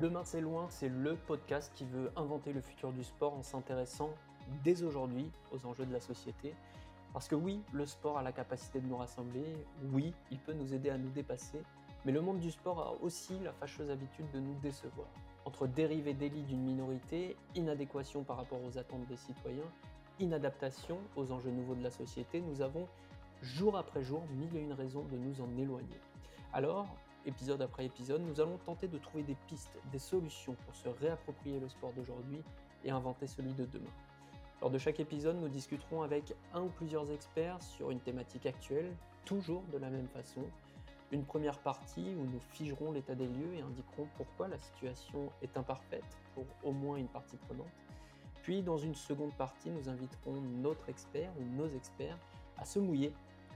Demain 0.00 0.24
c'est 0.24 0.40
loin, 0.40 0.66
c'est 0.68 0.88
le 0.88 1.14
podcast 1.14 1.70
qui 1.76 1.84
veut 1.84 2.10
inventer 2.16 2.52
le 2.52 2.60
futur 2.60 2.90
du 2.90 3.04
sport 3.04 3.34
en 3.34 3.44
s'intéressant 3.44 4.10
dès 4.64 4.82
aujourd'hui 4.82 5.30
aux 5.52 5.64
enjeux 5.64 5.86
de 5.86 5.92
la 5.92 6.00
société. 6.00 6.54
Parce 7.12 7.28
que 7.28 7.36
oui, 7.36 7.60
le 7.72 7.86
sport 7.86 8.18
a 8.18 8.22
la 8.24 8.32
capacité 8.32 8.80
de 8.80 8.86
nous 8.88 8.96
rassembler, 8.96 9.44
oui, 9.92 10.12
il 10.32 10.38
peut 10.40 10.54
nous 10.54 10.74
aider 10.74 10.90
à 10.90 10.98
nous 10.98 11.10
dépasser, 11.10 11.62
mais 12.04 12.10
le 12.10 12.20
monde 12.20 12.40
du 12.40 12.50
sport 12.50 12.80
a 12.80 12.94
aussi 13.00 13.38
la 13.44 13.52
fâcheuse 13.52 13.88
habitude 13.88 14.28
de 14.34 14.40
nous 14.40 14.54
décevoir. 14.60 15.06
Entre 15.44 15.68
dérives 15.68 16.08
et 16.08 16.14
délits 16.14 16.42
d'une 16.42 16.64
minorité, 16.64 17.36
inadéquation 17.54 18.24
par 18.24 18.38
rapport 18.38 18.58
aux 18.64 18.78
attentes 18.78 19.06
des 19.06 19.16
citoyens, 19.16 19.70
inadaptation 20.18 20.98
aux 21.14 21.30
enjeux 21.30 21.52
nouveaux 21.52 21.76
de 21.76 21.84
la 21.84 21.92
société, 21.92 22.40
nous 22.40 22.60
avons 22.60 22.88
jour 23.40 23.76
après 23.76 24.02
jour 24.02 24.24
mille 24.32 24.56
et 24.56 24.62
une 24.62 24.72
raisons 24.72 25.04
de 25.04 25.16
nous 25.16 25.40
en 25.40 25.56
éloigner. 25.56 26.00
Alors, 26.52 26.88
épisode 27.26 27.62
après 27.62 27.84
épisode, 27.84 28.22
nous 28.22 28.40
allons 28.40 28.58
tenter 28.58 28.88
de 28.88 28.98
trouver 28.98 29.24
des 29.24 29.36
pistes, 29.46 29.76
des 29.92 29.98
solutions 29.98 30.54
pour 30.64 30.74
se 30.74 30.88
réapproprier 30.88 31.60
le 31.60 31.68
sport 31.68 31.92
d'aujourd'hui 31.92 32.42
et 32.84 32.90
inventer 32.90 33.26
celui 33.26 33.52
de 33.52 33.64
demain. 33.66 33.90
Lors 34.60 34.70
de 34.70 34.78
chaque 34.78 35.00
épisode, 35.00 35.36
nous 35.36 35.48
discuterons 35.48 36.02
avec 36.02 36.34
un 36.54 36.62
ou 36.62 36.68
plusieurs 36.68 37.10
experts 37.10 37.62
sur 37.62 37.90
une 37.90 38.00
thématique 38.00 38.46
actuelle, 38.46 38.90
toujours 39.24 39.62
de 39.72 39.78
la 39.78 39.90
même 39.90 40.08
façon. 40.08 40.42
Une 41.12 41.24
première 41.24 41.58
partie 41.58 42.14
où 42.14 42.24
nous 42.24 42.40
figerons 42.40 42.92
l'état 42.92 43.14
des 43.14 43.26
lieux 43.26 43.54
et 43.54 43.60
indiquerons 43.60 44.08
pourquoi 44.16 44.48
la 44.48 44.58
situation 44.58 45.30
est 45.42 45.56
imparfaite 45.56 46.18
pour 46.34 46.44
au 46.64 46.72
moins 46.72 46.96
une 46.96 47.08
partie 47.08 47.36
prenante. 47.36 47.66
Puis 48.42 48.62
dans 48.62 48.78
une 48.78 48.94
seconde 48.94 49.34
partie, 49.34 49.70
nous 49.70 49.88
inviterons 49.88 50.40
notre 50.62 50.88
expert 50.88 51.30
ou 51.38 51.44
nos 51.56 51.68
experts 51.68 52.18
à 52.56 52.64
se 52.64 52.78
mouiller 52.78 53.12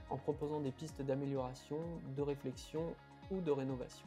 en 0.09 0.17
proposant 0.17 0.59
des 0.59 0.71
pistes 0.71 1.01
d'amélioration, 1.01 1.77
de 2.15 2.21
réflexion 2.21 2.93
de 3.39 3.51
rénovation. 3.51 4.05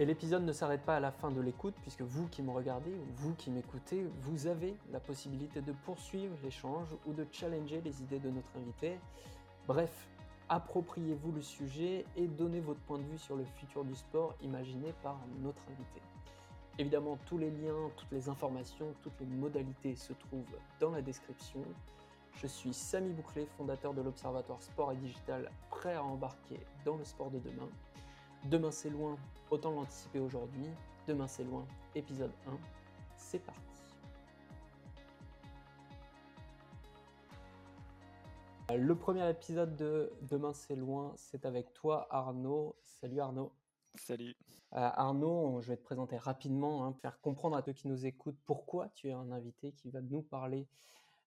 Et 0.00 0.04
l'épisode 0.04 0.44
ne 0.44 0.52
s'arrête 0.52 0.82
pas 0.82 0.96
à 0.96 1.00
la 1.00 1.10
fin 1.10 1.30
de 1.30 1.40
l'écoute, 1.40 1.74
puisque 1.82 2.02
vous 2.02 2.28
qui 2.28 2.42
me 2.42 2.50
regardez 2.50 2.92
ou 2.92 3.04
vous 3.16 3.34
qui 3.34 3.50
m'écoutez, 3.50 4.06
vous 4.20 4.46
avez 4.46 4.76
la 4.92 5.00
possibilité 5.00 5.60
de 5.60 5.72
poursuivre 5.84 6.36
l'échange 6.42 6.88
ou 7.06 7.12
de 7.12 7.26
challenger 7.32 7.80
les 7.84 8.00
idées 8.02 8.20
de 8.20 8.30
notre 8.30 8.48
invité. 8.56 8.98
Bref, 9.66 10.08
appropriez-vous 10.48 11.32
le 11.32 11.42
sujet 11.42 12.04
et 12.16 12.28
donnez 12.28 12.60
votre 12.60 12.80
point 12.80 12.98
de 12.98 13.02
vue 13.04 13.18
sur 13.18 13.36
le 13.36 13.44
futur 13.44 13.84
du 13.84 13.94
sport 13.94 14.34
imaginé 14.40 14.94
par 15.02 15.18
notre 15.40 15.62
invité. 15.68 16.00
Évidemment, 16.78 17.18
tous 17.26 17.38
les 17.38 17.50
liens, 17.50 17.90
toutes 17.96 18.12
les 18.12 18.28
informations, 18.28 18.94
toutes 19.02 19.18
les 19.18 19.26
modalités 19.26 19.96
se 19.96 20.12
trouvent 20.12 20.56
dans 20.78 20.92
la 20.92 21.02
description. 21.02 21.64
Je 22.36 22.46
suis 22.46 22.72
Samy 22.72 23.12
Bouclé, 23.12 23.48
fondateur 23.56 23.92
de 23.94 24.00
l'Observatoire 24.00 24.62
Sport 24.62 24.92
et 24.92 24.96
Digital, 24.96 25.50
prêt 25.70 25.94
à 25.94 26.04
embarquer 26.04 26.60
dans 26.84 26.96
le 26.96 27.04
sport 27.04 27.32
de 27.32 27.40
demain. 27.40 27.68
Demain 28.44 28.70
c'est 28.70 28.90
loin, 28.90 29.16
autant 29.50 29.72
l'anticiper 29.72 30.20
aujourd'hui. 30.20 30.66
Demain 31.06 31.26
c'est 31.26 31.44
loin, 31.44 31.66
épisode 31.94 32.32
1, 32.46 32.56
c'est 33.16 33.40
parti. 33.40 33.60
Le 38.74 38.94
premier 38.94 39.28
épisode 39.28 39.76
de 39.76 40.12
Demain 40.22 40.52
c'est 40.52 40.76
loin, 40.76 41.12
c'est 41.16 41.46
avec 41.46 41.72
toi 41.74 42.06
Arnaud. 42.10 42.76
Salut 42.84 43.20
Arnaud. 43.20 43.52
Salut. 43.96 44.36
Euh, 44.74 44.90
Arnaud, 44.94 45.60
je 45.62 45.68
vais 45.68 45.76
te 45.76 45.82
présenter 45.82 46.18
rapidement, 46.18 46.84
hein, 46.84 46.92
faire 46.92 47.20
comprendre 47.20 47.56
à 47.56 47.62
ceux 47.62 47.72
qui 47.72 47.88
nous 47.88 48.06
écoutent 48.06 48.38
pourquoi 48.44 48.88
tu 48.94 49.08
es 49.08 49.12
un 49.12 49.32
invité 49.32 49.72
qui 49.72 49.90
va 49.90 50.00
nous 50.02 50.22
parler 50.22 50.68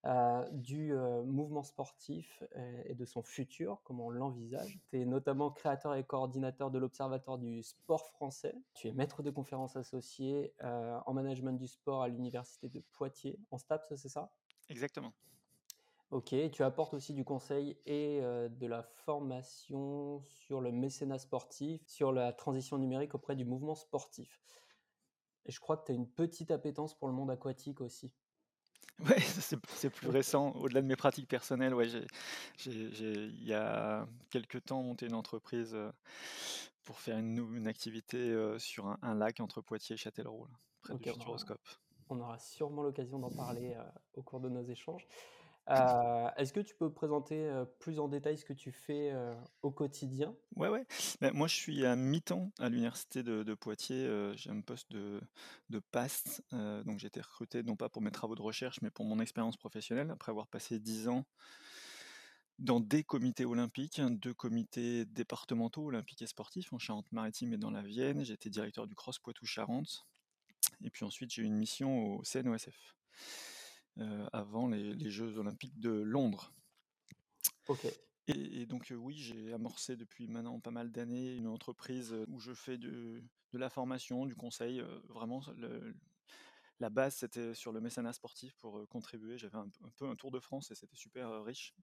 euh, 0.08 0.50
du 0.52 0.94
euh, 0.94 1.22
mouvement 1.24 1.62
sportif 1.62 2.44
euh, 2.56 2.84
et 2.86 2.96
de 2.96 3.06
son 3.06 3.22
futur, 3.22 3.82
comment 3.84 4.08
on 4.08 4.10
l'envisage. 4.10 4.80
Tu 4.90 5.00
es 5.00 5.06
notamment 5.06 5.52
créateur 5.52 5.94
et 5.94 6.04
coordinateur 6.04 6.72
de 6.72 6.80
l'Observatoire 6.80 7.38
du 7.38 7.62
sport 7.62 8.08
français. 8.08 8.56
Tu 8.74 8.88
es 8.88 8.94
maître 8.94 9.22
de 9.22 9.30
conférences 9.30 9.76
associé 9.76 10.56
en 10.64 11.14
management 11.14 11.54
du 11.54 11.68
sport 11.68 12.02
à 12.02 12.08
l'Université 12.08 12.68
de 12.68 12.84
Poitiers, 12.94 13.40
en 13.52 13.60
STAPS, 13.60 13.96
c'est 13.96 14.10
ça? 14.10 14.32
Exactement. 14.70 15.14
Ok, 16.10 16.34
tu 16.52 16.64
apportes 16.64 16.94
aussi 16.96 17.14
du 17.14 17.24
conseil 17.24 17.78
et 17.86 18.22
de 18.22 18.66
la 18.66 18.84
formation 18.84 20.22
sur 20.24 20.62
le 20.62 20.72
mécénat 20.72 21.20
sportif, 21.20 21.88
sur 21.88 22.12
la 22.12 22.34
transition 22.34 22.78
numérique 22.78 23.14
auprès 23.14 23.36
du 23.36 23.46
mouvement 23.46 23.76
sportif. 23.76 24.42
Et 25.46 25.52
je 25.52 25.60
crois 25.60 25.78
que 25.78 25.86
tu 25.86 25.92
as 25.92 25.96
une 25.96 26.08
petite 26.08 26.52
appétence 26.52 26.98
pour 26.98 27.08
le 27.08 27.14
monde 27.14 27.32
aquatique 27.32 27.82
aussi. 27.82 28.12
Ouais, 29.10 29.20
c'est 29.20 29.90
plus 29.90 30.10
récent. 30.10 30.52
Au-delà 30.52 30.82
de 30.82 30.88
mes 30.88 30.96
pratiques 30.96 31.28
personnelles, 31.28 31.74
ouais, 31.74 31.88
j'ai, 31.88 32.06
il 32.68 33.44
y 33.44 33.54
a 33.54 34.08
quelques 34.30 34.64
temps, 34.66 34.84
monté 34.84 35.08
une 35.08 35.16
entreprise 35.16 35.72
euh, 35.74 35.92
pour 36.84 37.00
faire 37.00 37.18
une, 37.18 37.38
une 37.56 37.68
activité 37.68 38.18
euh, 38.18 38.60
sur 38.60 38.96
un, 39.02 39.16
lac 39.16 39.40
entre 39.40 39.62
Poitiers 39.62 39.96
et 39.96 39.98
Châtellerault, 39.98 40.48
près 40.82 40.96
du 40.96 41.10
Futuroscope. 41.10 41.62
On 42.10 42.20
aura 42.20 42.38
sûrement 42.38 42.84
l'occasion 42.84 43.20
d'en 43.20 43.32
parler 43.32 43.74
euh, 43.76 43.84
au 44.16 44.22
cours 44.22 44.40
de 44.40 44.50
nos 44.50 44.64
échanges. 44.64 45.08
Euh, 45.70 46.30
est-ce 46.38 46.52
que 46.52 46.60
tu 46.60 46.76
peux 46.76 46.92
présenter 46.92 47.50
plus 47.80 48.00
en 48.00 48.08
détail 48.08 48.38
ce 48.38 48.46
que 48.46 48.54
tu 48.54 48.72
fais 48.72 49.14
au 49.62 49.72
quotidien? 49.72 50.36
Ouais, 50.56 50.70
ouais. 50.70 50.86
Ben, 51.22 51.32
moi, 51.34 51.48
je 51.48 51.56
suis 51.56 51.86
à 51.86 51.96
mi-temps 51.96 52.52
à 52.60 52.68
l'université 52.68 53.24
de, 53.24 53.54
Poitiers. 53.54 54.34
j'ai 54.36 54.50
un 54.50 54.62
poste 54.62 54.92
de, 54.92 55.22
de 55.70 55.80
PAST. 55.80 56.44
donc, 56.86 57.00
j'ai 57.00 57.08
été 57.08 57.22
recruté 57.22 57.64
non 57.64 57.76
pas 57.76 57.90
pour 57.90 58.02
mes 58.02 58.12
travaux 58.12 58.36
de 58.36 58.42
recherche, 58.42 58.82
mais 58.82 58.90
pour 58.90 59.06
mon 59.06 59.20
expérience 59.20 59.56
professionnelle, 59.56 60.10
après 60.10 60.32
avoir 60.32 60.48
passé 60.48 60.80
dix 60.80 61.08
ans 61.08 61.26
dans 62.62 62.80
des 62.80 63.04
comités 63.04 63.44
olympiques, 63.44 64.00
hein, 64.00 64.12
deux 64.12 64.34
comités 64.34 65.06
départementaux 65.06 65.86
olympiques 65.86 66.22
et 66.22 66.28
sportifs 66.28 66.72
en 66.72 66.80
Charente-Maritime 66.80 67.54
et 67.54 67.58
dans 67.58 67.72
la 67.72 67.82
Vienne. 67.82 68.22
Été 68.22 68.50
directeur 68.50 68.88
du 68.88 68.96
Cross 68.96 69.20
Poitou-Charentes. 69.20 70.06
Et 70.84 70.92
puis 70.92 71.04
ensuite, 71.04 71.34
j'ai 71.34 71.42
eu 71.42 71.46
une 71.46 71.58
mission 71.58 72.06
au 72.06 72.24
CNOSF. 72.24 72.96
Euh, 74.00 74.26
avant 74.32 74.68
les, 74.68 75.10
Jeux 75.10 75.38
olympiques 75.38 75.80
de 75.80 75.90
Londres. 75.90 76.54
Ok. 77.68 77.86
Et, 78.28 78.66
donc 78.66 78.94
oui, 78.96 79.18
j'ai 79.18 79.52
amorcé 79.52 79.98
depuis 79.98 80.28
maintenant 80.30 80.60
pas 80.60 80.72
mal 80.72 80.92
d'années 80.92 81.36
une 81.36 81.48
entreprise 81.48 82.16
où 82.30 82.40
je 82.40 82.54
fais 82.54 82.78
de, 82.78 83.22
la 83.52 83.70
formation, 83.70 84.26
du 84.26 84.36
conseil. 84.36 84.82
vraiment, 85.10 85.44
la 86.80 86.90
base, 86.90 87.16
c'était 87.16 87.54
sur 87.54 87.74
le 87.74 87.82
mécénat 87.82 88.14
sportif 88.14 88.56
pour 88.56 88.88
contribuer. 88.88 89.38
J'avais 89.38 89.58
un, 89.58 89.68
peu 89.98 90.08
un 90.08 90.16
tour 90.16 90.32
de 90.32 90.40
France 90.40 90.72
et 90.72 90.76
c'était 90.76 90.96
super 90.96 91.44
riche. 91.44 91.76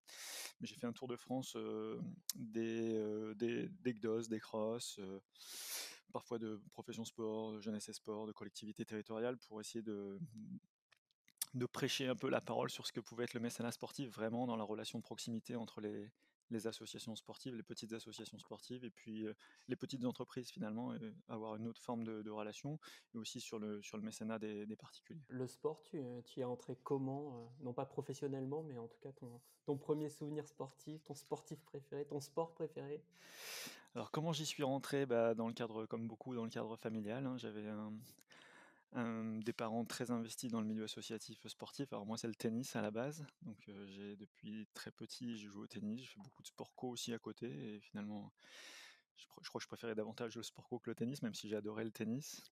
Mais 0.60 0.66
j'ai 0.66 0.76
fait 0.76 0.86
un 0.86 0.92
tour 0.92 1.08
de 1.08 1.16
France 1.16 1.56
des, 2.34 3.34
des, 3.34 3.68
des 3.68 3.92
GDOS, 3.92 4.28
des 4.28 4.40
crosses, 4.40 4.98
parfois 6.12 6.38
de 6.38 6.62
profession 6.70 7.04
sport, 7.04 7.52
de 7.52 7.60
jeunesse 7.60 7.90
et 7.90 7.92
sport, 7.92 8.26
de 8.26 8.32
collectivités 8.32 8.86
territoriales 8.86 9.36
pour 9.36 9.60
essayer 9.60 9.82
de, 9.82 10.18
de 11.54 11.66
prêcher 11.66 12.06
un 12.06 12.16
peu 12.16 12.28
la 12.28 12.40
parole 12.40 12.70
sur 12.70 12.86
ce 12.86 12.92
que 12.92 13.00
pouvait 13.00 13.24
être 13.24 13.34
le 13.34 13.40
mécénat 13.40 13.72
sportif, 13.72 14.10
vraiment 14.10 14.46
dans 14.46 14.56
la 14.56 14.64
relation 14.64 14.98
de 14.98 15.04
proximité 15.04 15.56
entre 15.56 15.80
les, 15.80 16.10
associations 16.66 17.14
sportives, 17.14 17.54
les 17.54 17.62
petites 17.62 17.92
associations 17.92 18.38
sportives, 18.38 18.84
et 18.84 18.90
puis 18.90 19.26
euh, 19.26 19.34
les 19.68 19.76
petites 19.76 20.04
entreprises 20.04 20.50
finalement, 20.50 20.94
avoir 21.28 21.56
une 21.56 21.66
autre 21.66 21.80
forme 21.80 22.04
de, 22.04 22.30
relation, 22.30 22.78
et 23.14 23.18
aussi 23.18 23.40
sur 23.40 23.58
le, 23.58 23.82
sur 23.82 23.98
le 23.98 24.02
mécénat 24.02 24.38
des, 24.38 24.76
particuliers. 24.76 25.20
Le 25.28 25.46
sport, 25.46 25.82
tu, 25.82 26.02
tu 26.24 26.40
y 26.40 26.42
es 26.42 26.44
entré 26.44 26.76
comment 26.82 27.34
euh, 27.34 27.64
Non 27.64 27.72
pas 27.72 27.84
professionnellement, 27.84 28.62
mais 28.62 28.78
en 28.78 28.88
tout 28.88 28.98
cas 29.00 29.12
ton, 29.12 29.40
ton 29.68 29.76
premier 29.76 30.08
souvenir 30.08 30.46
sportif, 30.46 31.04
ton 31.04 31.14
sportif 31.14 31.62
préféré, 31.64 32.06
ton 32.06 32.20
sport 32.20 32.54
préféré? 32.54 33.02
Alors 33.94 34.10
comment 34.10 34.32
j'y 34.32 34.46
suis 34.46 34.62
rentré? 34.62 35.04
Bah, 35.04 35.34
Dans 35.34 35.46
le 35.46 35.52
cadre, 35.52 35.84
comme 35.84 36.08
beaucoup, 36.08 36.34
dans 36.34 36.44
le 36.44 36.50
cadre 36.50 36.74
familial. 36.76 37.26
Hein. 37.26 37.36
J'avais 37.36 37.66
un 37.66 37.92
des 38.94 39.52
parents 39.52 39.84
très 39.84 40.10
investis 40.10 40.50
dans 40.50 40.60
le 40.60 40.66
milieu 40.66 40.84
associatif 40.84 41.46
sportif. 41.46 41.92
Alors 41.92 42.06
moi, 42.06 42.16
c'est 42.16 42.28
le 42.28 42.34
tennis 42.34 42.74
à 42.74 42.82
la 42.82 42.90
base. 42.90 43.24
Donc 43.42 43.70
j'ai 43.86 44.16
depuis 44.16 44.66
très 44.74 44.90
petit, 44.90 45.36
j'ai 45.36 45.48
joué 45.48 45.62
au 45.62 45.66
tennis. 45.66 46.00
J'ai 46.00 46.06
fait 46.06 46.20
beaucoup 46.20 46.42
de 46.42 46.48
sport 46.48 46.74
co 46.74 46.88
aussi 46.88 47.12
à 47.12 47.18
côté. 47.18 47.46
Et 47.46 47.80
finalement, 47.80 48.32
je, 49.16 49.26
crois 49.26 49.58
que 49.58 49.62
je 49.62 49.68
préférais 49.68 49.94
davantage 49.94 50.36
le 50.36 50.42
sport 50.42 50.68
co 50.68 50.78
que 50.78 50.90
le 50.90 50.94
tennis, 50.94 51.22
même 51.22 51.34
si 51.34 51.48
j'ai 51.48 51.56
adoré 51.56 51.84
le 51.84 51.90
tennis. 51.90 52.42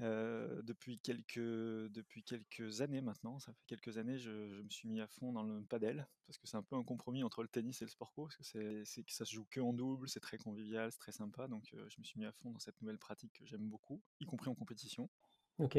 depuis, 0.00 0.98
quelques, 0.98 1.38
depuis 1.38 2.22
quelques 2.24 2.80
années 2.80 3.00
maintenant, 3.00 3.38
ça 3.38 3.52
fait 3.52 3.64
quelques 3.66 3.98
années, 3.98 4.18
je, 4.18 4.30
me 4.30 4.68
suis 4.68 4.88
mis 4.88 5.00
à 5.00 5.06
fond 5.06 5.32
dans 5.32 5.44
le 5.44 5.62
padel, 5.64 6.08
parce 6.26 6.38
que 6.38 6.46
c'est 6.46 6.56
un 6.56 6.62
peu 6.62 6.76
un 6.76 6.84
compromis 6.84 7.22
entre 7.22 7.42
le 7.42 7.48
tennis 7.48 7.80
et 7.82 7.84
le 7.84 7.90
sport 7.90 8.12
co, 8.12 8.28
parce 8.36 8.50
que 8.50 8.84
ça 8.84 9.24
se 9.24 9.34
joue 9.34 9.46
que 9.50 9.60
en 9.60 9.72
double, 9.72 10.08
c'est 10.08 10.20
très 10.20 10.38
convivial, 10.38 10.90
c'est 10.92 10.98
très 10.98 11.12
sympa, 11.12 11.46
donc 11.48 11.64
je 11.72 11.98
me 11.98 12.04
suis 12.04 12.18
mis 12.18 12.26
à 12.26 12.32
fond 12.32 12.50
dans 12.50 12.58
cette 12.58 12.80
nouvelle 12.82 12.98
pratique 12.98 13.32
que 13.32 13.46
j'aime 13.46 13.68
beaucoup, 13.68 14.02
y 14.20 14.26
compris 14.26 14.50
en 14.50 14.54
compétition. 14.54 15.08
Ok. 15.58 15.78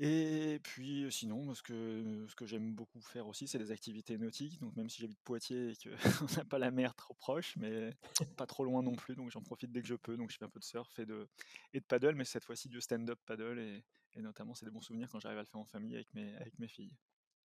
Et 0.00 0.58
puis 0.64 1.06
sinon, 1.12 1.54
ce 1.54 1.62
que, 1.62 2.26
ce 2.28 2.34
que 2.34 2.46
j'aime 2.46 2.74
beaucoup 2.74 3.00
faire 3.00 3.28
aussi, 3.28 3.46
c'est 3.46 3.58
des 3.58 3.70
activités 3.70 4.18
nautiques. 4.18 4.58
Donc 4.60 4.74
même 4.76 4.90
si 4.90 5.00
j'habite 5.00 5.20
Poitiers 5.22 5.70
et 5.70 5.74
qu'on 5.76 5.94
n'a 6.36 6.44
pas 6.44 6.58
la 6.58 6.72
mer 6.72 6.96
trop 6.96 7.14
proche, 7.14 7.56
mais 7.56 7.94
pas 8.36 8.46
trop 8.46 8.64
loin 8.64 8.82
non 8.82 8.96
plus, 8.96 9.14
donc 9.14 9.30
j'en 9.30 9.42
profite 9.42 9.70
dès 9.70 9.82
que 9.82 9.86
je 9.86 9.94
peux. 9.94 10.16
Donc 10.16 10.30
je 10.30 10.36
fais 10.36 10.44
un 10.44 10.48
peu 10.48 10.58
de 10.58 10.64
surf 10.64 10.98
et 10.98 11.06
de, 11.06 11.28
et 11.72 11.80
de 11.80 11.84
paddle, 11.84 12.16
mais 12.16 12.24
cette 12.24 12.44
fois-ci 12.44 12.68
du 12.68 12.80
stand-up 12.80 13.20
paddle. 13.24 13.60
Et, 13.60 13.84
et 14.14 14.22
notamment, 14.22 14.54
c'est 14.54 14.64
des 14.66 14.72
bons 14.72 14.80
souvenirs 14.80 15.08
quand 15.10 15.20
j'arrive 15.20 15.38
à 15.38 15.42
le 15.42 15.46
faire 15.46 15.60
en 15.60 15.64
famille 15.64 15.94
avec 15.94 16.12
mes, 16.14 16.34
avec 16.36 16.58
mes 16.58 16.68
filles. 16.68 16.92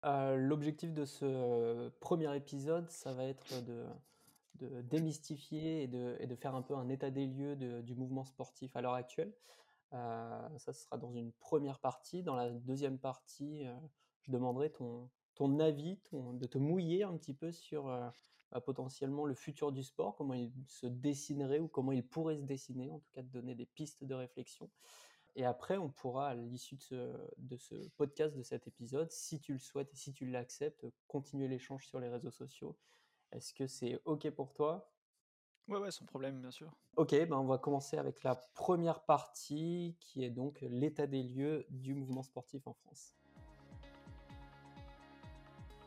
L'objectif 0.03 0.93
de 0.93 1.05
ce 1.05 1.89
premier 1.99 2.35
épisode, 2.35 2.89
ça 2.89 3.13
va 3.13 3.25
être 3.25 3.63
de, 3.65 3.85
de 4.55 4.81
démystifier 4.81 5.83
et 5.83 5.87
de, 5.87 6.15
et 6.19 6.25
de 6.25 6.35
faire 6.35 6.55
un 6.55 6.61
peu 6.61 6.75
un 6.75 6.89
état 6.89 7.11
des 7.11 7.27
lieux 7.27 7.55
du 7.55 7.95
mouvement 7.95 8.23
sportif 8.23 8.75
à 8.75 8.81
l'heure 8.81 8.93
actuelle. 8.93 9.33
Ça, 9.91 10.49
ce 10.57 10.71
sera 10.71 10.97
dans 10.97 11.11
une 11.13 11.31
première 11.33 11.79
partie. 11.79 12.23
Dans 12.23 12.35
la 12.35 12.49
deuxième 12.49 12.99
partie, 12.99 13.63
je 14.21 14.31
demanderai 14.31 14.71
ton, 14.71 15.09
ton 15.35 15.59
avis, 15.59 15.99
de 16.11 16.45
te 16.45 16.57
mouiller 16.57 17.03
un 17.03 17.17
petit 17.17 17.33
peu 17.33 17.51
sur 17.51 17.85
bah, 18.51 18.61
potentiellement 18.61 19.25
le 19.25 19.35
futur 19.35 19.71
du 19.71 19.83
sport, 19.83 20.15
comment 20.15 20.33
il 20.33 20.51
se 20.67 20.87
dessinerait 20.87 21.59
ou 21.59 21.67
comment 21.67 21.91
il 21.91 22.05
pourrait 22.05 22.37
se 22.37 22.43
dessiner, 22.43 22.89
en 22.91 22.99
tout 22.99 23.11
cas 23.11 23.21
de 23.21 23.29
donner 23.29 23.53
des 23.53 23.67
pistes 23.67 24.03
de 24.03 24.15
réflexion. 24.15 24.69
Et 25.35 25.45
après, 25.45 25.77
on 25.77 25.89
pourra, 25.89 26.29
à 26.29 26.35
l'issue 26.35 26.75
de 26.75 26.81
ce, 26.81 27.17
de 27.37 27.57
ce 27.57 27.75
podcast, 27.89 28.35
de 28.35 28.41
cet 28.41 28.67
épisode, 28.67 29.11
si 29.11 29.39
tu 29.39 29.53
le 29.53 29.59
souhaites 29.59 29.93
et 29.93 29.95
si 29.95 30.13
tu 30.13 30.25
l'acceptes, 30.25 30.87
continuer 31.07 31.47
l'échange 31.47 31.87
sur 31.87 31.99
les 31.99 32.09
réseaux 32.09 32.31
sociaux. 32.31 32.75
Est-ce 33.31 33.53
que 33.53 33.67
c'est 33.67 34.01
OK 34.05 34.29
pour 34.31 34.53
toi? 34.53 34.91
Ouais, 35.69 35.77
ouais, 35.77 35.91
sans 35.91 36.05
problème, 36.05 36.41
bien 36.41 36.49
sûr. 36.49 36.71
Ok, 36.95 37.11
ben 37.11 37.37
on 37.37 37.45
va 37.45 37.59
commencer 37.59 37.97
avec 37.97 38.23
la 38.23 38.35
première 38.55 39.01
partie 39.01 39.95
qui 39.99 40.23
est 40.23 40.31
donc 40.31 40.57
l'état 40.61 41.05
des 41.05 41.21
lieux 41.21 41.65
du 41.69 41.93
mouvement 41.93 42.23
sportif 42.23 42.65
en 42.65 42.73
France. 42.73 43.15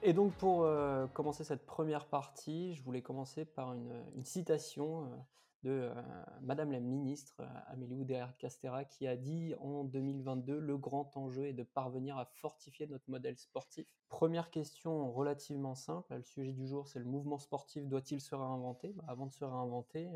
Et 0.04 0.12
donc 0.12 0.34
pour 0.34 0.62
euh, 0.62 1.06
commencer 1.08 1.42
cette 1.42 1.66
première 1.66 2.06
partie, 2.06 2.74
je 2.74 2.82
voulais 2.82 3.02
commencer 3.02 3.44
par 3.44 3.72
une, 3.72 4.24
citation 4.24 5.04
euh, 5.04 5.16
de 5.62 5.70
euh, 5.70 6.02
Madame 6.40 6.72
la 6.72 6.80
ministre 6.80 7.42
Amélie 7.68 7.94
Oudéa-Castera 7.94 8.84
qui 8.84 9.06
a 9.06 9.16
dit 9.16 9.54
en 9.60 9.84
2022 9.84 10.58
le 10.58 10.76
grand 10.76 11.16
enjeu 11.16 11.46
est 11.46 11.52
de 11.52 11.62
parvenir 11.62 12.18
à 12.18 12.24
fortifier 12.24 12.86
notre 12.86 13.08
modèle 13.08 13.38
sportif. 13.38 13.86
Première 14.08 14.50
question 14.50 15.12
relativement 15.12 15.74
simple, 15.74 16.14
le 16.14 16.22
sujet 16.22 16.52
du 16.52 16.66
jour 16.66 16.88
c'est 16.88 16.98
le 16.98 17.04
mouvement 17.04 17.38
sportif 17.38 17.86
doit-il 17.86 18.20
se 18.20 18.34
réinventer? 18.34 18.92
Bah, 18.92 19.04
Avant 19.08 19.26
de 19.26 19.32
se 19.32 19.44
réinventer, 19.44 20.10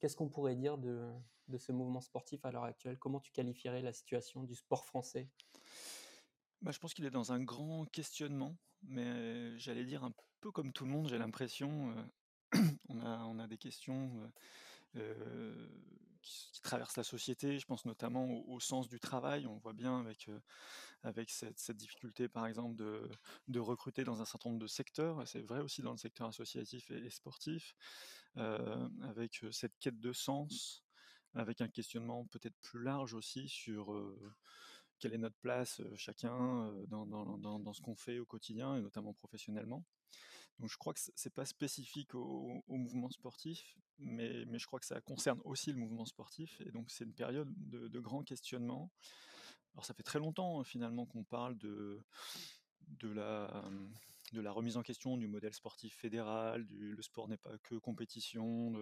qu'est-ce 0.00 0.16
qu'on 0.16 0.28
pourrait 0.28 0.56
dire 0.56 0.76
de, 0.76 1.08
ce 1.56 1.72
mouvement 1.72 2.00
sportif 2.00 2.44
à 2.44 2.50
l'heure 2.50 2.64
actuelle? 2.64 2.98
Comment 2.98 3.20
tu 3.20 3.32
qualifierais 3.32 3.82
la 3.82 3.92
situation 3.92 4.42
du 4.42 4.54
sport 4.54 4.84
français? 4.84 5.28
Bah, 6.62 6.72
je 6.72 6.78
pense 6.78 6.94
qu'il 6.94 7.04
est 7.04 7.10
dans 7.10 7.32
un 7.32 7.42
grand 7.42 7.86
questionnement, 7.86 8.56
mais 8.82 9.56
j'allais 9.58 9.84
dire 9.84 10.04
un 10.04 10.12
peu 10.40 10.50
comme 10.50 10.72
tout 10.72 10.84
le 10.84 10.90
monde, 10.90 11.08
j'ai 11.08 11.18
l'impression, 11.18 11.94
on 12.88 13.38
a 13.38 13.46
des 13.46 13.58
questions 13.58 14.10
qui, 14.92 16.60
traversent 16.62 16.96
la 16.96 17.04
société. 17.04 17.58
Je 17.58 17.66
pense 17.66 17.84
notamment 17.84 18.46
au, 18.48 18.60
sens 18.60 18.88
du 18.88 19.00
travail. 19.00 19.46
On 19.46 19.56
voit 19.58 19.72
bien 19.72 19.98
avec, 19.98 20.28
avec 21.02 21.30
cette, 21.30 21.72
difficulté, 21.72 22.28
par 22.28 22.46
exemple, 22.46 22.76
de, 22.76 23.58
recruter 23.58 24.04
dans 24.04 24.20
un 24.20 24.24
certain 24.24 24.50
nombre 24.50 24.60
de 24.60 24.66
secteurs. 24.66 25.26
C'est 25.26 25.40
vrai 25.42 25.60
aussi 25.60 25.82
dans 25.82 25.92
le 25.92 25.98
secteur 25.98 26.28
associatif 26.28 26.90
et, 26.90 27.10
sportif, 27.10 27.74
avec 28.36 29.44
cette 29.50 29.78
quête 29.78 30.00
de 30.00 30.12
sens, 30.12 30.84
avec 31.34 31.60
un 31.60 31.68
questionnement 31.68 32.26
peut-être 32.26 32.56
plus 32.60 32.82
large 32.82 33.14
aussi 33.14 33.48
sur 33.48 33.94
quelle 34.98 35.14
est 35.14 35.18
notre 35.18 35.38
place 35.38 35.80
chacun 35.96 36.72
dans, 36.88 37.06
dans, 37.06 37.72
ce 37.72 37.80
qu'on 37.80 37.96
fait 37.96 38.18
au 38.18 38.26
quotidien 38.26 38.76
et 38.76 38.82
notamment 38.82 39.14
professionnellement. 39.14 39.84
Donc 40.60 40.70
je 40.70 40.76
crois 40.76 40.92
que 40.92 41.00
c'est 41.14 41.34
pas 41.34 41.46
spécifique 41.46 42.14
au, 42.14 42.62
mouvement 42.68 43.10
sportif, 43.10 43.78
mais, 43.98 44.46
je 44.58 44.66
crois 44.66 44.78
que 44.78 44.86
ça 44.86 45.00
concerne 45.00 45.40
aussi 45.44 45.72
le 45.72 45.78
mouvement 45.78 46.04
sportif 46.04 46.60
et 46.60 46.70
donc 46.70 46.90
c'est 46.90 47.04
une 47.04 47.14
période 47.14 47.50
de, 47.56 47.88
de 47.88 48.00
grand 48.00 48.22
questionnement. 48.22 48.90
Alors 49.72 49.86
ça 49.86 49.94
fait 49.94 50.02
très 50.02 50.18
longtemps 50.18 50.62
finalement 50.62 51.06
qu'on 51.06 51.24
parle 51.24 51.56
de, 51.56 52.02
la 53.02 54.52
remise 54.52 54.76
en 54.76 54.82
question 54.82 55.16
du 55.16 55.28
modèle 55.28 55.54
sportif 55.54 55.96
fédéral, 55.96 56.66
du, 56.66 56.94
le 56.94 57.02
sport 57.02 57.28
n'est 57.28 57.38
pas 57.38 57.56
que 57.62 57.76
compétition, 57.76 58.74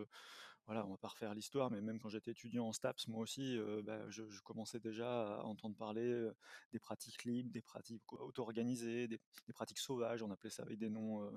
voilà, 0.68 0.84
on 0.84 0.90
va 0.90 0.98
pas 0.98 1.08
refaire 1.08 1.34
l'histoire, 1.34 1.70
mais 1.70 1.80
même 1.80 1.98
quand 1.98 2.10
j'étais 2.10 2.32
étudiant 2.32 2.66
en 2.66 2.74
STAPS, 2.74 3.08
moi 3.08 3.22
aussi, 3.22 3.56
euh, 3.56 3.80
bah, 3.82 3.98
je, 4.10 4.22
commençais 4.44 4.78
déjà 4.78 5.38
à 5.38 5.42
entendre 5.44 5.74
parler 5.74 6.28
des 6.72 6.78
pratiques 6.78 7.24
libres, 7.24 7.50
des 7.50 7.62
pratiques 7.62 8.12
auto-organisées, 8.12 9.08
des, 9.08 9.18
pratiques 9.54 9.78
sauvages, 9.78 10.22
on 10.22 10.30
appelait 10.30 10.50
ça 10.50 10.64
avec 10.64 10.78
des 10.78 10.90
noms, 10.90 11.22
euh, 11.22 11.30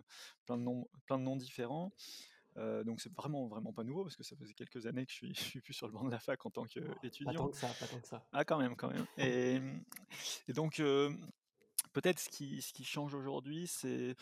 plein, 0.46 0.58
de 0.58 0.64
noms 0.64 0.86
plein 1.06 1.18
de 1.18 1.24
noms 1.24 1.38
différents. 1.38 1.94
donc 2.58 3.00
c'est 3.00 3.14
vraiment 3.14 3.48
vraiment 3.48 3.72
pas 3.72 3.86
nouveau 3.86 4.04
parce 4.04 4.18
que 4.18 4.24
ça 4.24 4.36
faisait 4.36 4.54
quelques 4.54 4.86
années 4.86 5.06
que 5.06 5.12
je 5.14 5.18
suis, 5.18 5.36
suis 5.56 5.62
plus 5.62 5.74
sur 5.74 5.88
le 5.88 5.94
banc 5.94 6.04
de 6.04 6.12
la 6.12 6.20
fac 6.20 6.46
en 6.46 6.50
tant 6.50 6.66
qu'étudiant. 6.66 7.32
Pas 7.32 7.38
tant 7.38 7.50
que 7.50 7.58
ça, 7.58 7.68
pas 7.80 7.88
tant 7.88 8.00
que 8.02 8.08
ça. 8.08 8.28
Ah 8.34 8.44
quand 8.44 8.60
même, 8.60 8.76
quand 8.76 8.92
même. 8.92 9.06
Et, 9.18 9.62
et 10.50 10.54
donc 10.54 10.82
peut-être 11.94 12.20
ce 12.20 12.30
qui, 12.30 12.62
ce 12.62 12.74
qui 12.74 12.84
change 12.84 13.14
aujourd'hui, 13.14 13.68
c'est 13.68 14.16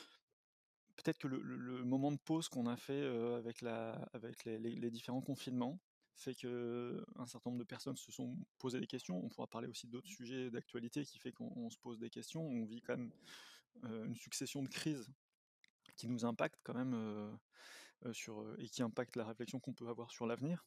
peut-être 1.03 1.17
que 1.17 1.27
le, 1.27 1.83
moment 1.83 2.11
de 2.11 2.17
pause 2.17 2.49
qu'on 2.49 2.67
a 2.67 2.77
fait 2.77 3.03
avec, 3.35 3.61
les, 4.45 4.91
différents 4.91 5.21
confinements 5.21 5.79
fait 6.15 6.35
que 6.35 7.05
un 7.15 7.25
certain 7.25 7.49
nombre 7.49 7.59
de 7.59 7.67
personnes 7.67 7.95
se 7.95 8.11
sont 8.11 8.37
posées 8.57 8.79
des 8.79 8.87
questions. 8.87 9.17
On 9.23 9.29
pourra 9.29 9.47
parler 9.47 9.67
aussi 9.67 9.87
d'autres 9.87 10.07
sujets 10.07 10.51
d'actualité 10.51 11.05
qui 11.05 11.17
fait 11.17 11.31
qu'on 11.31 11.69
se 11.69 11.77
pose 11.77 11.99
des 11.99 12.09
questions. 12.09 12.45
On 12.45 12.65
vit 12.65 12.81
quand 12.81 12.97
même 12.97 13.11
une 13.83 14.15
succession 14.15 14.61
de 14.61 14.67
crises 14.67 15.09
qui 15.95 16.07
nous 16.07 16.25
impactent 16.25 16.59
quand 16.63 16.73
même 16.73 17.37
et 18.57 18.69
qui 18.69 18.81
impactent 18.81 19.15
la 19.15 19.25
réflexion 19.25 19.59
qu'on 19.59 19.73
peut 19.73 19.87
avoir 19.87 20.11
sur 20.11 20.27
l'avenir. 20.27 20.65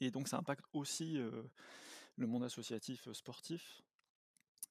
Et 0.00 0.10
donc 0.10 0.28
ça 0.28 0.38
impacte 0.38 0.64
aussi 0.72 1.18
le 2.16 2.26
monde 2.26 2.44
associatif 2.44 3.12
sportif 3.12 3.82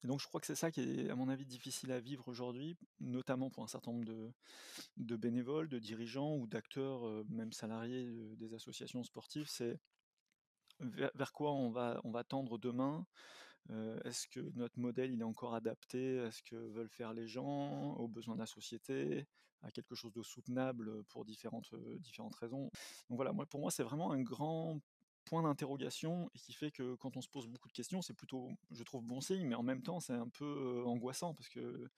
donc 0.04 0.22
je 0.22 0.28
crois 0.28 0.40
que 0.40 0.48
c'est 0.48 0.56
ça 0.56 0.72
qui 0.72 0.82
est, 0.82 1.10
à 1.10 1.16
mon 1.16 1.30
avis, 1.30 1.46
difficile 1.46 1.92
à 1.92 2.00
vivre 2.00 2.28
aujourd'hui, 2.28 2.78
notamment 3.00 3.50
pour 3.50 3.64
un 3.64 3.68
certain 3.68 3.92
nombre 3.92 4.34
de, 4.98 5.16
bénévoles, 5.16 5.70
de 5.70 5.80
dirigeants 5.80 6.36
ou 6.36 6.48
d'acteurs, 6.48 7.08
euh, 7.08 7.26
même 7.30 7.52
salariés 7.52 8.36
des 8.38 8.54
associations 8.54 9.04
sportives. 9.04 9.50
C'est 9.50 9.80
vers, 10.80 11.34
quoi 11.34 11.54
on 11.54 11.72
va, 11.72 12.00
on 12.04 12.12
va 12.12 12.24
tendre 12.24 12.58
demain? 12.58 13.06
Euh, 13.72 14.00
Est-ce 14.04 14.28
que 14.28 14.40
notre 14.56 14.80
modèle 14.80 15.12
il 15.12 15.20
est 15.20 15.26
encore 15.26 15.56
adapté 15.56 16.20
à 16.20 16.32
ce 16.32 16.42
que 16.44 16.56
veulent 16.56 16.90
faire 16.90 17.14
les 17.14 17.28
gens, 17.28 17.96
aux 17.96 18.08
besoins 18.08 18.36
de 18.36 18.40
la 18.40 18.46
société, 18.46 19.28
à 19.64 19.72
quelque 19.72 19.96
chose 19.96 20.14
de 20.14 20.22
soutenable 20.22 21.04
pour 21.06 21.26
différentes, 21.26 21.74
euh, 21.74 21.98
différentes 22.00 22.36
raisons? 22.36 22.70
Donc 23.10 23.18
voilà, 23.18 23.34
moi, 23.34 23.46
pour 23.46 23.60
moi, 23.60 23.72
c'est 23.72 23.84
vraiment 23.84 24.12
un 24.12 24.22
grand 24.22 24.80
point 25.28 25.44
d'interrogation 25.44 26.30
et 26.34 26.40
qui 26.40 26.54
fait 26.54 26.72
que 26.72 26.96
quand 26.96 27.18
on 27.18 27.22
se 27.22 27.30
pose 27.30 27.48
beaucoup 27.48 27.68
de 27.68 27.74
questions, 27.74 28.02
c'est 28.02 28.14
plutôt, 28.14 28.50
je 28.72 28.84
trouve, 28.84 29.04
bon 29.04 29.22
signe, 29.22 29.46
mais 29.46 29.56
en 29.56 29.64
même 29.64 29.84
temps, 29.84 30.00
c'est 30.00 30.14
un 30.14 30.30
peu 30.30 30.84
angoissant 30.86 31.34
parce 31.34 31.50
que, 31.50 31.90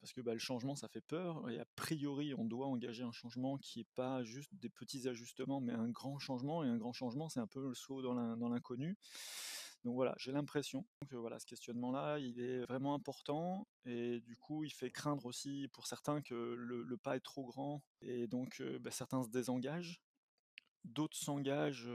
parce 0.00 0.12
que 0.12 0.20
bah, 0.20 0.32
le 0.32 0.38
changement, 0.38 0.74
ça 0.74 0.88
fait 0.88 1.00
peur. 1.00 1.48
Et 1.50 1.60
a 1.60 1.66
priori, 1.76 2.34
on 2.34 2.44
doit 2.44 2.66
engager 2.66 3.02
un 3.04 3.12
changement 3.12 3.58
qui 3.58 3.80
n'est 3.80 3.86
pas 3.94 4.24
juste 4.24 4.50
des 4.54 4.68
petits 4.68 5.08
ajustements, 5.08 5.60
mais 5.60 5.72
un 5.72 5.88
grand 5.88 6.18
changement. 6.18 6.64
Et 6.64 6.68
un 6.68 6.76
grand 6.76 6.92
changement, 6.92 7.28
c'est 7.28 7.40
un 7.40 7.46
peu 7.46 7.60
le 7.60 7.74
saut 7.74 8.02
dans 8.02 8.48
l'inconnu. 8.48 8.96
Donc 9.84 9.94
voilà, 9.96 10.14
j'ai 10.16 10.32
l'impression 10.32 10.86
que 11.10 11.16
voilà, 11.16 11.38
ce 11.38 11.44
questionnement-là, 11.44 12.18
il 12.18 12.40
est 12.40 12.60
vraiment 12.60 12.94
important 12.94 13.68
et 13.84 14.20
du 14.20 14.34
coup, 14.34 14.64
il 14.64 14.70
fait 14.70 14.90
craindre 14.90 15.26
aussi 15.26 15.68
pour 15.74 15.86
certains 15.86 16.22
que 16.22 16.34
le, 16.34 16.96
pas 16.96 17.16
est 17.16 17.20
trop 17.20 17.44
grand 17.44 17.82
et 18.00 18.26
donc 18.26 18.62
bah, 18.80 18.90
certains 18.90 19.22
se 19.22 19.28
désengagent 19.28 20.00
d'autres 20.84 21.16
s'engagent 21.16 21.90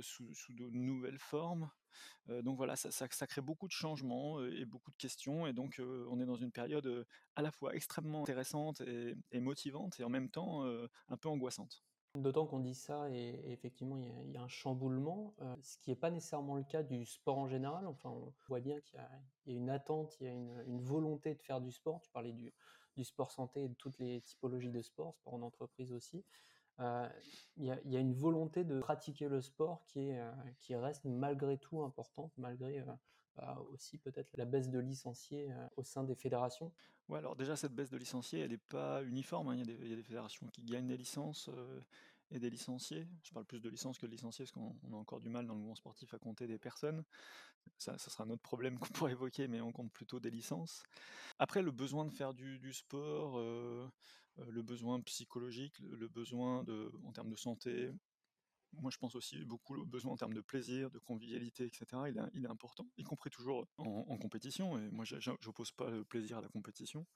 sous, 0.00 0.32
de 0.50 0.68
nouvelles 0.70 1.18
formes. 1.18 1.70
donc 2.28 2.56
voilà, 2.56 2.76
ça, 2.76 3.26
crée 3.26 3.40
beaucoup 3.40 3.66
de 3.66 3.72
changements 3.72 4.44
et 4.44 4.64
beaucoup 4.64 4.90
de 4.90 4.96
questions. 4.96 5.46
Et 5.46 5.52
donc 5.52 5.80
on 6.08 6.20
est 6.20 6.26
dans 6.26 6.36
une 6.36 6.52
période 6.52 7.06
à 7.36 7.42
la 7.42 7.50
fois 7.50 7.74
extrêmement 7.74 8.22
intéressante 8.22 8.80
et, 8.82 9.40
motivante 9.40 9.98
et 10.00 10.04
en 10.04 10.08
même 10.08 10.30
temps 10.30 10.64
un 11.08 11.16
peu 11.16 11.28
angoissante. 11.28 11.82
D'autant 12.16 12.46
qu'on 12.46 12.60
dit 12.60 12.76
ça 12.76 13.10
et, 13.10 13.40
effectivement 13.50 13.96
il 13.96 14.30
y, 14.30 14.36
a 14.36 14.42
un 14.42 14.48
chamboulement, 14.48 15.34
ce 15.62 15.76
qui 15.78 15.90
n'est 15.90 15.96
pas 15.96 16.12
nécessairement 16.12 16.54
le 16.54 16.62
cas 16.62 16.84
du 16.84 17.04
sport 17.04 17.38
en 17.38 17.48
général. 17.48 17.88
Enfin, 17.88 18.10
on 18.10 18.32
voit 18.46 18.60
bien 18.60 18.80
qu'il 18.80 19.00
y, 19.00 19.02
a 19.02 19.10
une 19.46 19.68
attente, 19.68 20.16
il 20.20 20.26
y 20.26 20.30
a 20.30 20.32
une, 20.32 20.80
volonté 20.80 21.34
de 21.34 21.42
faire 21.42 21.60
du 21.60 21.72
sport. 21.72 22.00
Tu 22.02 22.10
parlais 22.12 22.32
du, 22.32 22.52
du 22.96 23.04
sport 23.04 23.32
santé 23.32 23.64
et 23.64 23.68
de 23.68 23.74
toutes 23.74 23.98
les 23.98 24.20
typologies 24.20 24.70
de 24.70 24.80
sport, 24.80 25.16
sport 25.16 25.34
en 25.34 25.42
entreprise 25.42 25.92
aussi. 25.92 26.24
Il 26.78 27.64
y, 27.64 27.96
a 27.96 28.00
une 28.00 28.14
volonté 28.14 28.64
de 28.64 28.80
pratiquer 28.80 29.28
le 29.28 29.40
sport 29.40 29.84
qui, 29.86 30.00
est, 30.00 30.20
qui 30.60 30.74
reste 30.74 31.04
malgré 31.04 31.56
tout 31.58 31.82
importante, 31.82 32.32
malgré 32.36 32.84
bah, 33.36 33.62
aussi 33.70 33.98
peut-être 33.98 34.36
la 34.36 34.44
baisse 34.44 34.70
de 34.70 34.78
licenciés 34.78 35.50
au 35.76 35.84
sein 35.84 36.04
des 36.04 36.14
fédérations. 36.14 36.72
Ouais, 37.08 37.18
alors 37.18 37.36
déjà 37.36 37.54
cette 37.54 37.74
baisse 37.74 37.90
de 37.90 37.96
licenciés, 37.96 38.40
elle 38.40 38.50
n'est 38.50 38.58
pas 38.58 39.04
uniforme. 39.04 39.48
Hein. 39.48 39.56
Il, 39.56 39.88
y 39.88 39.92
a 39.92 39.96
des, 39.96 40.02
fédérations 40.02 40.48
qui 40.48 40.62
gagnent 40.62 40.88
des 40.88 40.96
licences 40.96 41.48
et 42.30 42.38
des 42.38 42.50
licenciés. 42.50 43.06
Je 43.22 43.32
parle 43.32 43.46
plus 43.46 43.60
de 43.60 43.68
licences 43.68 43.98
que 43.98 44.06
de 44.06 44.10
licenciés 44.10 44.44
parce 44.44 44.52
qu'on 44.52 44.92
a 44.92 44.96
encore 44.96 45.20
du 45.20 45.28
mal 45.28 45.46
dans 45.46 45.54
le 45.54 45.60
mouvement 45.60 45.76
sportif 45.76 46.12
à 46.14 46.18
compter 46.18 46.46
des 46.46 46.58
personnes. 46.58 47.04
Ça, 47.78 47.96
sera 47.98 48.24
un 48.24 48.30
autre 48.30 48.42
problème 48.42 48.78
qu'on 48.80 48.92
pourrait 48.92 49.12
évoquer, 49.12 49.48
mais 49.48 49.60
on 49.60 49.72
compte 49.72 49.92
plutôt 49.92 50.20
des 50.20 50.30
licences. 50.30 50.82
Après, 51.38 51.62
le 51.62 51.70
besoin 51.70 52.04
de 52.04 52.10
faire 52.10 52.34
du 52.34 52.72
sport, 52.72 53.38
le 54.36 54.62
besoin 54.62 55.00
psychologique, 55.02 55.78
le 55.80 56.08
besoin 56.08 56.64
de, 56.64 56.90
en 57.04 57.12
termes 57.12 57.30
de 57.30 57.36
santé, 57.36 57.90
moi 58.80 58.90
je 58.90 58.98
pense 58.98 59.14
aussi 59.14 59.44
beaucoup 59.44 59.76
au 59.76 59.84
besoin 59.84 60.12
en 60.12 60.16
termes 60.16 60.34
de 60.34 60.40
plaisir, 60.40 60.90
de 60.90 60.98
convivialité, 60.98 61.64
etc. 61.64 61.86
Il 62.34 62.44
est, 62.44 62.48
important, 62.48 62.86
y 62.96 63.04
compris 63.04 63.30
toujours 63.30 63.66
en, 63.78 64.16
compétition. 64.18 64.78
Et 64.78 64.90
moi, 64.90 65.04
je 65.04 65.16
n'oppose 65.46 65.72
pas 65.72 65.90
le 65.90 66.04
plaisir 66.04 66.38
à 66.38 66.40
la 66.40 66.48
compétition. 66.48 67.06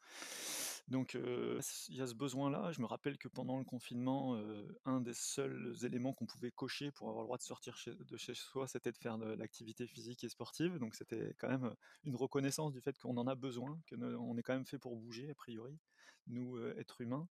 Donc 0.89 1.15
il 1.15 1.95
y 1.95 2.01
a 2.01 2.07
ce 2.07 2.15
besoin-là. 2.15 2.73
Je 2.73 2.81
me 2.81 2.87
rappelle 2.87 3.19
que 3.19 3.29
pendant 3.29 3.59
le 3.59 3.65
confinement, 3.65 4.41
un 4.85 5.01
des 5.01 5.15
seuls 5.15 5.75
éléments 5.83 6.13
qu'on 6.13 6.27
pouvait 6.27 6.51
cocher 6.51 6.91
pour 6.93 7.09
avoir 7.09 7.23
le 7.25 7.27
droit 7.27 7.39
de 7.39 7.43
sortir 7.43 7.77
de 7.87 8.17
chez 8.17 8.35
soi, 8.35 8.67
c'était 8.67 8.93
de 8.93 8.99
faire 8.99 9.19
de 9.19 9.27
l'activité 9.27 9.87
physique 9.87 10.25
et 10.25 10.29
sportive. 10.29 10.79
Donc 10.79 10.95
c'était 10.95 11.35
quand 11.39 11.49
même 11.49 11.75
une 12.05 12.17
reconnaissance 12.17 12.73
du 12.73 12.81
fait 12.81 12.99
qu'on 12.99 13.17
en 13.17 13.27
a 13.27 13.35
besoin, 13.35 13.79
qu'on 13.89 14.37
est 14.39 14.43
quand 14.43 14.55
même 14.55 14.67
fait 14.67 14.79
pour 14.79 14.97
bouger, 14.97 15.31
a 15.31 15.35
priori, 15.35 15.79
nous, 16.27 16.59
êtres 16.77 17.01
humains. 17.01 17.29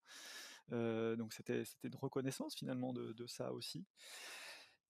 donc 0.70 1.32
c'était 1.32 1.62
une 1.82 1.96
reconnaissance 1.96 2.54
finalement 2.54 2.92
de, 2.92 3.26
ça 3.26 3.52
aussi. 3.52 3.84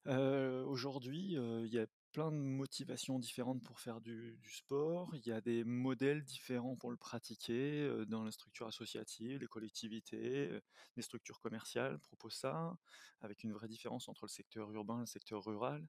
Aujourd'hui, 0.07 1.37
il 1.37 1.73
y 1.73 1.79
a 1.79 1.87
plein 2.14 2.30
de 2.30 2.37
motivations 2.37 3.18
différentes 3.18 3.61
pour 3.64 3.80
faire 3.80 4.00
du, 4.00 4.38
sport. 4.49 5.11
Il 5.16 5.26
y 5.26 5.33
a 5.33 5.40
des 5.40 5.64
modèles 5.64 6.23
différents 6.23 6.76
pour 6.76 6.92
le 6.92 6.97
pratiquer 6.97 7.90
dans 8.06 8.23
la 8.23 8.30
structure 8.30 8.68
associative, 8.68 9.40
les 9.40 9.49
collectivités, 9.49 10.61
les 10.97 11.02
structures 11.02 11.40
commerciales 11.40 11.99
proposent 11.99 12.37
ça, 12.37 12.78
avec 13.21 13.42
une 13.42 13.52
vraie 13.52 13.66
différence 13.66 14.09
entre 14.09 14.26
le 14.26 14.30
secteur 14.30 14.71
urbain 14.71 14.99
et 14.99 15.00
le 15.00 15.06
secteur 15.06 15.44
rural. 15.44 15.85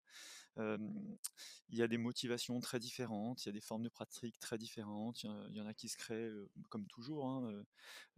il 0.57 1.77
y 1.77 1.83
a 1.83 1.87
des 1.87 1.99
motivations 1.99 2.59
très 2.59 2.79
différentes, 2.79 3.45
il 3.45 3.49
y 3.49 3.49
a 3.49 3.53
des 3.53 3.61
formes 3.61 3.83
de 3.83 3.89
pratique 3.89 4.39
très 4.39 4.57
différentes. 4.57 5.23
Il 5.23 5.55
y, 5.55 5.61
en 5.61 5.67
a 5.67 5.75
qui 5.75 5.89
se 5.89 5.97
créent, 5.97 6.31
comme 6.69 6.87
toujours, 6.87 7.27
hein, 7.27 7.63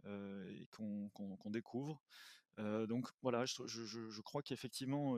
et 0.06 0.66
qu'on 0.68 1.50
découvre. 1.50 2.02
Donc 2.88 3.08
voilà, 3.22 3.44
je, 3.44 4.20
crois 4.20 4.42
qu'effectivement, 4.42 5.16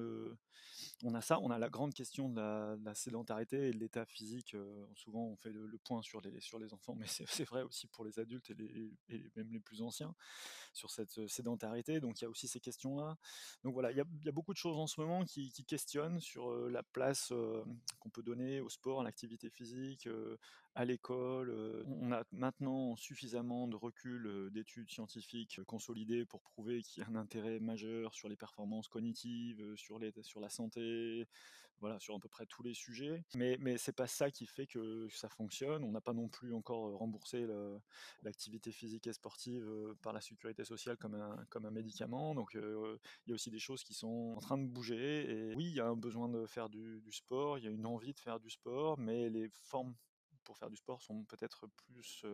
on 1.02 1.14
a 1.14 1.20
ça, 1.20 1.38
on 1.40 1.50
a 1.50 1.58
la 1.58 1.68
grande 1.68 1.94
question 1.94 2.28
de 2.28 2.40
la, 2.84 2.94
sédentarité 2.94 3.68
et 3.68 3.70
de 3.72 3.78
l'état 3.78 4.04
physique. 4.04 4.56
souvent, 4.94 5.24
on 5.24 5.36
fait 5.36 5.50
le, 5.50 5.78
point 5.84 6.02
sur 6.02 6.20
les, 6.20 6.40
sur 6.40 6.58
les 6.58 6.72
enfants, 6.74 6.94
mais 6.94 7.06
c'est 7.06 7.44
vrai 7.44 7.62
aussi 7.62 7.86
pour 7.88 8.04
les 8.04 8.18
adultes 8.18 8.50
et, 8.50 9.30
même 9.36 9.52
les 9.52 9.60
plus 9.60 9.80
anciens 9.82 10.14
sur 10.72 10.90
cette 10.90 11.26
sédentarité. 11.28 12.00
Donc 12.00 12.20
il 12.20 12.24
y 12.24 12.26
a 12.26 12.30
aussi 12.30 12.48
ces 12.48 12.60
questions-là. 12.60 13.16
Donc 13.64 13.72
voilà, 13.74 13.90
il 13.90 13.96
y, 13.96 14.00
a, 14.00 14.32
beaucoup 14.32 14.52
de 14.52 14.58
choses 14.58 14.78
en 14.78 14.86
ce 14.86 15.00
moment 15.00 15.24
qui, 15.24 15.50
questionnent 15.66 16.20
sur 16.20 16.52
la 16.68 16.82
place 16.82 17.32
qu'on 17.98 18.10
peut 18.10 18.22
donner 18.22 18.60
au 18.60 18.68
sport, 18.68 19.00
à 19.00 19.04
l'activité 19.04 19.50
physique, 19.50 20.08
à 20.74 20.84
l'école. 20.84 21.84
On 21.86 22.12
a 22.12 22.24
maintenant 22.32 22.96
suffisamment 22.96 23.68
de 23.68 23.76
recul 23.76 24.50
d'études 24.52 24.90
scientifiques 24.90 25.60
consolidées 25.64 26.24
pour 26.24 26.40
prouver 26.42 26.82
qu'il 26.82 27.02
y 27.02 27.06
a 27.06 27.08
un 27.10 27.16
intérêt 27.16 27.60
majeur 27.60 28.14
sur 28.14 28.28
les 28.28 28.36
performances 28.36 28.88
cognitives, 28.88 29.74
sur, 29.76 29.98
les, 29.98 30.12
sur 30.22 30.40
la 30.40 30.48
santé, 30.48 31.26
voilà, 31.80 31.98
sur 31.98 32.14
à 32.14 32.20
peu 32.20 32.28
près 32.28 32.46
tous 32.46 32.62
les 32.62 32.74
sujets. 32.74 33.24
Mais, 33.34 33.56
mais 33.58 33.78
c'est 33.78 33.94
pas 33.94 34.06
ça 34.06 34.30
qui 34.30 34.46
fait 34.46 34.66
que 34.66 35.08
ça 35.08 35.28
fonctionne. 35.28 35.82
On 35.82 35.90
n'a 35.90 36.00
pas 36.00 36.12
non 36.12 36.28
plus 36.28 36.54
encore 36.54 36.96
remboursé 36.98 37.46
l'activité 38.22 38.70
physique 38.70 39.06
et 39.06 39.12
sportive 39.12 39.66
par 40.02 40.12
la 40.12 40.20
sécurité 40.20 40.64
sociale 40.64 40.96
comme 40.98 41.14
un, 41.14 41.44
comme 41.48 41.64
un 41.64 41.70
médicament. 41.70 42.34
Donc 42.34 42.50
il 42.54 42.60
y 43.26 43.32
a 43.32 43.34
aussi 43.34 43.50
des 43.50 43.58
choses 43.58 43.82
qui 43.82 43.94
sont 43.94 44.34
en 44.36 44.40
train 44.40 44.58
de 44.58 44.66
bouger. 44.66 45.30
Et 45.30 45.54
oui, 45.54 45.64
il 45.66 45.74
y 45.74 45.80
a 45.80 45.86
un 45.86 45.96
besoin 45.96 46.28
de 46.28 46.46
faire 46.46 46.68
du, 46.68 47.00
du 47.00 47.12
sport, 47.12 47.58
il 47.58 47.64
y 47.64 47.68
a 47.68 47.70
une 47.70 47.86
envie 47.86 48.12
de 48.12 48.20
faire 48.20 48.40
du 48.40 48.50
sport, 48.50 48.98
mais 48.98 49.30
les 49.30 49.48
formes 49.62 49.94
pour 50.44 50.56
faire 50.58 50.70
du 50.70 50.76
sport 50.76 51.02
sont 51.02 51.24
peut-être 51.24 51.66
plus 51.68 52.24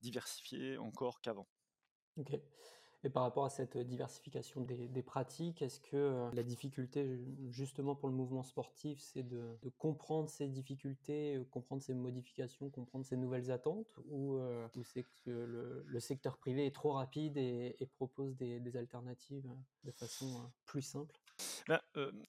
diversifiées 0.00 0.78
encore 0.78 1.20
qu'avant. 1.20 1.48
Ok. 2.16 2.38
Et 3.04 3.10
par 3.10 3.22
rapport 3.22 3.44
à 3.44 3.50
cette 3.50 3.78
diversification 3.78 4.62
des, 4.62 5.02
pratiques, 5.02 5.62
est-ce 5.62 5.78
que 5.78 6.28
la 6.32 6.42
difficulté 6.42 7.20
justement 7.48 7.94
pour 7.94 8.08
le 8.08 8.14
mouvement 8.14 8.42
sportif, 8.42 8.98
c'est 9.00 9.22
de, 9.22 9.56
comprendre 9.78 10.28
ces 10.28 10.48
difficultés, 10.48 11.40
comprendre 11.52 11.80
ces 11.80 11.94
modifications, 11.94 12.70
comprendre 12.70 13.06
ces 13.06 13.16
nouvelles 13.16 13.52
attentes, 13.52 14.00
ou, 14.10 14.40
c'est 14.82 15.04
que 15.24 15.84
le, 15.86 16.00
secteur 16.00 16.38
privé 16.38 16.66
est 16.66 16.74
trop 16.74 16.92
rapide 16.92 17.36
et, 17.36 17.88
propose 17.94 18.36
des, 18.36 18.76
alternatives 18.76 19.48
de 19.84 19.92
façon 19.92 20.50
plus 20.68 20.82
simple? 20.82 21.18
Ben, 21.66 21.80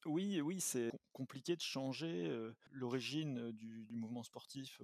oui, 0.05 0.41
oui, 0.41 0.62
c'est 0.62 0.91
compliqué 1.13 1.55
de 1.55 1.62
changer 1.62 2.31
l'origine 2.72 3.51
du, 3.51 3.88
mouvement 3.89 4.24
sportif 4.24 4.81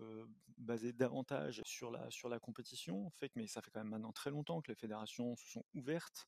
basé 0.57 0.93
davantage 0.93 1.62
sur 1.63 1.91
la, 1.91 2.09
sur 2.09 2.27
la 2.27 2.39
compétition. 2.39 3.12
Mais 3.35 3.47
ça 3.47 3.62
fait 3.62 3.71
quand 3.71 3.81
même 3.81 3.89
maintenant 3.89 4.12
très 4.12 4.31
longtemps 4.31 4.62
que 4.62 4.71
les 4.71 4.75
fédérations 4.75 5.35
se 5.35 5.47
sont 5.47 5.63
ouvertes 5.74 6.27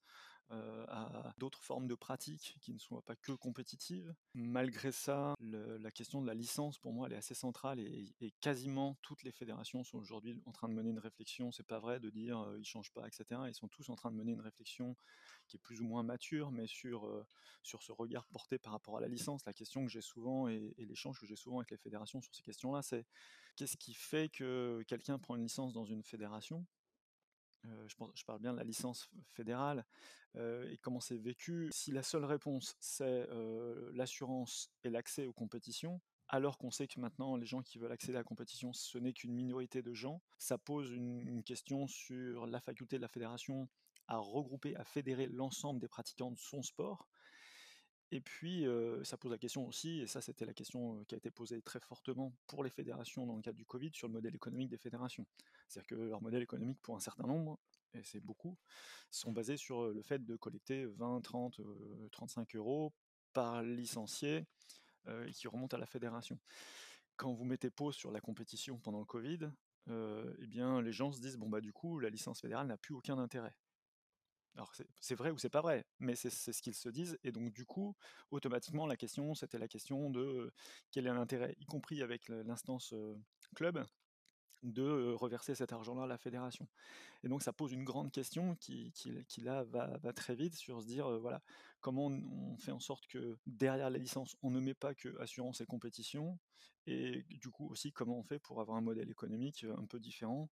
à 0.49 1.33
d'autres 1.37 1.61
formes 1.61 1.87
de 1.87 1.95
pratiques 1.95 2.57
qui 2.61 2.73
ne 2.73 2.79
soient 2.79 3.01
pas 3.01 3.15
que 3.15 3.33
compétitives. 3.33 4.13
Malgré 4.33 4.91
ça, 4.91 5.35
la 5.41 5.91
question 5.91 6.21
de 6.21 6.27
la 6.27 6.33
licence, 6.33 6.77
pour 6.79 6.93
moi, 6.93 7.07
elle 7.07 7.13
est 7.13 7.17
assez 7.17 7.35
centrale 7.35 7.79
et, 7.79 8.33
quasiment 8.39 8.97
toutes 9.01 9.23
les 9.23 9.31
fédérations 9.31 9.83
sont 9.83 9.97
aujourd'hui 9.97 10.41
en 10.45 10.51
train 10.51 10.69
de 10.69 10.73
mener 10.73 10.89
une 10.89 10.99
réflexion. 10.99 11.51
C'est 11.51 11.65
pas 11.65 11.79
vrai 11.79 11.99
de 11.99 12.09
dire 12.09 12.45
ils 12.57 12.65
changent 12.65 12.91
pas, 12.91 13.07
etc. 13.07 13.41
Ils 13.47 13.55
sont 13.55 13.67
tous 13.67 13.89
en 13.89 13.95
train 13.95 14.11
de 14.11 14.15
mener 14.15 14.33
une 14.33 14.41
réflexion 14.41 14.95
qui 15.47 15.57
est 15.57 15.59
plus 15.59 15.81
ou 15.81 15.85
moins 15.85 16.03
mature, 16.03 16.51
mais 16.51 16.67
sur, 16.67 17.25
sur 17.63 17.83
ce 17.83 17.91
regard 17.91 18.27
porté 18.27 18.57
par 18.57 18.73
rapport 18.73 18.97
à 18.97 19.01
la 19.01 19.07
licence. 19.07 19.45
La 19.45 19.53
question 19.53 19.85
que 19.85 19.91
j'ai 19.91 20.01
souvent 20.01 20.47
et 20.47 20.73
l'échange 20.77 21.19
que 21.19 21.25
j'ai 21.25 21.35
souvent 21.35 21.59
avec 21.59 21.71
les 21.71 21.77
fédérations 21.77 22.21
sur 22.21 22.33
ces 22.33 22.43
questions-là, 22.43 22.81
c'est 22.81 23.05
qu'est-ce 23.55 23.77
qui 23.77 23.93
fait 23.93 24.29
que 24.29 24.83
quelqu'un 24.87 25.19
prend 25.19 25.35
une 25.35 25.43
licence 25.43 25.73
dans 25.73 25.85
une 25.85 26.03
fédération? 26.03 26.65
Je, 27.63 28.25
parle 28.25 28.39
bien 28.39 28.53
de 28.53 28.57
la 28.57 28.63
licence 28.63 29.09
fédérale, 29.33 29.85
et 30.35 30.77
comment 30.81 30.99
c'est 30.99 31.17
vécu. 31.17 31.69
Si 31.71 31.91
la 31.91 32.03
seule 32.03 32.25
réponse, 32.25 32.75
c'est 32.79 33.27
l'assurance 33.93 34.71
et 34.83 34.89
l'accès 34.89 35.25
aux 35.25 35.33
compétitions, 35.33 36.01
alors 36.29 36.57
qu'on 36.57 36.71
sait 36.71 36.87
que 36.87 36.99
maintenant 36.99 37.35
les 37.35 37.45
gens 37.45 37.61
qui 37.61 37.79
veulent 37.79 37.91
accéder 37.91 38.15
à 38.15 38.19
la 38.19 38.23
compétition, 38.23 38.73
ce 38.73 38.97
n'est 38.97 39.13
qu'une 39.13 39.33
minorité 39.33 39.81
de 39.81 39.93
gens, 39.93 40.21
ça 40.37 40.57
pose 40.57 40.91
une, 40.91 41.43
question 41.43 41.87
sur 41.87 42.45
la 42.47 42.59
faculté 42.59 42.97
de 42.97 43.01
la 43.01 43.07
fédération 43.07 43.69
à 44.07 44.17
regrouper, 44.17 44.75
à 44.75 44.83
fédérer 44.83 45.27
l'ensemble 45.27 45.79
des 45.79 45.87
pratiquants 45.87 46.31
de 46.31 46.39
son 46.39 46.61
sport. 46.61 47.07
Et 48.11 48.21
puis, 48.21 48.65
ça 49.03 49.17
pose 49.17 49.31
la 49.31 49.37
question 49.37 49.67
aussi, 49.67 49.99
et 49.99 50.07
ça 50.07 50.21
c'était 50.21 50.45
la 50.45 50.53
question 50.53 51.03
qui 51.05 51.15
a 51.15 51.17
été 51.17 51.29
posée 51.29 51.61
très 51.61 51.81
fortement 51.81 52.33
pour 52.47 52.63
les 52.63 52.69
fédérations 52.69 53.25
dans 53.25 53.35
le 53.35 53.41
cadre 53.41 53.57
du 53.57 53.65
Covid, 53.65 53.91
sur 53.93 54.07
le 54.07 54.13
modèle 54.13 54.33
économique 54.33 54.69
des 54.69 54.77
fédérations. 54.77 55.25
C'est-à-dire 55.67 55.87
que 55.87 55.95
leur 55.95 56.21
modèle 56.21 56.41
économique, 56.41 56.81
pour 56.81 56.95
un 56.95 57.01
certain 57.01 57.27
nombre, 57.27 57.59
et 57.93 58.03
c'est 58.03 58.21
beaucoup, 58.21 58.57
sont 59.11 59.33
basés 59.33 59.57
sur 59.57 59.87
le 59.87 60.01
fait 60.03 60.23
de 60.23 60.35
collecter 60.37 60.85
20, 60.85 61.21
30, 61.21 61.59
35 62.11 62.55
euros 62.55 62.93
par 63.33 63.61
licencié 63.61 64.45
qui 65.33 65.47
remonte 65.49 65.73
à 65.73 65.77
la 65.77 65.85
fédération. 65.85 66.39
Quand 67.17 67.33
vous 67.33 67.43
mettez 67.43 67.69
pause 67.69 67.95
sur 67.95 68.11
la 68.11 68.21
compétition 68.21 68.77
pendant 68.79 68.99
le 68.99 69.05
Covid, 69.05 69.49
eh 69.89 70.47
bien, 70.47 70.81
les 70.81 70.93
gens 70.93 71.11
se 71.11 71.19
disent 71.19 71.37
bon 71.37 71.49
bah 71.49 71.59
du 71.59 71.73
coup 71.73 71.99
la 71.99 72.09
licence 72.09 72.39
fédérale 72.39 72.67
n'a 72.67 72.77
plus 72.77 72.93
aucun 72.93 73.17
intérêt. 73.17 73.55
Alors 74.57 74.73
c'est 74.99 75.13
vrai 75.13 75.29
ou 75.29 75.37
c'est 75.37 75.51
pas 75.51 75.61
vrai, 75.61 75.85
mais 75.99 76.15
c'est 76.15 76.31
ce 76.31 76.61
qu'ils 76.63 76.73
se 76.73 76.89
disent. 76.89 77.19
Et 77.23 77.31
donc 77.31 77.53
du 77.53 77.63
coup, 77.63 77.95
automatiquement, 78.31 78.87
la 78.87 78.97
question, 78.97 79.35
c'était 79.35 79.59
la 79.59 79.67
question 79.67 80.09
de 80.09 80.51
quel 80.91 81.05
est 81.05 81.13
l'intérêt, 81.13 81.55
y 81.59 81.65
compris 81.65 82.01
avec 82.01 82.27
l'instance 82.27 82.95
club, 83.55 83.85
de 84.63 85.13
reverser 85.13 85.53
cet 85.53 85.73
argent-là 85.73 86.03
à 86.03 86.07
la 86.07 86.17
fédération. 86.17 86.67
Et 87.23 87.27
donc 87.27 87.43
ça 87.43 87.53
pose 87.53 87.71
une 87.71 87.83
grande 87.83 88.11
question 88.11 88.55
qui, 88.55 88.91
qui, 88.93 89.41
là 89.41 89.63
va, 89.63 89.97
va, 89.97 90.11
très 90.11 90.33
vite 90.33 90.55
sur 90.55 90.81
se 90.81 90.87
dire 90.87 91.07
voilà 91.19 91.43
comment 91.79 92.07
on 92.07 92.57
fait 92.57 92.71
en 92.71 92.79
sorte 92.79 93.07
que 93.07 93.37
derrière 93.45 93.89
la 93.89 93.97
licence 93.97 94.35
on 94.41 94.51
ne 94.51 94.59
met 94.59 94.73
pas 94.73 94.93
que 94.93 95.19
assurance 95.19 95.61
et 95.61 95.65
compétition 95.65 96.39
et 96.85 97.23
du 97.29 97.49
coup 97.49 97.67
aussi 97.69 97.91
comment 97.91 98.17
on 98.17 98.23
fait 98.23 98.39
pour 98.39 98.61
avoir 98.61 98.77
un 98.77 98.81
modèle 98.81 99.09
économique 99.09 99.65
un 99.77 99.85
peu 99.85 99.99
différent? 99.99 100.49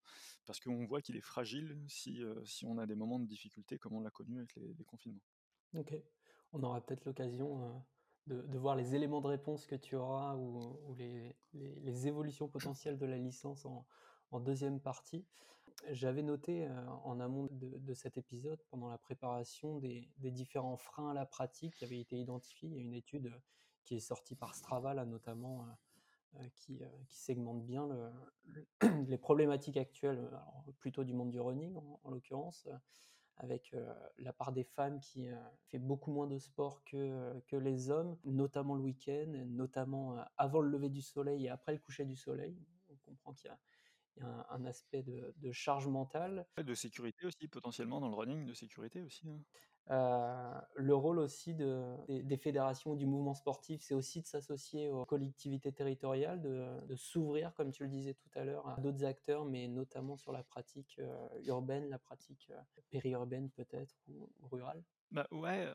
Parce 0.46 0.60
qu'on 0.60 0.86
voit 0.86 1.02
qu'il 1.02 1.16
est 1.16 1.22
fragile 1.22 1.80
si, 1.88 2.22
si 2.44 2.66
on 2.66 2.78
a 2.80 2.88
des 2.88 2.96
moments 2.96 3.20
de 3.20 3.28
difficulté 3.28 3.78
comme 3.78 3.94
on 3.94 4.02
l'a 4.02 4.10
connu 4.10 4.38
avec 4.40 4.56
les, 4.56 4.84
confinements. 4.86 5.22
Ok, 5.76 5.94
on 6.52 6.64
aura 6.64 6.84
peut-être 6.84 7.06
l'occasion 7.06 7.84
de, 8.26 8.58
voir 8.58 8.76
les 8.76 8.96
éléments 8.96 9.22
de 9.22 9.28
réponse 9.28 9.68
que 9.68 9.76
tu 9.76 9.96
auras 9.96 10.36
ou, 10.36 10.96
les, 10.96 11.36
les, 11.54 12.08
évolutions 12.08 12.48
potentielles 12.48 12.98
de 12.98 13.06
la 13.06 13.18
licence 13.18 13.66
en, 13.66 13.86
en 14.34 14.40
deuxième 14.40 14.80
partie. 14.80 15.26
J'avais 15.92 16.24
noté 16.24 16.66
euh, 16.66 16.88
en 17.04 17.20
amont 17.20 17.50
de, 17.52 17.94
cet 17.94 18.18
épisode, 18.18 18.62
pendant 18.70 18.90
la 18.90 18.98
préparation, 18.98 19.80
des, 19.80 20.10
différents 20.18 20.78
freins 20.78 21.12
à 21.12 21.14
la 21.14 21.26
pratique 21.26 21.76
qui 21.76 21.86
avaient 21.86 22.00
été 22.00 22.18
identifiés. 22.18 22.70
Il 22.70 22.76
y 22.76 22.80
a 22.80 22.84
une 22.84 22.94
étude 22.94 23.28
euh, 23.28 23.40
qui 23.84 23.96
est 23.96 24.00
sortie 24.00 24.36
par 24.36 24.56
Strava, 24.56 24.94
là, 24.94 25.06
notamment, 25.06 25.66
euh, 26.36 26.48
qui, 26.56 26.82
segmente 27.10 27.66
bien 27.66 27.88
le, 27.88 28.10
les 29.08 29.18
problématiques 29.18 29.78
actuelles, 29.78 30.30
plutôt 30.80 31.04
du 31.04 31.14
monde 31.14 31.30
du 31.30 31.40
running 31.40 31.76
en 32.04 32.10
l'occurrence, 32.10 32.68
avec 33.38 33.76
la 34.18 34.34
part 34.34 34.52
des 34.52 34.64
femmes 34.64 35.00
qui 35.00 35.28
fait 35.68 35.78
beaucoup 35.78 36.12
moins 36.12 36.26
de 36.26 36.40
sport 36.40 36.84
que, 36.86 37.40
que 37.48 37.56
les 37.56 37.92
hommes, 37.92 38.18
notamment 38.24 38.76
le 38.76 38.82
week-end, 38.82 39.32
notamment 39.48 40.16
avant 40.38 40.62
le 40.62 40.70
lever 40.70 40.90
du 40.90 41.02
soleil 41.02 41.46
et 41.46 41.50
après 41.50 41.74
le 41.74 41.80
coucher 41.80 42.06
du 42.06 42.16
soleil. 42.16 42.58
On 42.90 42.96
comprend 43.06 43.34
qu'il 43.34 43.52
il 44.18 44.24
y 44.24 44.26
a 44.26 44.48
un, 44.52 44.66
aspect 44.66 45.04
de, 45.04 45.52
charge 45.52 45.88
mentale. 45.88 46.46
De 46.58 46.74
sécurité 46.74 47.26
aussi, 47.26 47.48
potentiellement 47.48 48.00
dans 48.00 48.10
le 48.10 48.16
running, 48.16 48.46
de 48.46 48.54
sécurité 48.54 49.02
aussi. 49.02 49.28
Hein. 49.30 49.40
Euh, 49.92 50.62
le 50.76 50.96
rôle 50.96 51.20
aussi 51.20 51.54
des, 51.54 52.38
fédérations 52.38 52.96
du 52.96 53.06
mouvement 53.06 53.34
sportif, 53.34 53.82
c'est 53.82 53.94
aussi 53.94 54.22
de 54.22 54.28
s'associer 54.28 54.90
aux 54.90 55.06
collectivités 55.06 55.74
territoriales, 55.74 56.42
de, 56.42 56.96
s'ouvrir, 56.96 57.54
comme 57.54 57.72
tu 57.72 57.84
le 57.84 57.90
disais 57.90 58.14
tout 58.14 58.30
à 58.36 58.46
l'heure, 58.46 58.68
à 58.68 58.80
d'autres 58.80 59.04
acteurs, 59.04 59.46
mais 59.46 59.68
notamment 59.68 60.16
sur 60.16 60.32
la 60.32 60.44
pratique 60.44 60.96
euh, 61.00 61.28
urbaine, 61.46 61.90
la 61.90 62.00
pratique 62.00 62.48
euh, 62.52 62.82
périurbaine 62.92 63.50
peut-être, 63.50 63.96
ou, 64.08 64.30
rurale. 64.50 64.84
Bah 65.12 65.28
ouais, 65.32 65.72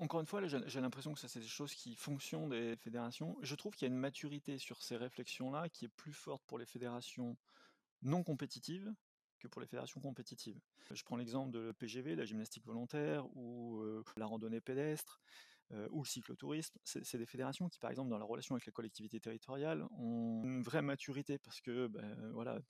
encore 0.00 0.20
une 0.20 0.26
fois, 0.26 0.46
j'ai 0.46 0.80
l'impression 0.80 1.14
que 1.14 1.20
ça, 1.20 1.28
c'est 1.28 1.40
des 1.40 1.46
choses 1.46 1.74
qui 1.74 1.94
fonctionnent 1.94 2.50
des 2.50 2.76
fédérations. 2.76 3.38
Je 3.40 3.54
trouve 3.54 3.74
qu'il 3.74 3.88
y 3.88 3.90
a 3.90 3.94
une 3.94 3.98
maturité 3.98 4.58
sur 4.58 4.82
ces 4.82 4.96
réflexions-là 4.96 5.70
qui 5.70 5.86
est 5.86 5.94
plus 5.96 6.12
forte 6.12 6.44
pour 6.46 6.58
les 6.58 6.66
fédérations 6.66 7.38
non 8.02 8.22
compétitives 8.22 8.92
que 9.38 9.48
pour 9.48 9.60
les 9.60 9.66
fédérations 9.66 10.00
compétitives. 10.00 10.60
Je 10.92 11.02
prends 11.02 11.16
l'exemple 11.16 11.50
de 11.50 11.72
PGV, 11.72 12.16
la 12.16 12.24
gymnastique 12.24 12.64
volontaire, 12.64 13.26
ou 13.36 13.82
la 14.16 14.26
randonnée 14.26 14.60
pédestre, 14.60 15.20
ou 15.90 16.02
le 16.02 16.08
cyclotourisme. 16.08 16.78
C'est 16.84 17.18
des 17.18 17.26
fédérations 17.26 17.68
qui, 17.68 17.78
par 17.78 17.90
exemple, 17.90 18.08
dans 18.08 18.18
la 18.18 18.24
relation 18.24 18.54
avec 18.54 18.66
les 18.66 18.72
collectivités 18.72 19.20
territoriales, 19.20 19.86
ont 19.98 20.42
une 20.44 20.62
vraie 20.62 20.82
maturité 20.82 21.38
parce 21.38 21.60
que, 21.60 21.86
ben, 21.88 22.30
voilà, 22.32 22.60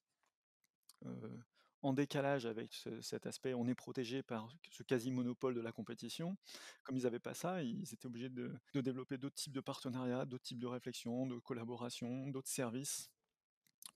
en 1.82 1.92
décalage 1.92 2.46
avec 2.46 2.74
cet 3.00 3.26
aspect, 3.26 3.54
on 3.54 3.68
est 3.68 3.74
protégé 3.74 4.22
par 4.22 4.48
ce 4.70 4.82
quasi-monopole 4.82 5.54
de 5.54 5.60
la 5.60 5.70
compétition. 5.70 6.36
Comme 6.82 6.96
ils 6.96 7.04
n'avaient 7.04 7.20
pas 7.20 7.34
ça, 7.34 7.62
ils 7.62 7.82
étaient 7.92 8.06
obligés 8.06 8.30
de, 8.30 8.52
de 8.74 8.80
développer 8.80 9.18
d'autres 9.18 9.36
types 9.36 9.52
de 9.52 9.60
partenariats, 9.60 10.24
d'autres 10.24 10.42
types 10.42 10.58
de 10.58 10.66
réflexions, 10.66 11.26
de 11.26 11.38
collaborations, 11.38 12.26
d'autres 12.28 12.48
services 12.48 13.12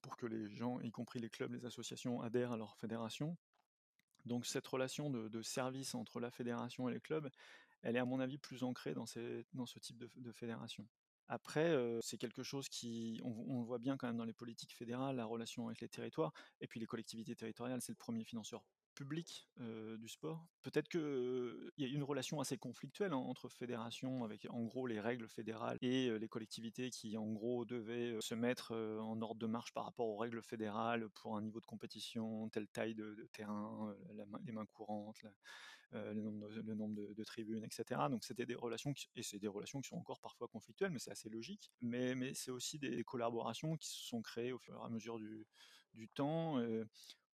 pour 0.02 0.16
que 0.16 0.26
les 0.26 0.48
gens, 0.48 0.80
y 0.80 0.90
compris 0.90 1.18
les 1.18 1.30
clubs, 1.30 1.52
les 1.52 1.64
associations, 1.64 2.20
adhèrent 2.22 2.52
à 2.52 2.56
leur 2.56 2.76
fédération. 2.76 3.36
Donc 4.26 4.46
cette 4.46 4.66
relation 4.66 5.10
de, 5.10 5.42
service 5.42 5.94
entre 5.94 6.20
la 6.20 6.30
fédération 6.30 6.88
et 6.88 6.92
les 6.92 7.00
clubs, 7.00 7.28
elle 7.82 7.96
est 7.96 8.00
à 8.00 8.04
mon 8.04 8.20
avis 8.20 8.38
plus 8.38 8.62
ancrée 8.62 8.94
dans, 8.94 9.06
ce 9.06 9.78
type 9.80 9.98
de, 9.98 10.32
fédération. 10.32 10.86
Après, 11.28 11.74
c'est 12.02 12.18
quelque 12.18 12.42
chose 12.42 12.68
qui, 12.68 13.20
on, 13.22 13.30
on, 13.48 13.60
le 13.60 13.64
voit 13.64 13.78
bien 13.78 13.96
quand 13.96 14.08
même 14.08 14.16
dans 14.16 14.24
les 14.24 14.34
politiques 14.34 14.74
fédérales, 14.74 15.16
la 15.16 15.24
relation 15.24 15.68
avec 15.68 15.80
les 15.80 15.88
territoires, 15.88 16.32
et 16.60 16.66
puis 16.66 16.80
les 16.80 16.86
collectivités 16.86 17.34
territoriales, 17.34 17.80
c'est 17.80 17.92
le 17.92 17.96
premier 17.96 18.24
financeur 18.24 18.62
public 19.00 19.48
du 19.56 20.08
sport. 20.08 20.46
Peut-être 20.60 20.88
qu'il 20.88 21.72
y 21.78 21.84
a 21.84 21.88
une 21.88 22.02
relation 22.02 22.38
assez 22.38 22.58
conflictuelle 22.58 23.14
hein, 23.14 23.16
entre 23.16 23.48
fédérations, 23.48 24.24
avec 24.24 24.46
en 24.50 24.64
gros 24.64 24.86
les 24.86 25.00
règles 25.00 25.26
fédérales 25.26 25.78
et 25.80 26.18
les 26.18 26.28
collectivités 26.28 26.90
qui 26.90 27.16
en 27.16 27.32
gros 27.32 27.64
devaient 27.64 28.18
se 28.20 28.34
mettre 28.34 28.74
en 28.74 29.22
ordre 29.22 29.40
de 29.40 29.46
marche 29.46 29.72
par 29.72 29.86
rapport 29.86 30.06
aux 30.06 30.18
règles 30.18 30.42
fédérales 30.42 31.08
pour 31.14 31.34
un 31.34 31.40
niveau 31.40 31.60
de 31.60 31.64
compétition, 31.64 32.50
telle 32.50 32.68
taille 32.68 32.94
de, 32.94 33.26
terrain, 33.32 33.96
les 34.44 34.52
mains 34.52 34.66
courantes, 34.66 35.22
le 35.92 36.74
nombre, 36.74 37.14
de, 37.14 37.24
tribunes, 37.24 37.64
etc. 37.64 38.02
Donc 38.10 38.22
c'était 38.22 38.44
des 38.44 38.54
relations, 38.54 38.92
et 39.16 39.22
c'est 39.22 39.38
des 39.38 39.48
relations 39.48 39.80
qui 39.80 39.88
sont 39.88 39.96
encore 39.96 40.20
parfois 40.20 40.46
conflictuelles, 40.48 40.90
mais 40.90 40.98
c'est 40.98 41.12
assez 41.12 41.30
logique. 41.30 41.72
Mais, 41.80 42.34
c'est 42.34 42.50
aussi 42.50 42.78
des 42.78 43.02
collaborations 43.02 43.78
qui 43.78 43.88
se 43.88 44.08
sont 44.08 44.20
créées 44.20 44.52
au 44.52 44.58
fur 44.58 44.74
et 44.74 44.84
à 44.84 44.90
mesure 44.90 45.18
du 45.18 46.08
temps 46.10 46.58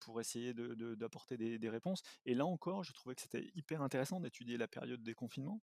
pour 0.00 0.20
essayer 0.20 0.54
d'apporter 0.54 1.36
des, 1.36 1.68
réponses. 1.68 2.02
Et 2.24 2.34
là 2.34 2.46
encore, 2.46 2.84
je 2.84 2.92
trouvais 2.92 3.14
que 3.14 3.22
c'était 3.22 3.50
hyper 3.54 3.82
intéressant 3.82 4.20
d'étudier 4.20 4.56
la 4.56 4.68
période 4.68 5.02
des 5.02 5.14
confinements. 5.14 5.60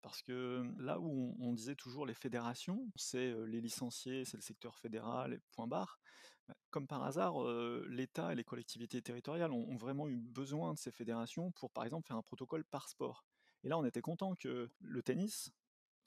Parce 0.00 0.22
que 0.22 0.64
là 0.78 1.00
où 1.00 1.36
on, 1.40 1.52
disait 1.52 1.74
toujours 1.74 2.06
les 2.06 2.14
fédérations, 2.14 2.86
c'est 2.94 3.34
les 3.46 3.60
licenciés, 3.60 4.24
c'est 4.24 4.36
le 4.36 4.42
secteur 4.42 4.76
fédéral, 4.78 5.40
point 5.52 5.66
barre. 5.66 5.98
Bah, 6.46 6.54
comme 6.70 6.86
par 6.86 7.02
hasard, 7.02 7.42
l'État 7.88 8.32
et 8.32 8.36
les 8.36 8.44
collectivités 8.44 9.02
territoriales 9.02 9.52
ont, 9.52 9.76
vraiment 9.76 10.08
eu 10.08 10.16
besoin 10.16 10.72
de 10.74 10.78
ces 10.78 10.92
fédérations 10.92 11.50
pour, 11.52 11.70
par 11.72 11.84
exemple, 11.84 12.06
faire 12.06 12.16
un 12.16 12.22
protocole 12.22 12.64
par 12.64 12.88
sport. 12.88 13.24
Et 13.64 13.68
là, 13.68 13.76
on 13.76 13.84
était 13.84 14.00
content 14.00 14.34
que 14.36 14.70
le 14.78 15.02
tennis 15.02 15.50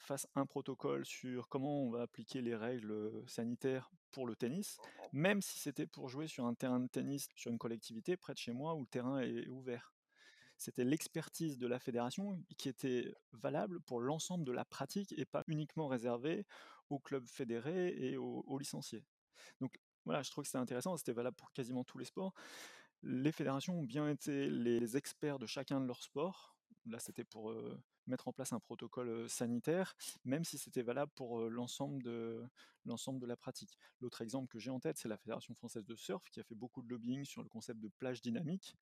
fasse 0.01 0.27
un 0.35 0.45
protocole 0.45 1.05
sur 1.05 1.47
comment 1.47 1.83
on 1.83 1.89
va 1.89 2.01
appliquer 2.01 2.41
les 2.41 2.55
règles 2.55 3.23
sanitaires 3.27 3.89
pour 4.11 4.27
le 4.27 4.35
tennis, 4.35 4.77
même 5.13 5.41
si 5.41 5.59
c'était 5.59 5.87
pour 5.87 6.09
jouer 6.09 6.27
sur 6.27 6.45
un 6.45 6.53
terrain 6.53 6.79
de 6.79 6.87
tennis 6.87 7.29
sur 7.35 7.51
une 7.51 7.57
collectivité 7.57 8.17
près 8.17 8.33
de 8.33 8.37
chez 8.37 8.51
moi 8.51 8.75
où 8.75 8.81
le 8.81 8.87
terrain 8.87 9.19
est 9.19 9.47
ouvert. 9.47 9.93
C'était 10.57 10.83
l'expertise 10.83 11.57
de 11.57 11.65
la 11.65 11.79
fédération 11.79 12.39
qui 12.57 12.69
était 12.69 13.15
valable 13.31 13.81
pour 13.81 13.99
l'ensemble 13.99 14.43
de 14.43 14.51
la 14.51 14.63
pratique 14.63 15.11
et 15.17 15.25
pas 15.25 15.43
uniquement 15.47 15.87
réservée 15.87 16.45
aux 16.89 16.99
clubs 16.99 17.25
fédérés 17.25 17.95
et 17.97 18.17
aux, 18.17 18.59
licenciés. 18.59 19.03
Donc 19.59 19.79
voilà, 20.05 20.21
je 20.21 20.29
trouve 20.29 20.43
que 20.43 20.49
c'était 20.49 20.59
intéressant, 20.59 20.97
c'était 20.97 21.13
valable 21.13 21.35
pour 21.35 21.51
quasiment 21.51 21.83
tous 21.83 21.97
les 21.97 22.05
sports. 22.05 22.33
Les 23.01 23.31
fédérations 23.31 23.79
ont 23.79 23.83
bien 23.83 24.07
été 24.07 24.49
les 24.49 24.97
experts 24.97 25.39
de 25.39 25.47
chacun 25.47 25.81
de 25.81 25.87
leurs 25.87 26.03
sports. 26.03 26.55
Là, 26.85 26.99
c'était 26.99 27.23
pour 27.23 27.51
mettre 28.07 28.27
en 28.27 28.33
place 28.33 28.53
un 28.53 28.59
protocole 28.59 29.29
sanitaire, 29.29 29.95
même 30.23 30.43
si 30.43 30.57
c'était 30.57 30.81
valable 30.81 31.11
pour 31.15 31.49
l'ensemble 31.49 32.03
de, 32.03 32.43
l'ensemble 32.85 33.19
de 33.19 33.25
la 33.25 33.37
pratique. 33.37 33.77
L'autre 33.99 34.21
exemple 34.21 34.47
que 34.47 34.59
j'ai 34.59 34.69
en 34.69 34.79
tête, 34.79 34.97
c'est 34.97 35.07
la 35.07 35.17
Fédération 35.17 35.53
française 35.55 35.85
de 35.85 35.95
surf, 35.95 36.29
qui 36.29 36.39
a 36.39 36.43
fait 36.43 36.55
beaucoup 36.55 36.81
de 36.81 36.89
lobbying 36.89 37.25
sur 37.25 37.43
le 37.43 37.49
concept 37.49 37.79
de 37.79 37.89
plage 37.89 38.21
dynamique. 38.21 38.75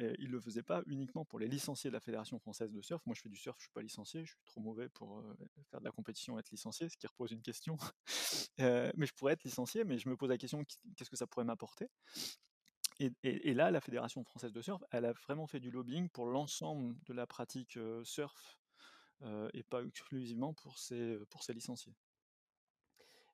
Et 0.00 0.14
il 0.20 0.28
ne 0.28 0.32
le 0.32 0.40
faisait 0.40 0.62
pas 0.62 0.82
uniquement 0.86 1.24
pour 1.24 1.40
les 1.40 1.48
licenciés 1.48 1.90
de 1.90 1.94
la 1.94 2.00
Fédération 2.00 2.38
française 2.38 2.72
de 2.72 2.80
surf. 2.80 3.04
Moi, 3.04 3.14
je 3.16 3.20
fais 3.20 3.28
du 3.28 3.36
surf, 3.36 3.56
je 3.58 3.62
ne 3.62 3.66
suis 3.66 3.72
pas 3.72 3.82
licencié, 3.82 4.24
je 4.24 4.30
suis 4.30 4.44
trop 4.44 4.60
mauvais 4.60 4.88
pour 4.88 5.24
faire 5.70 5.80
de 5.80 5.84
la 5.84 5.90
compétition 5.90 6.36
et 6.36 6.40
être 6.40 6.50
licencié, 6.50 6.88
ce 6.88 6.96
qui 6.96 7.06
repose 7.08 7.32
une 7.32 7.42
question. 7.42 7.76
mais 8.58 9.06
je 9.06 9.14
pourrais 9.14 9.32
être 9.32 9.44
licencié, 9.44 9.84
mais 9.84 9.98
je 9.98 10.08
me 10.08 10.16
pose 10.16 10.28
la 10.28 10.38
question 10.38 10.64
qu'est-ce 10.96 11.10
que 11.10 11.16
ça 11.16 11.26
pourrait 11.26 11.44
m'apporter? 11.44 11.88
Et, 12.98 13.54
là, 13.54 13.70
la 13.70 13.80
Fédération 13.80 14.24
française 14.24 14.52
de 14.52 14.60
surf, 14.60 14.82
elle 14.90 15.04
a 15.04 15.12
vraiment 15.12 15.46
fait 15.46 15.60
du 15.60 15.70
lobbying 15.70 16.08
pour 16.08 16.26
l'ensemble 16.26 16.96
de 17.06 17.12
la 17.12 17.26
pratique 17.26 17.78
surf 18.04 18.58
et 19.52 19.62
pas 19.62 19.82
exclusivement 19.82 20.54
pour 20.54 20.78
ses, 20.78 21.18
pour 21.30 21.42
ses 21.42 21.52
licenciés. 21.52 21.94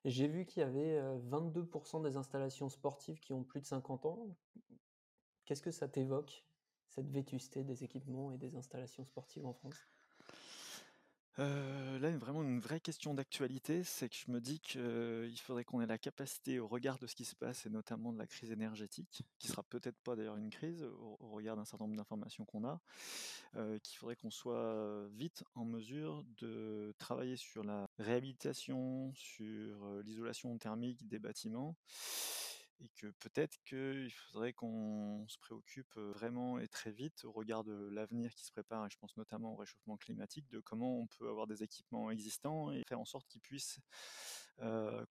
J'ai 0.03 0.27
vu 0.27 0.45
qu'il 0.45 0.61
y 0.61 0.63
avait 0.63 1.01
22% 1.29 2.03
des 2.03 2.15
installations 2.15 2.69
sportives 2.69 3.19
qui 3.19 3.33
ont 3.33 3.43
plus 3.43 3.59
de 3.59 3.65
50 3.65 4.05
ans. 4.05 4.35
Qu'est-ce 5.45 5.63
que 5.63 5.71
ça 5.71 5.87
t'évoque, 5.87 6.45
cette 6.89 7.09
vétusté 7.09 7.63
des 7.63 7.83
équipements 7.83 8.31
et 8.31 8.37
des 8.37 8.55
installations 8.55 9.03
sportives 9.03 9.45
en 9.45 9.53
France? 9.53 9.94
Euh, 11.39 11.99
là, 11.99 12.09
vraiment 12.17 12.43
une 12.43 12.59
vraie 12.59 12.79
question 12.79 13.13
d'actualité, 13.13 13.83
c'est 13.83 14.07
que 14.07 14.15
je 14.15 14.31
me 14.31 14.39
dis 14.39 14.59
qu'il 14.59 15.39
faudrait 15.41 15.65
qu'on 15.65 15.81
ait 15.81 15.85
la 15.85 15.97
capacité, 15.97 16.59
au 16.59 16.67
regard 16.67 16.97
de 16.97 17.07
ce 17.07 17.15
qui 17.15 17.25
se 17.25 17.35
passe, 17.35 17.65
et 17.65 17.69
notamment 17.69 18.13
de 18.13 18.17
la 18.17 18.25
crise 18.25 18.51
énergétique, 18.51 19.23
qui 19.37 19.47
sera 19.47 19.63
peut-être 19.63 19.97
pas 19.97 20.15
d'ailleurs 20.15 20.37
une 20.37 20.49
crise, 20.49 20.83
au, 20.83 21.17
regard 21.31 21.57
d'un 21.57 21.65
certain 21.65 21.85
nombre 21.85 21.97
d'informations 21.97 22.45
qu'on 22.45 22.65
a, 22.65 22.79
euh, 23.55 23.77
qu'il 23.79 23.97
faudrait 23.97 24.15
qu'on 24.15 24.31
soit 24.31 25.07
vite 25.09 25.43
en 25.55 25.65
mesure 25.65 26.23
de 26.37 26.93
travailler 26.97 27.35
sur 27.35 27.63
la 27.63 27.89
réhabilitation, 27.99 29.13
sur 29.13 29.83
euh, 29.85 30.01
l'isolation 30.03 30.57
thermique 30.57 31.05
des 31.07 31.19
bâtiments, 31.19 31.75
et 32.79 32.89
que 32.89 33.07
peut-être 33.19 33.57
qu'il 33.63 34.11
faudrait 34.11 34.53
qu'on 34.53 35.25
se 35.27 35.37
préoccupe 35.39 35.95
vraiment 35.95 36.59
et 36.59 36.67
très 36.67 36.91
vite 36.91 37.23
au 37.23 37.31
regard 37.31 37.63
de 37.63 37.89
l'avenir 37.89 38.33
qui 38.33 38.45
se 38.45 38.51
prépare, 38.51 38.85
et 38.85 38.89
je 38.89 38.97
pense 38.97 39.15
notamment 39.17 39.53
au 39.53 39.55
réchauffement 39.55 39.97
climatique, 39.97 40.49
de 40.49 40.59
comment 40.59 40.99
on 40.99 41.07
peut 41.07 41.29
avoir 41.29 41.47
des 41.47 41.63
équipements 41.63 42.11
existants 42.11 42.71
et 42.71 42.83
faire 42.87 42.99
en 42.99 43.05
sorte 43.05 43.27
qu'ils 43.27 43.41
puissent 43.41 43.79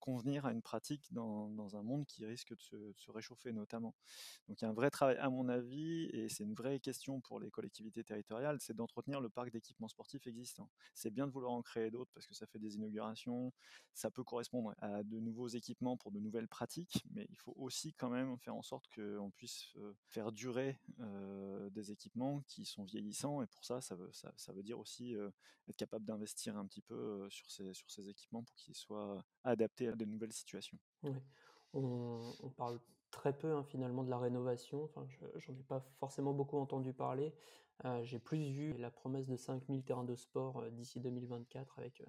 convenir 0.00 0.46
à 0.46 0.52
une 0.52 0.62
pratique 0.62 1.12
dans, 1.12 1.76
un 1.76 1.83
monde 1.83 2.07
qui 2.07 2.24
risque 2.24 2.54
de 2.54 2.61
se, 2.61 3.11
réchauffer 3.11 3.52
notamment. 3.52 3.94
Donc 4.48 4.61
il 4.61 4.64
y 4.64 4.66
a 4.66 4.70
un 4.70 4.74
vrai 4.74 4.90
travail 4.90 5.16
à 5.18 5.28
mon 5.28 5.48
avis, 5.48 6.04
et 6.12 6.28
c'est 6.28 6.44
une 6.44 6.54
vraie 6.54 6.80
question 6.80 7.20
pour 7.20 7.40
les 7.40 7.50
collectivités 7.50 8.02
territoriales, 8.02 8.59
c'est 8.61 8.74
d'entretenir 8.74 9.20
le 9.20 9.28
parc 9.28 9.50
d'équipements 9.50 9.88
sportifs 9.88 10.26
existants. 10.26 10.70
C'est 10.94 11.11
bien 11.11 11.26
de 11.26 11.33
vouloir 11.33 11.52
en 11.52 11.62
créer 11.62 11.90
d'autres 11.90 12.11
parce 12.14 12.26
que 12.26 12.35
ça 12.35 12.46
fait 12.46 12.59
des 12.59 12.76
inaugurations, 12.76 13.52
ça 13.92 14.11
peut 14.11 14.24
correspondre 14.24 14.74
à 14.78 15.02
de 15.02 15.20
nouveaux 15.20 15.48
équipements 15.48 15.96
pour 15.96 16.11
de 16.11 16.20
nouvelles 16.20 16.48
pratiques, 16.48 17.04
mais 17.12 17.26
il 17.30 17.37
faut 17.37 17.54
aussi 17.57 17.92
quand 17.94 18.11
même 18.11 18.37
faire 18.38 18.54
en 18.54 18.62
sorte 18.62 18.87
qu'on 18.94 19.30
puisse 19.30 19.74
faire 20.09 20.33
durer 20.33 20.80
des 21.70 21.90
équipements 21.92 22.42
qui 22.48 22.64
sont 22.64 22.85
vieillissants, 22.85 23.42
et 23.42 23.46
pour 23.46 23.64
ça, 23.64 23.80
ça 23.80 23.94
veut, 23.94 24.11
ça, 24.12 24.52
veut 24.52 24.62
dire 24.62 24.78
aussi 24.78 25.14
être 25.68 25.76
capable 25.76 26.04
d'investir 26.04 26.57
un 26.57 26.66
petit 26.66 26.83
peu 26.83 27.28
sur 27.30 27.50
ces, 27.50 27.72
sur 27.74 27.90
ces 27.90 28.09
équipements 28.09 28.42
pour 28.42 28.54
qu'ils 28.57 28.74
soient 28.74 29.24
adaptés 29.44 29.88
à 29.88 29.92
de 29.92 30.04
nouvelles 30.04 30.33
situations. 30.33 30.78
On, 31.72 32.50
parle 32.57 32.80
très 33.11 33.37
peu 33.37 33.52
hein, 33.52 33.64
finalement 33.64 34.04
de 34.04 34.11
la 34.11 34.18
rénovation, 34.18 34.85
enfin, 34.85 35.07
j'en 35.37 35.52
ai 35.54 35.62
pas 35.62 35.80
forcément 35.98 36.33
beaucoup 36.33 36.59
entendu 36.59 36.92
parler. 36.92 37.35
J'ai 38.02 38.18
plus 38.18 38.50
vu 38.52 38.72
la 38.74 38.90
promesse 38.90 39.26
de 39.26 39.37
5000 39.37 39.85
terrains 39.85 40.04
de 40.04 40.14
sport 40.14 40.64
d'ici 40.70 41.00
2024 41.00 41.78
avec 41.78 42.02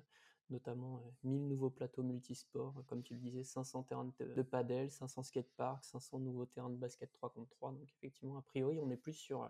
notamment 0.49 1.01
1000 1.23 1.47
nouveaux 1.47 1.69
plateaux 1.69 2.03
multisports, 2.03 2.83
comme 2.87 3.01
tu 3.01 3.15
le 3.15 3.19
disais, 3.19 3.43
500 3.43 3.83
terrains 3.83 4.05
de, 4.19 4.25
de 4.33 4.41
padel, 4.41 4.91
500 4.91 5.23
skateparks, 5.23 5.83
500 5.85 6.19
nouveaux 6.19 6.45
terrains 6.45 6.69
de 6.69 6.77
basket 6.77 7.11
3 7.11 7.31
contre 7.31 7.49
3. 7.49 7.71
Donc 7.71 7.91
effectivement, 7.97 8.37
a 8.37 8.41
priori, 8.41 8.79
on 8.79 8.89
est 8.91 8.97
plus 8.97 9.13
sur, 9.13 9.49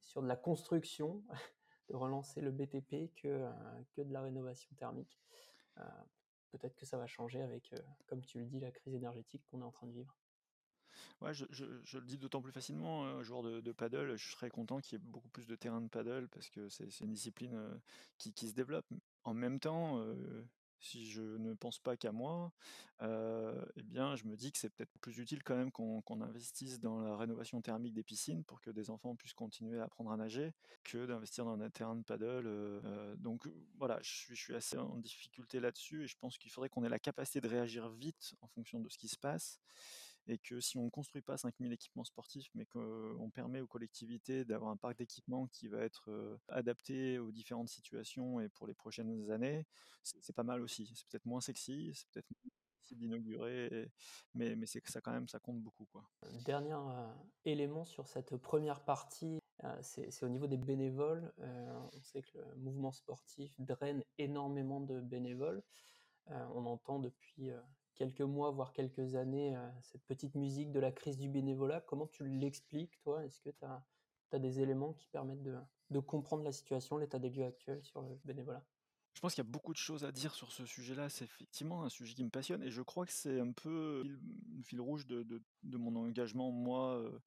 sur 0.00 0.22
de 0.22 0.28
la 0.28 0.36
construction, 0.36 1.22
de 1.88 1.96
relancer 1.96 2.40
le 2.40 2.50
BTP 2.50 3.14
que, 3.14 3.48
que 3.92 4.02
de 4.02 4.12
la 4.12 4.22
rénovation 4.22 4.74
thermique. 4.76 5.18
Peut-être 6.50 6.76
que 6.76 6.86
ça 6.86 6.96
va 6.96 7.06
changer 7.06 7.40
avec, 7.42 7.74
comme 8.06 8.22
tu 8.22 8.38
le 8.38 8.46
dis, 8.46 8.60
la 8.60 8.70
crise 8.70 8.94
énergétique 8.94 9.42
qu'on 9.50 9.60
est 9.60 9.64
en 9.64 9.70
train 9.70 9.86
de 9.86 9.92
vivre. 9.92 10.16
Ouais, 11.20 11.34
je, 11.34 11.44
le 11.64 12.06
dis 12.06 12.18
d'autant 12.18 12.40
plus 12.40 12.52
facilement, 12.52 13.04
un 13.04 13.22
joueur 13.22 13.42
de, 13.42 13.72
paddle, 13.72 14.16
je 14.16 14.30
serais 14.30 14.50
content 14.50 14.80
qu'il 14.80 14.98
y 14.98 15.02
ait 15.02 15.04
beaucoup 15.04 15.28
plus 15.28 15.46
de 15.46 15.56
terrains 15.56 15.80
de 15.80 15.88
paddle 15.88 16.28
parce 16.28 16.48
que 16.48 16.68
c'est 16.68 17.00
une 17.00 17.12
discipline 17.12 17.54
euh, 17.54 17.74
qui, 18.18 18.48
se 18.48 18.54
développe. 18.54 18.86
En 19.24 19.34
même 19.34 19.58
temps, 19.58 19.98
euh, 19.98 20.44
si 20.80 21.10
je 21.10 21.22
ne 21.22 21.54
pense 21.54 21.78
pas 21.78 21.96
qu'à 21.96 22.12
moi, 22.12 22.52
eh 23.02 23.82
bien, 23.82 24.16
je 24.16 24.24
me 24.24 24.36
dis 24.36 24.52
que 24.52 24.58
c'est 24.58 24.70
peut-être 24.70 24.92
plus 25.00 25.18
utile 25.18 25.42
quand 25.42 25.56
même 25.56 25.70
qu'on 25.70 26.20
investisse 26.20 26.80
dans 26.80 27.00
la 27.00 27.16
rénovation 27.16 27.60
thermique 27.60 27.94
des 27.94 28.02
piscines 28.02 28.44
pour 28.44 28.60
que 28.60 28.70
des 28.70 28.90
enfants 28.90 29.14
puissent 29.16 29.34
continuer 29.34 29.78
à 29.78 29.84
apprendre 29.84 30.10
à 30.10 30.16
nager 30.16 30.52
que 30.84 31.06
d'investir 31.06 31.44
dans 31.44 31.60
un 31.60 31.70
terrain 31.70 31.96
de 31.96 32.02
paddle. 32.02 32.48
donc 33.18 33.48
voilà, 33.76 33.98
je 34.02 34.34
suis 34.34 34.54
assez 34.54 34.76
en 34.76 34.96
difficulté 34.98 35.60
là-dessus 35.60 36.04
et 36.04 36.06
je 36.08 36.16
pense 36.18 36.38
qu'il 36.38 36.50
faudrait 36.50 36.68
qu'on 36.68 36.84
ait 36.84 36.88
la 36.88 36.98
capacité 36.98 37.40
de 37.40 37.48
réagir 37.48 37.88
vite 37.88 38.34
en 38.40 38.48
fonction 38.48 38.80
de 38.80 38.88
ce 38.88 38.98
qui 38.98 39.08
se 39.08 39.18
passe 39.18 39.60
et 40.28 40.38
que 40.38 40.60
si 40.60 40.76
on 40.78 40.84
ne 40.84 40.90
construit 40.90 41.22
pas 41.22 41.36
5000 41.36 41.72
équipements 41.72 42.04
sportifs, 42.04 42.50
mais 42.54 42.66
qu'on 42.66 43.30
permet 43.34 43.60
aux 43.60 43.66
collectivités 43.66 44.44
d'avoir 44.44 44.70
un 44.70 44.76
parc 44.76 44.98
d'équipements 44.98 45.46
qui 45.48 45.68
va 45.68 45.80
être 45.80 46.10
euh, 46.10 46.36
adapté 46.48 47.18
aux 47.18 47.32
différentes 47.32 47.68
situations 47.68 48.40
et 48.40 48.48
pour 48.48 48.66
les 48.66 48.74
prochaines 48.74 49.30
années, 49.30 49.66
c'est 50.02 50.34
pas 50.34 50.42
mal 50.42 50.60
aussi. 50.60 50.86
C'est 50.94 51.08
peut-être 51.08 51.26
moins 51.26 51.40
sexy, 51.40 51.92
c'est 51.94 52.08
peut-être 52.10 52.28
difficile 52.28 52.98
d'inaugurer, 52.98 53.90
mais, 54.34 54.56
mais 54.56 54.66
c'est 54.66 54.86
ça 54.88 55.00
quand 55.00 55.12
même, 55.12 55.28
ça 55.28 55.38
compte 55.38 55.60
beaucoup. 55.60 55.86
Quoi. 55.86 56.08
Dernier 56.44 56.72
euh, 56.74 57.12
élément 57.44 57.84
sur 57.84 58.06
cette 58.06 58.36
première 58.36 58.84
partie, 58.84 59.40
euh, 59.64 59.78
c'est 59.82 60.22
au 60.22 60.28
niveau 60.28 60.46
des 60.46 60.56
bénévoles. 60.56 61.32
Euh, 61.40 61.80
on 61.92 62.02
sait 62.02 62.22
que 62.22 62.38
le 62.38 62.56
mouvement 62.56 62.92
sportif 62.92 63.52
draine 63.58 64.04
énormément 64.18 64.80
de 64.80 65.00
bénévoles. 65.00 65.62
Euh, 66.30 66.46
on 66.54 66.66
entend 66.66 66.98
depuis 66.98 67.50
euh, 67.50 67.60
quelques 67.98 68.20
mois, 68.20 68.52
voire 68.52 68.72
quelques 68.72 69.16
années, 69.16 69.56
euh, 69.56 69.68
cette 69.82 70.04
petite 70.04 70.36
musique 70.36 70.70
de 70.70 70.78
la 70.78 70.92
crise 70.92 71.18
du 71.18 71.28
bénévolat. 71.28 71.80
Comment 71.80 72.06
tu 72.06 72.26
l'expliques, 72.26 72.98
toi? 73.00 73.24
Est-ce 73.24 73.40
que 73.40 73.50
tu 73.50 73.64
as, 73.64 74.38
des 74.38 74.60
éléments 74.60 74.92
qui 74.92 75.08
permettent 75.08 75.42
de, 75.42 76.00
comprendre 76.00 76.44
la 76.44 76.52
situation, 76.52 76.96
l'état 76.96 77.18
des 77.18 77.30
lieux 77.30 77.44
actuel 77.44 77.82
sur 77.82 78.02
le 78.02 78.18
bénévolat? 78.24 78.64
Je 79.14 79.20
pense 79.20 79.34
qu'il 79.34 79.42
y 79.42 79.48
a 79.48 79.50
beaucoup 79.50 79.72
de 79.72 79.78
choses 79.78 80.04
à 80.04 80.12
dire 80.12 80.32
sur 80.32 80.52
ce 80.52 80.64
sujet-là. 80.64 81.08
C'est 81.08 81.24
effectivement 81.24 81.82
un 81.82 81.88
sujet 81.88 82.14
qui 82.14 82.22
me 82.22 82.30
passionne 82.30 82.62
et 82.62 82.70
je 82.70 82.82
crois 82.82 83.04
que 83.04 83.12
c'est 83.12 83.40
un 83.40 83.50
peu 83.50 84.04
le 84.04 84.62
fil 84.62 84.80
rouge 84.80 85.06
de, 85.06 85.42
mon 85.64 85.96
engagement, 85.96 86.52
moi, 86.52 86.98
euh, 86.98 87.18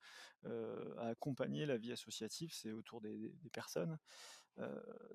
euh, 0.45 0.95
à 0.99 1.07
accompagner 1.07 1.65
la 1.65 1.77
vie 1.77 1.91
associative. 1.91 2.53
C'est 2.53 2.71
autour 2.71 3.01
des, 3.01 3.33
personnes. 3.51 3.97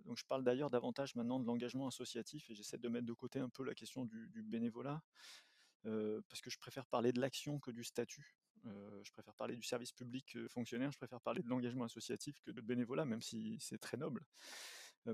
Donc 0.04 0.18
je 0.18 0.24
parle 0.26 0.44
d'ailleurs 0.44 0.70
davantage 0.70 1.14
maintenant 1.14 1.38
de 1.38 1.46
l'engagement 1.46 1.86
associatif 1.86 2.50
et 2.50 2.54
j'essaie 2.54 2.78
de 2.78 2.88
mettre 2.88 3.06
de 3.06 3.12
côté 3.12 3.38
un 3.38 3.48
peu 3.48 3.64
la 3.64 3.74
question 3.74 4.04
du, 4.04 4.42
bénévolat 4.42 5.02
parce 5.82 6.40
que 6.40 6.50
je 6.50 6.58
préfère 6.58 6.86
parler 6.86 7.12
de 7.12 7.20
l'action 7.20 7.58
que 7.58 7.70
du 7.70 7.84
statut. 7.84 8.36
Je 8.64 9.10
préfère 9.12 9.34
parler 9.34 9.54
du 9.54 9.62
service 9.62 9.92
public 9.92 10.36
fonctionnaire, 10.48 10.90
je 10.90 10.98
préfère 10.98 11.20
parler 11.20 11.42
de 11.42 11.48
l'engagement 11.48 11.84
associatif 11.84 12.40
que 12.40 12.50
de 12.50 12.60
bénévolat, 12.60 13.04
même 13.04 13.22
si 13.22 13.58
c'est 13.60 13.78
très 13.78 13.96
noble. 13.96 14.24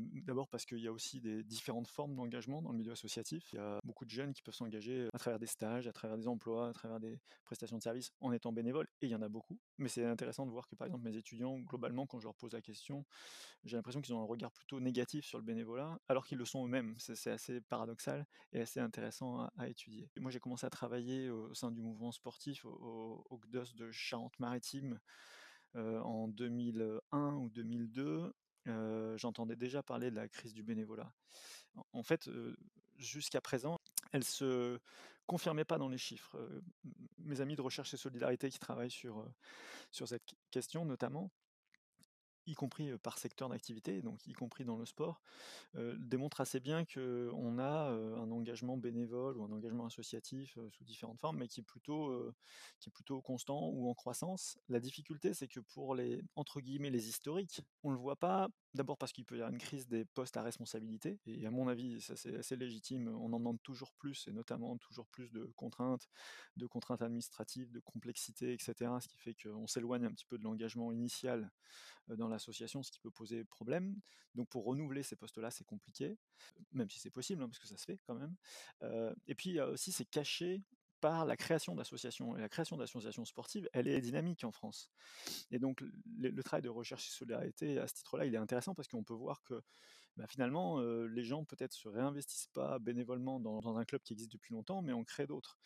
D'abord 0.00 0.48
parce 0.48 0.64
qu'il 0.64 0.78
y 0.78 0.86
a 0.86 0.92
aussi 0.92 1.20
des 1.20 1.42
différentes 1.42 1.88
formes 1.88 2.14
d'engagement 2.14 2.62
dans 2.62 2.72
le 2.72 2.78
milieu 2.78 2.92
associatif. 2.92 3.52
Il 3.52 3.56
y 3.56 3.58
a 3.58 3.80
beaucoup 3.84 4.04
de 4.04 4.10
jeunes 4.10 4.32
qui 4.32 4.42
peuvent 4.42 4.54
s'engager 4.54 5.08
à 5.12 5.18
travers 5.18 5.38
des 5.38 5.46
stages, 5.46 5.86
à 5.86 5.92
travers 5.92 6.16
des 6.16 6.28
emplois, 6.28 6.68
à 6.68 6.72
travers 6.72 7.00
des 7.00 7.20
prestations 7.44 7.76
de 7.76 7.82
services 7.82 8.12
en 8.20 8.32
étant 8.32 8.52
bénévoles, 8.52 8.88
et 9.00 9.06
il 9.06 9.10
y 9.10 9.14
en 9.14 9.22
a 9.22 9.28
beaucoup. 9.28 9.58
Mais 9.78 9.88
c'est 9.88 10.04
intéressant 10.04 10.46
de 10.46 10.50
voir 10.50 10.68
que 10.68 10.76
par 10.76 10.86
exemple 10.86 11.04
mes 11.04 11.16
étudiants, 11.16 11.58
globalement, 11.60 12.06
quand 12.06 12.18
je 12.18 12.24
leur 12.24 12.34
pose 12.34 12.52
la 12.52 12.60
question, 12.60 13.04
j'ai 13.64 13.76
l'impression 13.76 14.00
qu'ils 14.00 14.14
ont 14.14 14.22
un 14.22 14.26
regard 14.26 14.52
plutôt 14.52 14.80
négatif 14.80 15.24
sur 15.24 15.38
le 15.38 15.44
bénévolat, 15.44 15.98
alors 16.08 16.26
qu'ils 16.26 16.38
le 16.38 16.44
sont 16.44 16.64
eux-mêmes. 16.66 16.94
C'est 16.98 17.30
assez 17.30 17.60
paradoxal 17.60 18.26
et 18.52 18.60
assez 18.60 18.80
intéressant 18.80 19.48
à, 19.56 19.68
étudier. 19.68 20.10
Moi 20.18 20.30
j'ai 20.30 20.40
commencé 20.40 20.66
à 20.66 20.70
travailler 20.70 21.30
au, 21.30 21.54
sein 21.54 21.70
du 21.70 21.80
mouvement 21.80 22.12
sportif 22.12 22.64
au, 22.64 23.24
au 23.30 23.38
GDOS 23.38 23.74
de 23.74 23.90
Charente-Maritime 23.90 24.98
en 25.74 26.28
2001 26.28 27.36
ou 27.36 27.48
2002 27.48 28.34
j'entendais 28.66 29.56
déjà 29.56 29.82
parler 29.82 30.10
de 30.10 30.16
la 30.16 30.28
crise 30.28 30.54
du 30.54 30.62
bénévolat. 30.62 31.12
En 31.92 32.02
fait, 32.02 32.28
jusqu'à 32.96 33.40
présent, 33.40 33.80
elle 34.12 34.24
se 34.24 34.78
confirmait 35.26 35.64
pas 35.64 35.78
dans 35.78 35.88
les 35.88 35.98
chiffres. 35.98 36.36
Mes 37.18 37.40
amis 37.40 37.56
de 37.56 37.62
recherche 37.62 37.94
et 37.94 37.96
solidarité 37.96 38.50
qui 38.50 38.58
travaillent 38.58 38.90
sur, 38.90 39.26
sur 39.90 40.08
cette 40.08 40.34
question 40.50 40.84
notamment, 40.84 41.30
y 42.52 42.54
compris 42.54 42.96
par 42.98 43.18
secteur 43.18 43.48
d'activité, 43.48 44.02
donc 44.02 44.26
y 44.26 44.32
compris 44.32 44.64
dans 44.64 44.76
le 44.76 44.84
sport, 44.84 45.20
démontre 45.98 46.40
assez 46.40 46.60
bien 46.60 46.84
qu'on 46.84 47.58
a 47.58 47.90
un 47.90 48.30
engagement 48.30 48.76
bénévole 48.76 49.36
ou 49.36 49.44
un 49.44 49.52
engagement 49.52 49.86
associatif 49.86 50.58
sous 50.70 50.84
différentes 50.84 51.18
formes, 51.18 51.38
mais 51.38 51.48
qui 51.48 51.60
est, 51.60 51.64
plutôt, 51.64 52.32
qui 52.78 52.90
est 52.90 52.92
plutôt 52.92 53.20
constant 53.20 53.68
ou 53.68 53.88
en 53.88 53.94
croissance. 53.94 54.58
La 54.68 54.80
difficulté, 54.80 55.34
c'est 55.34 55.48
que 55.48 55.60
pour 55.60 55.94
les, 55.94 56.22
entre 56.36 56.60
guillemets, 56.60 56.90
les 56.90 57.08
historiques, 57.08 57.62
on 57.82 57.90
ne 57.90 57.94
le 57.94 58.00
voit 58.00 58.16
pas, 58.16 58.48
d'abord 58.74 58.96
parce 58.96 59.12
qu'il 59.12 59.24
peut 59.24 59.36
y 59.36 59.38
avoir 59.38 59.52
une 59.52 59.58
crise 59.58 59.88
des 59.88 60.04
postes 60.04 60.36
à 60.36 60.42
responsabilité, 60.42 61.20
et 61.26 61.46
à 61.46 61.50
mon 61.50 61.68
avis, 61.68 62.00
ça 62.00 62.16
c'est 62.16 62.36
assez 62.36 62.56
légitime, 62.56 63.08
on 63.08 63.32
en 63.32 63.38
demande 63.38 63.62
toujours 63.62 63.92
plus, 63.94 64.28
et 64.28 64.32
notamment 64.32 64.76
toujours 64.78 65.06
plus 65.08 65.30
de 65.32 65.44
contraintes, 65.56 66.08
de 66.56 66.66
contraintes 66.66 67.02
administratives, 67.02 67.70
de 67.70 67.80
complexité, 67.80 68.52
etc., 68.52 68.90
ce 69.00 69.08
qui 69.08 69.18
fait 69.18 69.34
qu'on 69.34 69.66
s'éloigne 69.66 70.04
un 70.04 70.12
petit 70.12 70.26
peu 70.26 70.38
de 70.38 70.44
l'engagement 70.44 70.92
initial 70.92 71.50
dans 72.08 72.28
l'association, 72.42 72.82
ce 72.82 72.90
qui 72.90 73.00
peut 73.00 73.10
poser 73.10 73.44
problème. 73.44 74.00
Donc 74.34 74.48
pour 74.48 74.64
renouveler 74.64 75.02
ces 75.02 75.16
postes-là, 75.16 75.50
c'est 75.50 75.64
compliqué, 75.64 76.18
même 76.72 76.90
si 76.90 76.98
c'est 76.98 77.10
possible, 77.10 77.42
hein, 77.42 77.48
parce 77.48 77.58
que 77.58 77.68
ça 77.68 77.76
se 77.76 77.84
fait 77.84 78.00
quand 78.06 78.14
même. 78.14 78.34
Euh, 78.82 79.14
et 79.26 79.34
puis 79.34 79.60
aussi, 79.60 79.92
c'est 79.92 80.04
caché 80.04 80.62
par 81.00 81.26
la 81.26 81.36
création 81.36 81.74
d'associations. 81.74 82.36
Et 82.36 82.40
la 82.40 82.48
création 82.48 82.76
d'associations 82.76 83.24
sportives, 83.24 83.68
elle 83.72 83.88
est 83.88 84.00
dynamique 84.00 84.44
en 84.44 84.52
France. 84.52 84.90
Et 85.50 85.58
donc, 85.58 85.80
le, 85.80 86.30
le 86.30 86.42
travail 86.42 86.62
de 86.62 86.68
recherche 86.68 87.08
et 87.08 87.10
solidarité, 87.10 87.78
à 87.78 87.88
ce 87.88 87.94
titre-là, 87.94 88.24
il 88.24 88.34
est 88.34 88.38
intéressant 88.38 88.74
parce 88.74 88.88
qu'on 88.88 89.02
peut 89.02 89.12
voir 89.12 89.42
que 89.42 89.60
bah, 90.16 90.26
finalement, 90.26 90.80
les 90.80 91.24
gens 91.24 91.44
peut-être 91.44 91.72
se 91.72 91.88
réinvestissent 91.88 92.48
pas 92.48 92.78
bénévolement 92.78 93.40
dans, 93.40 93.76
un 93.76 93.84
club 93.84 94.02
qui 94.02 94.12
existe 94.12 94.32
depuis 94.32 94.52
longtemps, 94.52 94.82
mais 94.82 94.92
on 94.92 95.04
crée 95.04 95.26
d'autres. 95.26 95.56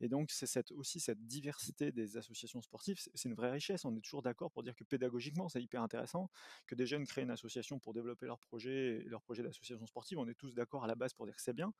Et 0.00 0.08
donc, 0.08 0.30
c'est 0.30 0.70
aussi 0.72 1.00
cette 1.00 1.26
diversité 1.26 1.90
des 1.92 2.16
associations 2.16 2.62
sportives, 2.62 2.98
c'est 2.98 3.28
une 3.28 3.34
vraie 3.34 3.50
richesse. 3.50 3.84
On 3.84 3.96
est 3.96 4.00
toujours 4.00 4.22
d'accord 4.22 4.50
pour 4.50 4.62
dire 4.62 4.74
que 4.74 4.84
pédagogiquement, 4.84 5.48
c'est 5.48 5.62
hyper 5.62 5.82
intéressant 5.82 6.30
que 6.66 6.74
des 6.74 6.86
jeunes 6.86 7.06
créent 7.06 7.22
une 7.22 7.30
association 7.30 7.78
pour 7.78 7.94
développer 7.94 8.26
leur 8.26 8.38
projet, 8.38 9.02
leur 9.06 9.22
projet 9.22 9.42
d'association 9.42 9.86
sportive. 9.86 10.18
On 10.18 10.28
est 10.28 10.34
tous 10.34 10.54
d'accord 10.54 10.84
à 10.84 10.86
la 10.86 10.94
base 10.94 11.12
pour 11.14 11.26
dire 11.26 11.34
que 11.34 11.42
c'est 11.42 11.54
bien. 11.54 11.72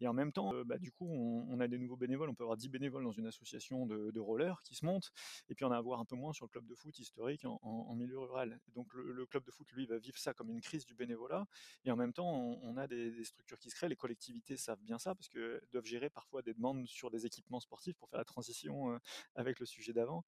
Et 0.00 0.08
en 0.08 0.12
même 0.12 0.32
temps, 0.32 0.52
bah, 0.64 0.78
du 0.78 0.90
coup, 0.90 1.06
on, 1.08 1.46
on, 1.48 1.60
a 1.60 1.68
des 1.68 1.78
nouveaux 1.78 1.96
bénévoles. 1.96 2.28
On 2.28 2.34
peut 2.34 2.44
avoir 2.44 2.56
10 2.56 2.68
bénévoles 2.68 3.04
dans 3.04 3.12
une 3.12 3.26
association 3.26 3.86
de, 3.86 4.10
de 4.10 4.20
rollers 4.20 4.62
qui 4.62 4.74
se 4.74 4.84
montent, 4.84 5.12
et 5.48 5.54
puis 5.54 5.64
en 5.64 5.70
avoir 5.70 6.00
un 6.00 6.04
peu 6.04 6.16
moins 6.16 6.32
sur 6.32 6.46
le 6.46 6.50
club 6.50 6.66
de 6.66 6.74
foot 6.74 6.98
historique 6.98 7.44
en, 7.44 7.94
milieu 7.94 8.18
rural. 8.18 8.60
Donc, 8.74 8.92
le, 8.94 9.26
club 9.26 9.44
de 9.44 9.50
foot, 9.50 9.70
lui, 9.72 9.86
va 9.86 9.98
vivre 9.98 10.18
ça 10.18 10.32
comme 10.32 10.50
une 10.50 10.60
crise 10.60 10.84
du 10.84 10.94
bénévolat. 10.94 11.46
Et 11.84 11.90
en 11.90 11.96
même 11.96 12.12
temps, 12.12 12.28
on, 12.62 12.76
a 12.76 12.86
des, 12.86 13.24
structures 13.24 13.58
qui 13.58 13.70
se 13.70 13.74
créent. 13.74 13.88
Les 13.88 13.96
collectivités 13.96 14.56
savent 14.56 14.80
bien 14.80 14.98
ça 14.98 15.14
parce 15.14 15.28
qu'elles 15.28 15.60
doivent 15.72 15.84
gérer 15.84 16.10
parfois 16.10 16.42
des 16.42 16.54
demandes 16.54 16.86
sur 16.86 17.10
des 17.10 17.26
équipements 17.26 17.60
sportifs 17.60 17.96
pour 17.96 18.08
faire 18.08 18.18
la 18.18 18.24
transition 18.24 18.92
euh, 18.92 18.98
avec 19.34 19.60
le 19.60 19.66
sujet 19.66 19.92
d'avant, 19.92 20.24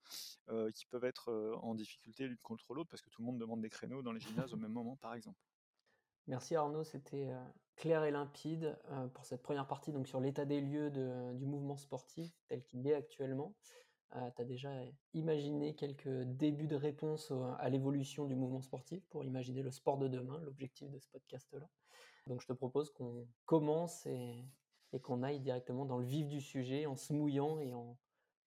euh, 0.48 0.70
qui 0.70 0.86
peuvent 0.86 1.04
être 1.04 1.30
euh, 1.30 1.54
en 1.56 1.74
difficulté 1.74 2.26
l'une 2.26 2.38
contre 2.38 2.74
l'autre 2.74 2.90
parce 2.90 3.02
que 3.02 3.10
tout 3.10 3.20
le 3.20 3.26
monde 3.26 3.38
demande 3.38 3.60
des 3.60 3.70
créneaux 3.70 4.02
dans 4.02 4.12
les 4.12 4.20
gymnases 4.20 4.52
au 4.52 4.56
même 4.56 4.72
moment, 4.72 4.96
par 4.96 5.14
exemple. 5.14 5.38
Merci 6.28 6.54
Arnaud, 6.54 6.84
c'était 6.84 7.30
clair 7.74 8.04
et 8.04 8.12
limpide 8.12 8.78
pour 9.12 9.24
cette 9.24 9.42
première 9.42 9.66
partie 9.66 9.90
donc 9.90 10.06
sur 10.06 10.20
l'état 10.20 10.44
des 10.44 10.60
lieux 10.60 10.88
du 10.90 11.46
mouvement 11.46 11.76
sportif 11.76 12.32
tel 12.46 12.62
qu'il 12.62 12.86
est 12.86 12.94
actuellement. 12.94 13.56
Euh, 14.16 14.30
tu 14.36 14.42
as 14.42 14.44
déjà 14.44 14.70
imaginé 15.14 15.74
quelques 15.74 16.24
débuts 16.24 16.66
de 16.66 16.76
réponse 16.76 17.32
à 17.58 17.68
l'évolution 17.70 18.26
du 18.26 18.34
mouvement 18.34 18.60
sportif 18.60 19.02
pour 19.06 19.24
imaginer 19.24 19.62
le 19.62 19.70
sport 19.70 19.96
de 19.96 20.06
demain, 20.06 20.38
l'objectif 20.40 20.90
de 20.90 20.98
ce 20.98 21.08
podcast-là? 21.08 21.66
Donc 22.26 22.42
je 22.42 22.46
te 22.46 22.52
propose 22.52 22.90
qu'on 22.90 23.26
commence 23.46 24.04
et, 24.06 24.44
et 24.92 25.00
qu'on 25.00 25.22
aille 25.22 25.40
directement 25.40 25.86
dans 25.86 25.98
le 25.98 26.04
vif 26.04 26.28
du 26.28 26.40
sujet 26.40 26.84
en 26.86 26.94
se 26.94 27.12
mouillant 27.12 27.58
et 27.60 27.72
en 27.72 27.96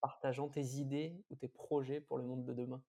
partageant 0.01 0.49
tes 0.49 0.63
idées 0.75 1.19
ou 1.32 1.36
tes 1.36 1.47
projets 1.47 1.99
pour 1.99 2.19
le 2.19 2.23
monde 2.23 2.45
de 2.45 2.54
demain. 2.54 2.82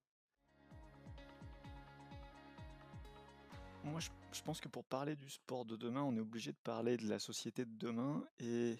Moi, 3.83 3.99
je, 3.99 4.09
je, 4.33 4.41
pense 4.43 4.61
que 4.61 4.67
pour 4.67 4.83
parler 4.83 5.15
du 5.15 5.29
sport 5.29 5.65
de 5.65 5.75
demain, 5.77 6.03
on 6.03 6.15
est 6.15 6.19
obligé 6.19 6.51
de 6.51 6.57
parler 6.57 6.97
de 6.97 7.07
la 7.07 7.19
société 7.19 7.65
de 7.65 7.75
demain 7.77 8.23
et 8.39 8.75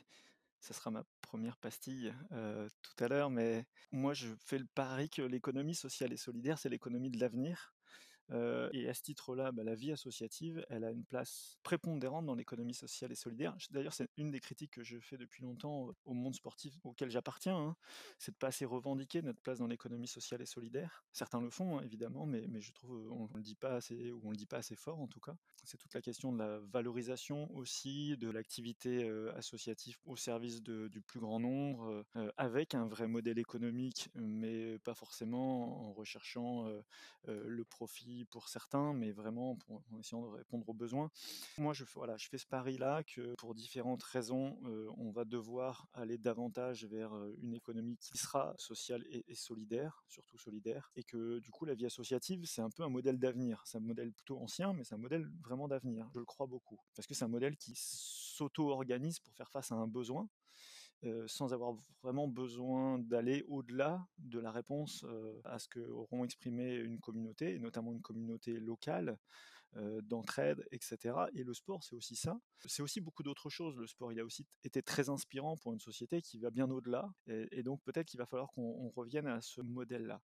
ça 0.59 0.73
sera 0.73 0.91
ma 0.91 1.03
première 1.21 1.57
pastille 1.57 2.13
tout 2.29 3.03
à 3.03 3.07
l'heure, 3.07 3.29
mais 3.29 3.65
moi 3.91 4.13
je 4.13 4.29
fais 4.45 4.57
le 4.57 4.67
pari 4.75 5.09
que 5.09 5.21
l'économie 5.21 5.75
sociale 5.75 6.13
et 6.13 6.17
solidaire, 6.17 6.57
c'est 6.59 6.69
l'économie 6.69 7.11
de 7.11 7.19
l'avenir. 7.19 7.73
Et 8.31 8.87
à 8.89 8.93
ce 8.93 9.01
titre-là, 9.01 9.51
bah, 9.51 9.63
la 9.63 9.75
vie 9.75 9.91
associative, 9.91 10.65
elle 10.69 10.83
a 10.83 10.91
une 10.91 11.05
place 11.05 11.57
prépondérante 11.63 12.25
dans 12.25 12.35
l'économie 12.35 12.73
sociale 12.73 13.11
et 13.11 13.15
solidaire. 13.15 13.55
D'ailleurs, 13.71 13.93
c'est 13.93 14.09
une 14.17 14.31
des 14.31 14.39
critiques 14.39 14.71
que 14.71 14.83
je 14.83 14.99
fais 14.99 15.17
depuis 15.17 15.43
longtemps 15.43 15.89
au 16.05 16.13
monde 16.13 16.35
sportif 16.35 16.73
auquel 16.83 17.09
j'appartiens, 17.09 17.57
hein. 17.57 17.75
c'est 18.17 18.31
de 18.31 18.37
pas 18.37 18.47
assez 18.47 18.65
revendiquer 18.65 19.21
notre 19.21 19.41
place 19.41 19.59
dans 19.59 19.67
l'économie 19.67 20.07
sociale 20.07 20.41
et 20.41 20.45
solidaire. 20.45 21.05
Certains 21.13 21.41
le 21.41 21.49
font, 21.49 21.77
hein, 21.77 21.81
évidemment, 21.83 22.25
mais, 22.25 22.47
je 22.59 22.71
trouve 22.73 23.11
on, 23.11 23.27
ne 23.27 23.37
le 23.37 23.43
dit 23.43 23.55
pas 23.55 23.75
assez, 23.75 24.11
ou 24.11 24.21
on 24.25 24.31
le 24.31 24.35
dit 24.35 24.45
pas 24.45 24.57
assez 24.57 24.75
fort 24.75 24.99
en 24.99 25.07
tout 25.07 25.19
cas. 25.19 25.35
C'est 25.63 25.77
toute 25.77 25.93
la 25.93 26.01
question 26.01 26.31
de 26.31 26.39
la 26.39 26.59
valorisation 26.59 27.53
aussi 27.55 28.17
de 28.17 28.29
l'activité 28.29 29.07
associative 29.35 29.97
au 30.05 30.15
service 30.15 30.61
du 30.61 31.01
plus 31.01 31.19
grand 31.19 31.39
nombre, 31.39 32.05
avec 32.37 32.73
un 32.73 32.87
vrai 32.87 33.07
modèle 33.07 33.39
économique, 33.39 34.09
mais 34.15 34.79
pas 34.79 34.93
forcément 34.93 35.87
en 35.87 35.93
recherchant 35.93 36.67
le 37.25 37.65
profit 37.65 38.16
pour 38.25 38.49
certains, 38.49 38.93
mais 38.93 39.11
vraiment 39.11 39.57
en 39.69 39.99
essayant 39.99 40.21
de 40.21 40.27
répondre 40.27 40.67
aux 40.69 40.73
besoins. 40.73 41.09
Moi, 41.57 41.73
je, 41.73 41.83
voilà, 41.95 42.17
je 42.17 42.27
fais 42.29 42.37
ce 42.37 42.45
pari-là 42.47 43.03
que 43.03 43.35
pour 43.35 43.55
différentes 43.55 44.03
raisons, 44.03 44.57
euh, 44.65 44.89
on 44.97 45.11
va 45.11 45.25
devoir 45.25 45.87
aller 45.93 46.17
davantage 46.17 46.85
vers 46.85 47.13
euh, 47.15 47.35
une 47.41 47.53
économie 47.53 47.97
qui 47.97 48.17
sera 48.17 48.53
sociale 48.57 49.03
et, 49.09 49.35
solidaire, 49.35 50.03
surtout 50.07 50.37
solidaire, 50.37 50.91
et 50.95 51.03
que 51.03 51.39
du 51.39 51.51
coup, 51.51 51.65
la 51.65 51.75
vie 51.75 51.85
associative, 51.85 52.45
c'est 52.45 52.61
un 52.61 52.69
peu 52.69 52.83
un 52.83 52.89
modèle 52.89 53.19
d'avenir. 53.19 53.63
C'est 53.65 53.77
un 53.77 53.81
modèle 53.81 54.11
plutôt 54.11 54.39
ancien, 54.39 54.73
mais 54.73 54.83
c'est 54.83 54.95
un 54.95 54.99
modèle 54.99 55.27
vraiment 55.41 55.67
d'avenir. 55.67 56.09
Je 56.13 56.19
le 56.19 56.25
crois 56.25 56.47
beaucoup. 56.47 56.79
Parce 56.95 57.07
que 57.07 57.13
c'est 57.13 57.25
un 57.25 57.29
modèle 57.29 57.57
qui 57.57 57.73
s'auto-organise 57.75 59.19
pour 59.19 59.33
faire 59.35 59.49
face 59.49 59.71
à 59.71 59.75
un 59.75 59.87
besoin. 59.87 60.27
Euh, 61.03 61.27
sans 61.27 61.53
avoir 61.53 61.75
vraiment 62.01 62.27
besoin 62.27 62.97
d'aller 62.97 63.45
au-delà 63.47 64.07
de 64.17 64.39
la 64.39 64.51
réponse 64.51 65.05
à 65.43 65.59
ce 65.59 65.67
que 65.67 65.79
auront 65.79 66.23
exprimé 66.23 66.75
une 66.75 66.99
communauté, 66.99 67.53
et 67.53 67.59
notamment 67.59 67.91
une 67.91 68.01
communauté 68.01 68.59
locale, 68.59 69.17
d'entraide, 70.01 70.65
etc. 70.71 71.13
Et 71.33 71.43
le 71.43 71.53
sport, 71.53 71.83
c'est 71.83 71.95
aussi 71.95 72.15
ça. 72.15 72.39
C'est 72.65 72.81
aussi 72.81 72.99
beaucoup 72.99 73.21
d'autres 73.21 73.49
choses. 73.49 73.75
Le 73.77 73.85
sport, 73.85 74.11
il 74.11 74.19
a 74.19 74.25
aussi 74.25 74.45
été 74.63 74.81
très 74.81 75.09
inspirant 75.09 75.55
pour 75.57 75.71
une 75.73 75.79
société 75.79 76.21
qui 76.21 76.39
va 76.39 76.49
bien 76.49 76.69
au-delà. 76.71 77.11
Et, 77.27 77.61
donc 77.61 77.83
peut-être 77.83 78.07
qu'il 78.07 78.17
va 78.17 78.25
falloir 78.25 78.49
qu'on 78.53 78.89
revienne 78.95 79.27
à 79.27 79.39
ce 79.41 79.61
modèle-là. 79.61 80.21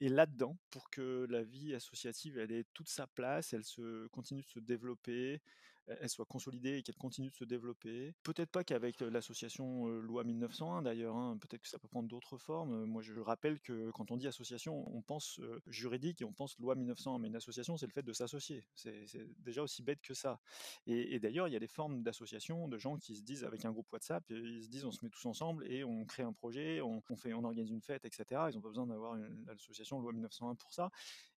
Et 0.00 0.08
là-dedans, 0.08 0.56
pour 0.70 0.88
que 0.90 1.26
la 1.30 1.42
vie 1.42 1.74
associative 1.74 2.38
elle 2.38 2.52
ait 2.52 2.66
toute 2.74 2.88
sa 2.88 3.06
place, 3.08 3.52
elle 3.52 3.64
se 3.64 4.06
continue 4.08 4.42
de 4.42 4.48
se 4.48 4.60
développer, 4.60 5.40
elle 5.86 6.08
soit 6.08 6.24
consolidée 6.24 6.78
et 6.78 6.82
qu'elle 6.82 6.96
continue 6.96 7.30
de 7.30 7.34
se 7.34 7.44
développer. 7.44 8.14
Peut-être 8.22 8.50
pas 8.50 8.64
qu'avec 8.64 9.00
l'association 9.00 9.86
loi 9.86 10.24
1901 10.24 10.82
d'ailleurs, 10.82 11.16
hein, 11.16 11.36
peut-être 11.40 11.62
que 11.62 11.68
ça 11.68 11.78
peut 11.78 11.88
prendre 11.88 12.08
d'autres 12.08 12.38
formes. 12.38 12.84
Moi 12.84 13.02
je 13.02 13.14
rappelle 13.14 13.60
que 13.60 13.90
quand 13.90 14.10
on 14.10 14.16
dit 14.16 14.26
association, 14.26 14.84
on 14.94 15.02
pense 15.02 15.40
juridique 15.66 16.22
et 16.22 16.24
on 16.24 16.32
pense 16.32 16.58
loi 16.58 16.74
1901, 16.74 17.18
mais 17.18 17.28
une 17.28 17.36
association 17.36 17.76
c'est 17.76 17.86
le 17.86 17.92
fait 17.92 18.02
de 18.02 18.12
s'associer. 18.12 18.64
C'est 18.74 19.06
déjà 19.38 19.62
aussi 19.62 19.82
bête 19.82 20.00
que 20.00 20.14
ça. 20.14 20.40
Et, 20.86 21.18
d'ailleurs 21.20 21.48
il 21.48 21.52
y 21.52 21.56
a 21.56 21.60
des 21.60 21.66
formes 21.66 22.02
d'associations 22.02 22.68
de 22.68 22.78
gens 22.78 22.96
qui 22.96 23.16
se 23.16 23.22
disent 23.22 23.44
avec 23.44 23.64
un 23.64 23.72
groupe 23.72 23.90
WhatsApp, 23.92 24.24
ils 24.30 24.64
se 24.64 24.68
disent 24.68 24.84
on 24.84 24.92
se 24.92 25.04
met 25.04 25.10
tous 25.10 25.26
ensemble 25.26 25.66
et 25.70 25.84
on 25.84 26.04
crée 26.04 26.22
un 26.22 26.32
projet, 26.32 26.80
on, 26.80 27.00
fait, 27.16 27.32
on 27.32 27.44
organise 27.44 27.70
une 27.70 27.82
fête, 27.82 28.04
etc. 28.04 28.24
Ils 28.50 28.54
n'ont 28.54 28.60
pas 28.60 28.68
besoin 28.68 28.86
d'avoir 28.86 29.16
une 29.16 29.48
association 29.48 30.00
loi 30.00 30.12
1901 30.12 30.54
pour 30.56 30.72
ça. 30.72 30.90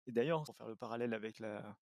Et 0.05 0.11
d'ailleurs, 0.11 0.43
pour 0.43 0.55
faire 0.55 0.67
le 0.67 0.75
parallèle 0.75 1.13
avec 1.13 1.41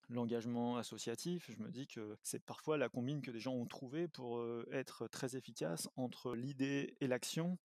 l'engagement 0.09 0.77
associatif, 0.77 1.49
je 1.49 1.63
me 1.63 1.71
dis 1.71 1.87
que 1.87 2.17
c'est 2.21 2.43
parfois 2.43 2.77
la 2.77 2.89
combine 2.89 3.21
que 3.21 3.31
des 3.31 3.39
gens 3.39 3.53
ont 3.53 3.65
trouvée 3.65 4.07
pour 4.07 4.43
être 4.71 5.07
très 5.07 5.35
efficace 5.37 5.89
entre 5.95 6.35
l'idée 6.35 6.97
et 6.99 7.07
l'action 7.07 7.57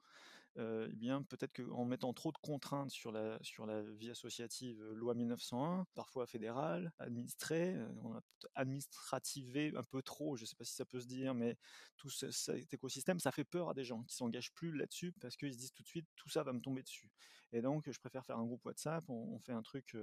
euh, 0.57 0.89
eh 0.93 0.95
bien 0.95 1.23
peut-être 1.23 1.53
qu'en 1.53 1.85
mettant 1.85 2.13
trop 2.13 2.31
de 2.31 2.39
contraintes 2.39 2.91
sur 2.91 3.11
la, 3.11 3.39
sur 3.43 3.67
la 3.67 3.83
vie 3.83 4.11
associative, 4.11 4.81
euh, 4.83 4.95
loi 4.95 5.15
1901, 5.15 5.85
parfois 5.95 6.27
fédérale, 6.27 6.93
administrée, 7.01 7.75
euh, 7.75 7.89
on 8.03 8.15
a 8.15 8.21
administrativé 8.55 9.73
un 9.77 9.83
peu 9.83 10.01
trop, 10.01 10.37
je 10.37 10.43
ne 10.43 10.47
sais 10.47 10.55
pas 10.55 10.65
si 10.65 10.75
ça 10.75 10.85
peut 10.85 11.01
se 11.01 11.07
dire, 11.07 11.35
mais 11.35 11.57
tout 11.97 12.09
cet 12.09 12.73
écosystème, 12.73 13.19
ça 13.19 13.33
fait 13.33 13.45
peur 13.45 13.69
à 13.69 13.75
des 13.75 13.85
gens 13.85 14.05
qui 14.05 14.15
s'engagent 14.15 14.53
plus 14.53 14.73
là-dessus 14.73 15.13
parce 15.21 15.37
qu'ils 15.37 15.53
se 15.53 15.59
disent 15.59 15.73
tout 15.73 15.83
de 15.83 15.89
suite, 15.89 16.07
tout 16.15 16.29
ça 16.29 16.45
va 16.45 16.53
me 16.53 16.61
tomber 16.61 16.83
dessus. 16.83 17.11
Et 17.53 17.61
donc, 17.61 17.91
je 17.91 17.99
préfère 17.99 18.25
faire 18.25 18.39
un 18.39 18.45
groupe 18.45 18.65
WhatsApp, 18.65 19.05
on, 19.09 19.39
fait 19.41 19.53
un 19.53 19.63
truc, 19.63 19.97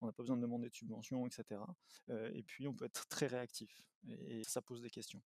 on 0.00 0.06
n'a 0.06 0.12
pas 0.12 0.22
besoin 0.22 0.36
de 0.36 0.42
demander 0.42 0.68
de 0.68 0.74
subventions, 0.74 1.26
etc. 1.26 1.60
et 2.08 2.42
puis, 2.42 2.66
on 2.66 2.74
peut 2.74 2.84
être 2.84 3.06
très 3.08 3.26
réactif. 3.26 3.86
et 4.08 4.42
ça 4.44 4.60
pose 4.60 4.82
des 4.82 4.90
questions. 4.90 5.22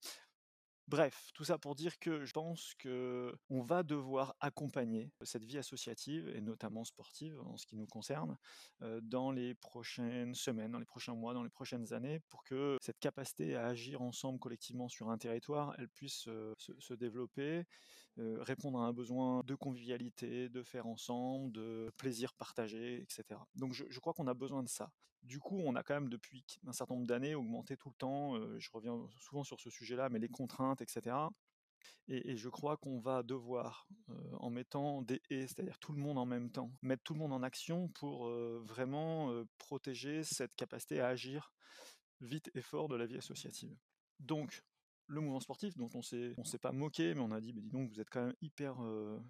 Bref, 0.91 1.31
tout 1.35 1.45
ça 1.45 1.57
pour 1.57 1.77
dire 1.77 2.01
que 2.01 2.25
je 2.25 2.33
pense 2.33 2.75
que 2.77 3.33
on 3.49 3.63
va 3.63 3.85
devoir 3.85 4.35
accompagner 4.41 5.13
cette 5.23 5.45
vie 5.45 5.57
associative 5.57 6.29
et 6.35 6.41
notamment 6.41 6.83
sportive 6.83 7.41
en 7.43 7.57
ce 7.57 7.65
qui 7.65 7.77
nous 7.77 7.87
concerne 7.87 8.37
dans 9.01 9.31
les 9.31 9.55
prochaines 9.55 10.35
semaines, 10.35 10.73
dans 10.73 10.81
les 10.81 10.85
prochains 10.85 11.15
mois, 11.15 11.33
dans 11.33 11.45
les 11.45 11.49
prochaines 11.49 11.93
années 11.93 12.19
pour 12.29 12.43
que 12.43 12.77
cette 12.81 12.99
capacité 12.99 13.55
à 13.55 13.67
agir 13.67 14.03
ensemble 14.03 14.41
collectivement 14.41 14.89
sur 14.89 15.11
un 15.11 15.17
territoire, 15.17 15.77
elle 15.79 15.89
puisse 15.89 16.29
se, 16.59 16.95
développer, 16.95 17.63
répondre 18.41 18.81
à 18.81 18.87
un 18.87 18.93
besoin 18.93 19.43
de 19.45 19.55
convivialité, 19.55 20.49
de 20.49 20.63
faire 20.63 20.87
ensemble, 20.87 21.53
de 21.53 21.91
plaisir 21.97 22.35
partagé, 22.35 23.03
etc. 23.03 23.41
Donc 23.55 23.73
je 23.73 24.01
crois 24.01 24.13
qu'on 24.13 24.27
a 24.27 24.35
besoin 24.35 24.63
de 24.63 24.69
ça. 24.69 24.91
Du 25.23 25.39
coup, 25.39 25.59
on 25.59 25.75
a 25.75 25.83
quand 25.83 25.95
même 25.95 26.09
depuis 26.09 26.45
un 26.67 26.73
certain 26.73 26.95
nombre 26.95 27.07
d'années 27.07 27.35
augmenté 27.35 27.77
tout 27.77 27.91
le 27.91 27.95
temps, 27.95 28.59
je 28.59 28.71
reviens 28.73 28.99
souvent 29.19 29.45
sur 29.45 29.61
ce 29.61 29.69
sujet-là, 29.69 30.09
mais 30.09 30.19
les 30.19 30.29
contraintes, 30.29 30.81
etc. 30.81 31.17
Et, 32.09 32.37
je 32.37 32.49
crois 32.49 32.77
qu'on 32.77 33.01
va 33.01 33.23
devoir, 33.23 33.87
en 34.33 34.51
mettant 34.51 35.03
des 35.03 35.23
et, 35.31 35.47
c'est-à-dire 35.47 35.79
tout 35.79 35.93
le 35.93 36.01
monde 36.01 36.19
en 36.19 36.27
même 36.27 36.51
temps, 36.51 36.73
mettre 36.83 37.03
tout 37.03 37.15
le 37.15 37.21
monde 37.21 37.33
en 37.33 37.43
action 37.43 37.89
pour 37.89 38.29
vraiment 38.29 39.45
protéger 39.59 40.25
cette 40.25 40.55
capacité 40.57 41.01
à 41.01 41.09
agir 41.09 41.53
vite 42.21 42.51
et 42.55 42.63
fort 42.63 42.89
de 42.89 42.97
la 42.97 43.07
vie 43.07 43.17
associative. 43.17 43.77
Donc, 44.19 44.63
le 45.11 45.21
mouvement 45.21 45.41
sportif, 45.41 45.77
dont 45.77 45.91
on 45.95 46.03
s'est, 46.03 46.35
on 46.39 46.45
s'est 46.45 46.59
pas 46.59 46.73
moqué, 46.73 47.15
mais 47.15 47.21
on 47.21 47.33
a 47.33 47.41
dit, 47.41 47.53
bah, 47.53 47.61
dis 47.63 47.71
donc, 47.71 47.91
vous 47.91 48.01
êtes 48.01 48.11
quand 48.11 48.25
même 48.25 48.35
hyper 48.41 48.77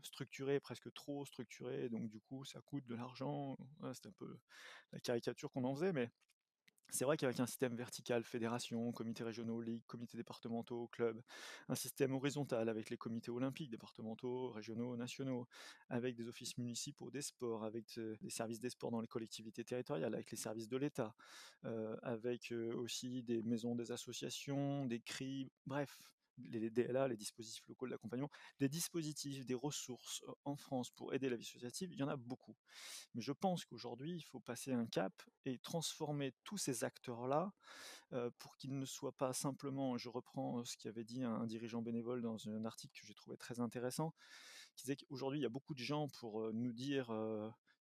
structuré, 0.02 0.60
presque 0.60 0.92
trop 0.92 1.24
structuré, 1.24 1.88
donc 1.88 2.08
du 2.10 2.20
coup, 2.20 2.44
ça 2.44 2.60
coûte 2.60 2.86
de 2.86 2.94
l'argent. 2.94 3.56
c'était 3.94 4.08
un 4.08 4.12
peu 4.12 4.38
la 4.92 5.00
caricature 5.00 5.50
qu'on 5.50 5.64
en 5.64 5.74
faisait, 5.74 5.92
mais 5.92 6.10
c'est 6.90 7.04
vrai 7.04 7.16
qu'avec 7.16 7.40
un 7.40 7.46
système 7.46 7.74
vertical, 7.74 8.24
fédération, 8.24 8.92
comités 8.92 9.24
régionaux, 9.24 9.60
ligues, 9.60 9.84
comités 9.86 10.16
départementaux, 10.16 10.88
clubs, 10.88 11.20
un 11.68 11.74
système 11.74 12.14
horizontal 12.14 12.68
avec 12.68 12.90
les 12.90 12.96
comités 12.96 13.30
olympiques 13.30 13.70
départementaux, 13.70 14.50
régionaux, 14.50 14.96
nationaux, 14.96 15.46
avec 15.88 16.16
des 16.16 16.28
offices 16.28 16.58
municipaux 16.58 17.10
des 17.10 17.22
sports, 17.22 17.64
avec 17.64 17.98
des 18.20 18.30
services 18.30 18.60
des 18.60 18.70
sports 18.70 18.90
dans 18.90 19.00
les 19.00 19.08
collectivités 19.08 19.64
territoriales, 19.64 20.14
avec 20.14 20.30
les 20.30 20.36
services 20.36 20.68
de 20.68 20.76
l'État, 20.76 21.14
euh, 21.64 21.96
avec 22.02 22.52
euh, 22.52 22.74
aussi 22.74 23.22
des 23.22 23.42
maisons 23.42 23.74
des 23.74 23.92
associations, 23.92 24.86
des 24.86 25.00
CRI, 25.00 25.50
bref, 25.66 26.00
les 26.50 26.70
DLA, 26.70 27.08
les 27.08 27.16
dispositifs 27.16 27.66
locaux 27.68 27.88
d'accompagnement, 27.88 28.30
des 28.58 28.68
dispositifs, 28.68 29.44
des 29.46 29.54
ressources 29.54 30.24
en 30.44 30.56
France 30.56 30.90
pour 30.90 31.14
aider 31.14 31.28
la 31.28 31.36
vie 31.36 31.46
associative, 31.46 31.92
il 31.92 31.98
y 31.98 32.02
en 32.02 32.08
a 32.08 32.16
beaucoup. 32.16 32.56
Mais 33.14 33.22
je 33.22 33.32
pense 33.32 33.64
qu'aujourd'hui, 33.64 34.16
il 34.16 34.22
faut 34.22 34.40
passer 34.40 34.72
un 34.72 34.86
cap 34.86 35.12
et 35.44 35.58
transformer 35.58 36.32
tous 36.44 36.58
ces 36.58 36.84
acteurs-là 36.84 37.52
pour 38.38 38.56
qu'ils 38.56 38.78
ne 38.78 38.86
soient 38.86 39.16
pas 39.16 39.32
simplement, 39.32 39.96
je 39.96 40.08
reprends 40.08 40.64
ce 40.64 40.76
qu'avait 40.76 41.04
dit 41.04 41.22
un 41.22 41.46
dirigeant 41.46 41.82
bénévole 41.82 42.22
dans 42.22 42.48
un 42.48 42.64
article 42.64 43.00
que 43.00 43.06
j'ai 43.06 43.14
trouvé 43.14 43.36
très 43.36 43.60
intéressant, 43.60 44.12
qui 44.76 44.84
disait 44.84 44.96
qu'aujourd'hui, 44.96 45.38
il 45.38 45.42
y 45.42 45.46
a 45.46 45.50
beaucoup 45.50 45.74
de 45.74 45.80
gens 45.80 46.08
pour 46.08 46.52
nous 46.52 46.72
dire 46.72 47.12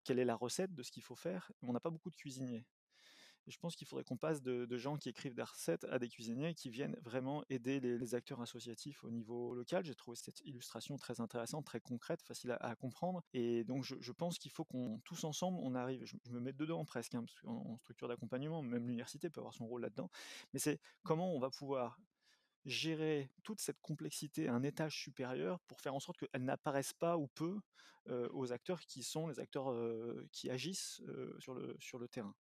quelle 0.04 0.18
est 0.18 0.24
la 0.24 0.36
recette 0.36 0.74
de 0.74 0.82
ce 0.82 0.90
qu'il 0.90 1.02
faut 1.02 1.16
faire, 1.16 1.50
mais 1.60 1.68
on 1.68 1.72
n'a 1.72 1.80
pas 1.80 1.90
beaucoup 1.90 2.10
de 2.10 2.16
cuisiniers 2.16 2.64
je 3.46 3.59
pense 3.59 3.76
qu'il 3.76 3.87
faudrait 3.87 4.04
qu'on 4.04 4.16
passe 4.16 4.42
de, 4.42 4.76
gens 4.76 4.96
qui 4.96 5.09
écrivent 5.09 5.35
des 5.35 5.42
recettes 5.42 5.85
à 5.85 5.98
des 5.98 6.09
cuisiniers 6.09 6.54
qui 6.54 6.68
viennent 6.68 6.96
vraiment 7.02 7.44
aider 7.48 7.80
les, 7.80 8.14
acteurs 8.14 8.40
associatifs 8.40 9.04
au 9.04 9.11
niveau 9.11 9.54
local. 9.54 9.85
J'ai 9.85 9.94
trouvé 9.94 10.16
cette 10.16 10.40
illustration 10.40 10.96
très 10.96 11.20
intéressante, 11.20 11.64
très 11.64 11.80
concrète, 11.80 12.22
facile 12.22 12.56
à, 12.61 12.74
comprendre. 12.76 13.22
Et 13.32 13.64
donc, 13.64 13.85
je, 13.85 14.12
pense 14.12 14.38
qu'il 14.38 14.50
faut 14.50 14.64
qu'on, 14.64 15.00
tous 15.04 15.24
ensemble, 15.24 15.59
on 15.62 15.74
arrive, 15.74 16.04
je, 16.04 16.16
me 16.30 16.40
mets 16.40 16.52
dedans 16.52 16.85
presque, 16.85 17.14
hein, 17.14 17.24
parce 17.24 17.40
qu'en 17.40 17.78
structure 17.78 18.09
d'accompagnement, 18.09 18.62
même 18.62 18.87
l'université 18.87 19.30
peut 19.30 19.40
avoir 19.40 19.54
son 19.54 19.66
rôle 19.66 19.82
là-dedans, 19.82 20.11
mais 20.52 20.59
c'est 20.59 20.80
comment 21.02 21.35
on 21.35 21.38
va 21.38 21.50
pouvoir 21.50 21.98
gérer 22.64 23.30
toute 23.44 23.61
cette 23.61 23.80
complexité 23.80 24.48
à 24.48 24.54
un 24.54 24.62
étage 24.62 25.00
supérieur 25.00 25.61
pour 25.61 25.80
faire 25.80 25.94
en 25.94 26.00
sorte 26.00 26.18
qu'elle 26.18 26.44
n'apparaisse 26.44 26.92
pas 26.92 27.16
ou 27.16 27.28
peu 27.28 27.61
aux 28.30 28.52
acteurs 28.52 28.80
qui 28.82 29.02
sont 29.02 29.26
les 29.26 29.40
acteurs 29.40 29.74
qui 30.30 30.48
agissent 30.48 31.02
le, 31.04 31.76
sur 31.78 31.98
le 31.98 32.09
terrain. 32.09 32.35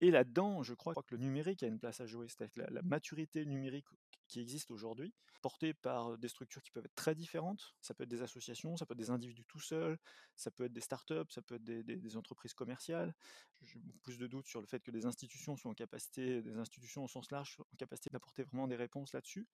Et 0.00 0.10
là-dedans, 0.10 0.62
je 0.62 0.72
crois 0.72 0.94
que 0.94 1.14
le 1.14 1.18
numérique 1.18 1.62
a 1.62 1.66
une 1.66 1.78
place 1.78 2.00
à 2.00 2.06
jouer, 2.06 2.26
c'est-à-dire 2.28 2.70
la, 2.70 2.82
maturité 2.82 3.44
numérique 3.44 3.86
qui 4.28 4.40
existe 4.40 4.70
aujourd'hui, 4.70 5.12
portée 5.42 5.74
par 5.74 6.16
des 6.16 6.28
structures 6.28 6.62
qui 6.62 6.70
peuvent 6.70 6.84
être 6.84 6.94
très 6.94 7.14
différentes. 7.14 7.74
Ça 7.82 7.92
peut 7.92 8.04
être 8.04 8.10
des 8.10 8.22
associations, 8.22 8.76
ça 8.76 8.86
peut 8.86 8.94
être 8.94 8.98
des 8.98 9.10
individus 9.10 9.44
tout 9.44 9.60
seuls, 9.60 9.98
ça 10.36 10.50
peut 10.50 10.64
être 10.64 10.72
des 10.72 10.80
startups, 10.80 11.30
ça 11.30 11.42
peut 11.42 11.56
être 11.56 11.64
des, 11.64 12.16
entreprises 12.16 12.54
commerciales. 12.54 13.14
J'ai 13.62 13.80
plus 14.02 14.16
de 14.16 14.26
doutes 14.26 14.46
sur 14.46 14.60
le 14.60 14.66
fait 14.66 14.80
que 14.80 14.90
des 14.90 15.04
institutions 15.04 15.56
sont 15.56 15.70
en 15.70 15.74
capacité, 15.74 16.40
des 16.42 16.56
institutions 16.56 17.04
au 17.04 17.08
sens 17.08 17.30
large, 17.30 17.56
sont 17.56 17.62
en 17.62 17.76
capacité 17.76 18.08
d'apporter 18.10 18.44
vraiment 18.44 18.68
des 18.68 18.76
réponses 18.76 19.12
là-dessus 19.12 19.46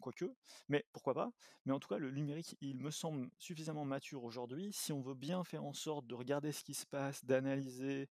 quoique, 0.00 0.34
mais 0.68 0.84
pourquoi 0.92 1.14
pas. 1.14 1.32
Mais 1.64 1.72
en 1.72 1.78
tout 1.78 1.88
cas, 1.88 1.98
le 1.98 2.10
numérique, 2.10 2.56
il 2.60 2.76
me 2.76 2.90
semble 2.90 3.30
suffisamment 3.38 3.84
mature 3.84 4.24
aujourd'hui. 4.24 4.72
Si 4.72 4.92
on 4.92 5.00
veut 5.00 5.14
bien 5.14 5.44
faire 5.44 5.64
en 5.64 5.72
sorte 5.72 6.06
de 6.06 6.14
regarder 6.14 6.52
ce 6.52 6.64
qui 6.64 6.74
se 6.74 6.86
passe, 6.86 7.24
d'analyser, 7.24 8.08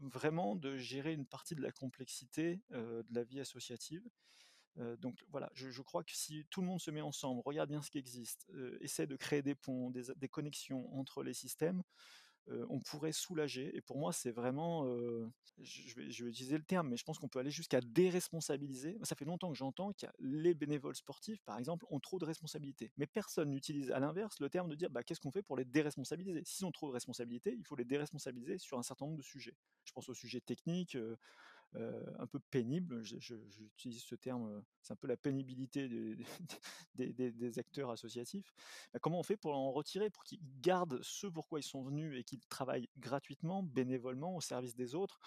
vraiment 0.00 0.56
de 0.56 0.76
gérer 0.76 1.12
une 1.12 1.26
partie 1.26 1.54
de 1.54 1.62
la 1.62 1.72
complexité 1.72 2.60
de 2.70 3.04
la 3.10 3.24
vie 3.24 3.40
associative. 3.40 4.08
donc 4.98 5.24
voilà, 5.28 5.50
je, 5.54 5.82
crois 5.82 6.04
que 6.04 6.12
si 6.14 6.46
tout 6.50 6.60
le 6.60 6.66
monde 6.66 6.80
se 6.80 6.90
met 6.90 7.00
ensemble, 7.00 7.42
regarde 7.44 7.68
bien 7.68 7.82
ce 7.82 7.90
qui 7.90 7.98
existe, 7.98 8.46
essaie 8.80 9.06
de 9.06 9.16
créer 9.16 9.42
des 9.42 9.54
ponts, 9.54 9.90
des 9.90 10.28
connexions 10.28 10.92
entre 10.96 11.22
les 11.22 11.34
systèmes, 11.34 11.82
on 12.68 12.80
pourrait 12.80 13.12
soulager. 13.12 13.76
Et 13.76 13.80
pour 13.80 13.98
moi, 13.98 14.12
c'est 14.12 14.30
vraiment, 14.30 14.84
je, 15.60 15.94
vais, 15.94 16.30
utiliser 16.30 16.56
le 16.56 16.64
terme, 16.64 16.88
mais 16.88 16.96
je 16.96 17.04
pense 17.04 17.18
qu'on 17.18 17.28
peut 17.28 17.38
aller 17.38 17.50
jusqu'à 17.50 17.80
déresponsabiliser. 17.80 18.98
Ça 19.02 19.16
fait 19.16 19.24
longtemps 19.24 19.50
que 19.50 19.56
j'entends 19.56 19.92
que 19.92 20.06
les 20.18 20.54
bénévoles 20.54 20.96
sportifs, 20.96 21.42
par 21.42 21.58
exemple, 21.58 21.86
ont 21.90 22.00
trop 22.00 22.18
de 22.18 22.24
responsabilités. 22.24 22.92
Mais 22.96 23.06
personne 23.06 23.50
n'utilise 23.50 23.90
à 23.90 23.98
l'inverse 23.98 24.40
le 24.40 24.48
terme 24.48 24.68
de 24.68 24.74
dire 24.74 24.90
bah, 24.90 25.02
qu'est-ce 25.02 25.20
qu'on 25.20 25.32
fait 25.32 25.42
pour 25.42 25.56
les 25.56 25.64
déresponsabiliser? 25.64 26.42
S'ils 26.44 26.66
ont 26.66 26.72
trop 26.72 26.88
de 26.88 26.94
responsabilités, 26.94 27.54
il 27.58 27.64
faut 27.64 27.76
les 27.76 27.84
déresponsabiliser 27.84 28.58
sur 28.58 28.78
un 28.78 28.82
certain 28.82 29.06
nombre 29.06 29.18
de 29.18 29.22
sujets. 29.22 29.56
Je 29.84 29.92
pense 29.92 30.08
aux 30.08 30.14
sujets 30.14 30.40
techniques. 30.40 30.96
Un 31.74 32.26
peu 32.26 32.38
pénible, 32.50 33.02
j'utilise 33.02 34.02
ce 34.02 34.14
terme, 34.14 34.62
c'est 34.82 34.92
un 34.92 34.96
peu 34.96 35.06
la 35.06 35.16
pénibilité 35.16 35.88
des, 36.94 37.58
acteurs 37.58 37.90
associatifs. 37.90 38.52
Bah, 38.92 38.98
comment 39.00 39.20
on 39.20 39.22
fait 39.22 39.36
pour 39.36 39.54
en 39.54 39.70
retirer, 39.70 40.10
pour 40.10 40.24
qu'ils 40.24 40.40
gardent 40.60 41.00
ce 41.02 41.26
pourquoi 41.26 41.60
ils 41.60 41.64
sont 41.64 41.82
venus 41.82 42.18
et 42.18 42.24
qu'ils 42.24 42.40
travaillent 42.46 42.88
gratuitement, 42.98 43.62
bénévolement, 43.62 44.34
au 44.34 44.40
service 44.40 44.74
des 44.74 44.94
autres? 44.94 45.20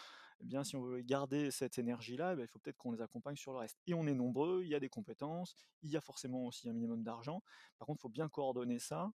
Eh 0.43 0.45
bien, 0.45 0.63
si 0.63 0.75
on 0.75 0.82
veut 0.82 1.01
garder 1.01 1.51
cette 1.51 1.77
énergie-là, 1.77 2.36
bah, 2.36 2.41
il 2.41 2.47
faut 2.47 2.58
peut-être 2.58 2.77
qu'on 2.77 2.91
les 2.91 3.01
accompagne 3.01 3.36
sur 3.36 3.54
le 3.54 3.60
reste. 3.60 3.80
Et 3.86 3.93
on 3.93 4.08
est 4.08 4.15
nombreux, 4.15 4.63
il 4.63 4.69
y 4.69 4.75
a 4.75 4.80
des 4.80 4.89
compétences, 4.89 5.56
il 5.84 5.91
y 5.91 5.97
a 5.97 6.01
forcément 6.01 6.45
aussi 6.45 6.67
un 6.67 6.73
minimum 6.73 7.04
d'argent. 7.04 7.43
Par 7.77 7.86
contre, 7.86 7.99
il 7.99 8.01
faut 8.01 8.10
bien 8.10 8.27
coordonner 8.27 8.80
ça 8.80 9.12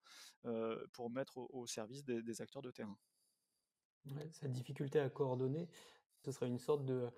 pour 0.92 1.10
mettre 1.10 1.38
au, 1.38 1.66
service 1.66 2.04
des, 2.04 2.42
acteurs 2.42 2.62
de 2.62 2.72
terrain. 2.72 2.98
cette 4.32 4.52
difficulté 4.52 5.00
à 5.00 5.10
coordonner, 5.10 5.70
ce 6.24 6.32
serait 6.32 6.48
une 6.48 6.60
sorte 6.60 6.86
de, 6.86 7.10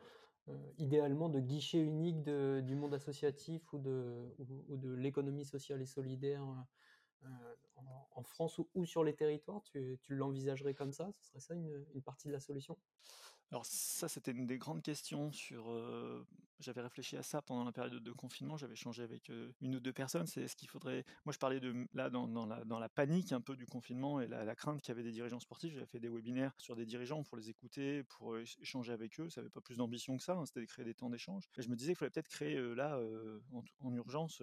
idéalement, 0.78 1.30
de 1.30 1.40
guichet 1.40 1.80
unique 1.80 2.24
du 2.24 2.76
monde 2.76 2.94
associatif 2.94 3.62
ou 3.74 3.80
de, 3.80 4.96
l'économie 4.96 5.46
sociale 5.46 5.82
et 5.82 5.86
solidaire 5.86 6.44
euh, 7.24 7.28
en, 8.16 8.24
France 8.24 8.60
ou, 8.74 8.86
sur 8.86 9.04
les 9.04 9.16
territoires? 9.16 9.62
Tu, 9.64 10.00
l'envisagerais 10.10 10.74
comme 10.74 10.92
ça? 10.92 11.10
Ce 11.12 11.24
serait 11.24 11.40
ça 11.40 11.54
une, 11.56 12.02
partie 12.04 12.28
de 12.28 12.34
la 12.34 12.40
solution? 12.40 12.78
Alors 13.52 13.66
ça, 13.66 14.08
c'était 14.08 14.32
une 14.32 14.48
des 14.48 14.58
grandes 14.58 14.82
questions 14.82 15.32
sur. 15.32 15.72
J'avais 16.60 16.82
réfléchi 16.82 17.18
à 17.18 17.24
ça 17.24 17.42
pendant 17.42 17.64
la 17.64 17.72
période 17.72 18.02
de 18.02 18.12
confinement. 18.12 18.58
J'avais 18.58 18.76
changé 18.76 19.04
avec 19.04 19.30
une 19.62 19.76
ou 19.76 19.80
deux 19.80 19.94
personnes. 19.94 20.26
C'est 20.26 20.48
ce 20.48 20.56
qu'il 20.56 20.70
faudrait. 20.70 21.04
Moi, 21.26 21.34
je 21.34 21.38
parlais 21.38 21.60
de 21.60 21.88
là 21.94 22.10
dans, 22.10 22.46
la, 22.46 22.64
la 22.66 22.90
panique 22.90 23.34
un 23.34 23.42
peu 23.42 23.56
du 23.56 23.66
confinement 23.66 24.22
et 24.22 24.28
la, 24.28 24.56
crainte 24.56 24.82
qu'il 24.82 24.90
y 24.90 24.92
avait 24.94 25.04
des 25.04 25.12
dirigeants 25.12 25.40
sportifs. 25.40 25.74
J'avais 25.74 25.86
fait 25.86 26.00
des 26.00 26.10
webinaires 26.10 26.54
sur 26.58 26.76
des 26.76 26.86
dirigeants 26.86 27.24
pour 27.24 27.38
les 27.38 27.50
écouter, 27.50 28.04
pour 28.04 28.38
échanger 28.38 28.94
avec 28.94 29.20
eux. 29.20 29.30
Ça 29.30 29.42
n'avait 29.42 29.52
pas 29.52 29.62
plus 29.62 29.78
d'ambition 29.78 30.18
que 30.18 30.24
ça. 30.24 30.34
Hein, 30.34 30.46
c'était 30.46 30.62
de 30.62 30.66
créer 30.66 30.86
des 30.86 30.96
temps 30.96 31.10
d'échange. 31.10 31.44
Et 31.58 31.62
je 31.62 31.70
me 31.70 31.76
disais 31.76 31.92
qu'il 31.92 31.98
fallait 31.98 32.12
peut-être 32.12 32.30
créer 32.30 32.60
là 32.76 33.00
en, 33.82 33.94
urgence 33.94 34.42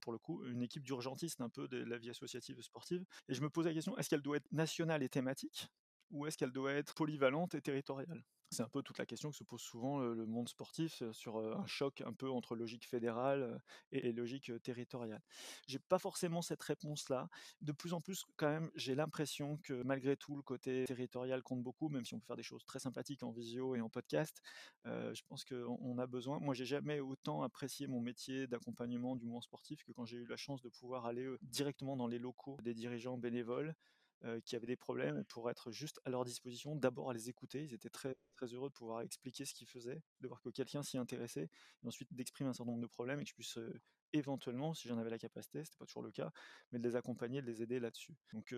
pour 0.00 0.12
le 0.12 0.18
coup, 0.18 0.44
une 0.46 0.62
équipe 0.62 0.84
d'urgentistes 0.84 1.40
un 1.40 1.48
peu 1.48 1.68
de 1.68 1.78
la 1.78 1.98
vie 1.98 2.10
associative 2.10 2.60
sportive. 2.62 3.04
Et 3.28 3.34
je 3.34 3.42
me 3.42 3.50
pose 3.50 3.66
la 3.66 3.74
question, 3.74 3.96
est-ce 3.98 4.08
qu'elle 4.08 4.22
doit 4.22 4.36
être 4.36 4.50
nationale 4.52 5.02
et 5.02 5.08
thématique? 5.08 5.68
Ou 6.10 6.26
est-ce 6.26 6.38
qu'elle 6.38 6.52
doit 6.52 6.72
être 6.72 6.94
polyvalente 6.94 7.54
et 7.54 7.60
territoriale? 7.60 8.24
C'est 8.50 8.62
un 8.62 8.68
peu 8.68 8.82
toute 8.82 8.96
la 8.96 9.04
question 9.04 9.30
que 9.30 9.36
se 9.36 9.44
pose 9.44 9.60
souvent 9.60 10.00
le 10.00 10.24
monde 10.24 10.48
sportif 10.48 11.02
sur 11.12 11.36
un 11.36 11.66
choc 11.66 12.00
un 12.00 12.14
peu 12.14 12.30
entre 12.30 12.56
logique 12.56 12.86
fédérale 12.88 13.60
et 13.92 14.10
logique 14.12 14.50
territoriale. 14.62 15.20
J'ai 15.66 15.78
pas 15.78 15.98
forcément 15.98 16.40
cette 16.40 16.62
réponse-là. 16.62 17.28
De 17.60 17.72
plus 17.72 17.92
en 17.92 18.00
plus, 18.00 18.24
quand 18.36 18.48
même, 18.48 18.70
j'ai 18.74 18.94
l'impression 18.94 19.58
que 19.58 19.82
malgré 19.82 20.16
tout, 20.16 20.34
le 20.34 20.42
côté 20.42 20.84
territorial 20.86 21.42
compte 21.42 21.62
beaucoup, 21.62 21.90
même 21.90 22.06
si 22.06 22.14
on 22.14 22.20
peut 22.20 22.26
faire 22.26 22.36
des 22.36 22.42
choses 22.42 22.64
très 22.64 22.78
sympathiques 22.78 23.22
en 23.22 23.32
visio 23.32 23.74
et 23.74 23.82
en 23.82 23.90
podcast. 23.90 24.40
je 24.86 25.22
pense 25.28 25.44
qu'on 25.44 25.98
a 25.98 26.06
besoin. 26.06 26.40
Moi, 26.40 26.54
j'ai 26.54 26.66
jamais 26.66 27.00
autant 27.00 27.42
apprécié 27.42 27.86
mon 27.86 28.00
métier 28.00 28.46
d'accompagnement 28.46 29.14
du 29.14 29.26
mouvement 29.26 29.42
sportif 29.42 29.84
que 29.84 29.92
quand 29.92 30.06
j'ai 30.06 30.16
eu 30.16 30.26
la 30.26 30.38
chance 30.38 30.62
de 30.62 30.70
pouvoir 30.70 31.04
aller 31.04 31.28
directement 31.42 31.98
dans 31.98 32.06
les 32.06 32.18
locaux 32.18 32.56
des 32.62 32.72
dirigeants 32.72 33.18
bénévoles 33.18 33.74
qui 34.44 34.56
avaient 34.56 34.66
des 34.66 34.76
problèmes 34.76 35.24
pour 35.24 35.50
être 35.50 35.70
juste 35.70 36.00
à 36.04 36.10
leur 36.10 36.24
disposition, 36.24 36.74
d'abord 36.74 37.10
à 37.10 37.12
les 37.12 37.28
écouter. 37.28 37.64
Ils 37.64 37.74
étaient 37.74 37.90
très, 37.90 38.16
très 38.32 38.46
heureux 38.46 38.68
de 38.68 38.74
pouvoir 38.74 39.02
expliquer 39.02 39.44
ce 39.44 39.54
qu'ils 39.54 39.68
faisaient, 39.68 40.02
de 40.20 40.28
voir 40.28 40.40
que 40.40 40.48
quelqu'un 40.50 40.82
s'y 40.82 40.98
intéressait, 40.98 41.48
et 41.82 41.86
ensuite 41.86 42.12
d'exprimer 42.12 42.50
un 42.50 42.52
certain 42.52 42.72
nombre 42.72 42.82
de 42.82 42.88
problèmes 42.88 43.20
et 43.20 43.24
que 43.24 43.30
je 43.30 43.34
puisse 43.34 43.58
éventuellement, 44.14 44.72
si 44.72 44.88
j'en 44.88 44.96
avais 44.96 45.10
la 45.10 45.18
capacité, 45.18 45.62
c'était 45.64 45.76
pas 45.76 45.84
toujours 45.84 46.02
le 46.02 46.10
cas, 46.10 46.32
mais 46.72 46.78
de 46.78 46.88
les 46.88 46.96
accompagner, 46.96 47.42
de 47.42 47.46
les 47.46 47.62
aider 47.62 47.78
là-dessus. 47.78 48.16
Donc 48.32 48.54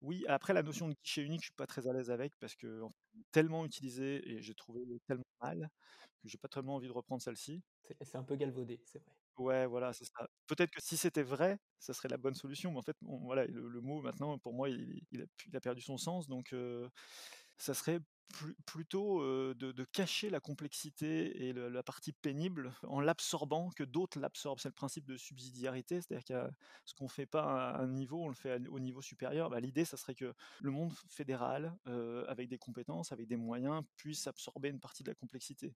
oui, 0.00 0.24
après 0.26 0.54
la 0.54 0.62
notion 0.62 0.88
de 0.88 0.94
guichet 0.94 1.22
unique, 1.22 1.42
je 1.42 1.46
suis 1.46 1.54
pas 1.54 1.66
très 1.66 1.86
à 1.86 1.92
l'aise 1.92 2.10
avec 2.10 2.36
parce 2.38 2.56
que 2.56 2.82
tellement 3.30 3.64
utilisé 3.64 4.28
et 4.30 4.42
j'ai 4.42 4.54
trouvé 4.54 4.82
tellement 5.06 5.24
mal 5.40 5.70
que 6.22 6.28
j'ai 6.28 6.38
pas 6.38 6.48
tellement 6.48 6.76
envie 6.76 6.88
de 6.88 6.92
reprendre 6.92 7.20
celle-ci. 7.22 7.62
C'est 8.00 8.16
un 8.16 8.24
peu 8.24 8.36
galvaudé, 8.36 8.80
c'est 8.86 8.98
vrai. 8.98 9.12
Ouais, 9.38 9.66
voilà. 9.66 9.92
Peut-être 10.46 10.70
que 10.70 10.80
si 10.80 10.96
c'était 10.96 11.22
vrai, 11.22 11.58
ça 11.78 11.94
serait 11.94 12.08
la 12.08 12.18
bonne 12.18 12.34
solution, 12.34 12.70
mais 12.72 12.78
en 12.78 12.82
fait, 12.82 12.96
voilà, 13.00 13.46
le, 13.46 13.80
mot 13.80 14.02
maintenant, 14.02 14.38
pour 14.38 14.52
moi, 14.54 14.68
il, 14.68 15.02
a, 15.54 15.60
perdu 15.60 15.80
son 15.80 15.96
sens, 15.96 16.28
donc 16.28 16.54
ça 17.56 17.74
serait 17.74 18.00
plutôt 18.66 19.22
de, 19.54 19.84
cacher 19.84 20.30
la 20.30 20.40
complexité 20.40 21.48
et 21.48 21.52
la 21.52 21.82
partie 21.82 22.12
pénible 22.12 22.72
en 22.88 23.00
l'absorbant, 23.00 23.70
que 23.70 23.84
d'autres 23.84 24.18
l'absorbent. 24.18 24.60
C'est 24.60 24.68
le 24.68 24.74
principe 24.74 25.04
de 25.06 25.16
subsidiarité, 25.16 26.00
c'est-à-dire 26.00 26.24
que 26.24 26.52
ce 26.84 26.94
qu'on 26.94 27.04
ne 27.04 27.10
fait 27.10 27.26
pas 27.26 27.70
à 27.72 27.82
un 27.82 27.88
niveau, 27.88 28.22
on 28.22 28.28
le 28.28 28.34
fait 28.34 28.66
au 28.68 28.80
niveau 28.80 29.02
supérieur. 29.02 29.50
Bah, 29.50 29.60
l'idée, 29.60 29.84
ça 29.84 29.96
serait 29.96 30.14
que 30.14 30.34
le 30.60 30.70
monde 30.70 30.92
fédéral, 31.08 31.74
avec 32.28 32.48
des 32.48 32.58
compétences, 32.58 33.12
avec 33.12 33.26
des 33.26 33.36
moyens, 33.36 33.82
puisse 33.96 34.26
absorber 34.26 34.68
une 34.68 34.80
partie 34.80 35.02
de 35.02 35.08
la 35.08 35.14
complexité, 35.14 35.74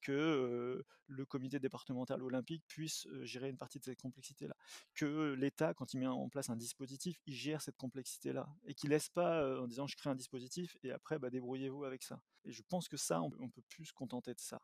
que 0.00 0.84
le 1.06 1.26
comité 1.26 1.58
départemental 1.58 2.22
olympique 2.22 2.64
puisse 2.66 3.06
gérer 3.22 3.48
une 3.48 3.58
partie 3.58 3.78
de 3.78 3.84
cette 3.84 4.00
complexité-là, 4.00 4.56
que 4.94 5.34
l'État, 5.34 5.74
quand 5.74 5.94
il 5.94 6.00
met 6.00 6.06
en 6.06 6.28
place 6.28 6.50
un 6.50 6.56
dispositif, 6.56 7.20
il 7.26 7.34
gère 7.34 7.60
cette 7.60 7.76
complexité-là, 7.76 8.48
et 8.66 8.74
qu'il 8.74 8.90
laisse 8.90 9.08
pas 9.08 9.60
en 9.60 9.66
disant 9.66 9.86
je 9.86 9.96
crée 9.96 10.10
un 10.10 10.14
dispositif 10.14 10.76
et 10.82 10.90
après 10.90 11.18
bah, 11.18 11.30
débrouillez-vous 11.30 11.84
avec 11.84 11.93
ça. 12.02 12.20
Et 12.44 12.52
je 12.52 12.62
pense 12.62 12.88
que 12.88 12.96
ça, 12.96 13.22
on, 13.22 13.30
peut 13.30 13.62
plus 13.68 13.86
se 13.86 13.92
contenter 13.92 14.34
de 14.34 14.40
ça. 14.40 14.60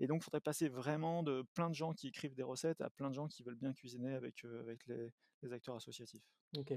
Et 0.00 0.06
donc, 0.06 0.22
il 0.22 0.24
faudrait 0.24 0.40
passer 0.40 0.68
vraiment 0.68 1.22
de 1.22 1.42
plein 1.54 1.70
de 1.70 1.74
gens 1.74 1.92
qui 1.92 2.08
écrivent 2.08 2.34
des 2.34 2.42
recettes 2.42 2.80
à 2.80 2.90
plein 2.90 3.08
de 3.08 3.14
gens 3.14 3.28
qui 3.28 3.42
veulent 3.42 3.56
bien 3.56 3.72
cuisiner 3.72 4.14
avec, 4.14 4.44
euh, 4.44 4.60
avec 4.60 4.86
les, 4.86 5.52
acteurs 5.52 5.76
associatifs. 5.76 6.24
Ok. 6.56 6.72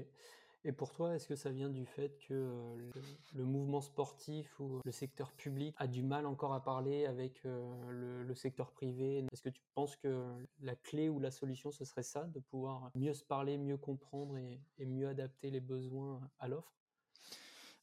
Et 0.66 0.72
pour 0.72 0.92
toi, 0.92 1.14
est-ce 1.14 1.28
que 1.28 1.36
ça 1.36 1.50
vient 1.50 1.68
du 1.68 1.84
fait 1.84 2.16
que 2.26 2.32
euh, 2.32 2.90
le, 3.34 3.44
mouvement 3.44 3.82
sportif 3.82 4.58
ou 4.58 4.80
le 4.82 4.92
secteur 4.92 5.30
public 5.32 5.74
a 5.76 5.86
du 5.86 6.02
mal 6.02 6.24
encore 6.24 6.54
à 6.54 6.64
parler 6.64 7.04
avec 7.04 7.44
euh, 7.44 8.24
le, 8.26 8.34
secteur 8.34 8.72
privé? 8.72 9.26
Est-ce 9.32 9.42
que 9.42 9.50
tu 9.50 9.60
penses 9.74 9.96
que 9.96 10.24
la 10.60 10.74
clé 10.76 11.10
ou 11.10 11.18
la 11.20 11.30
solution, 11.30 11.70
ce 11.70 11.84
serait 11.84 12.02
ça, 12.02 12.24
de 12.24 12.38
pouvoir 12.38 12.90
mieux 12.94 13.12
se 13.12 13.24
parler, 13.24 13.58
mieux 13.58 13.76
comprendre 13.76 14.38
et 14.38 14.86
mieux 14.86 15.08
adapter 15.08 15.50
les 15.50 15.60
besoins 15.60 16.20
à 16.38 16.48
l'offre? 16.48 16.74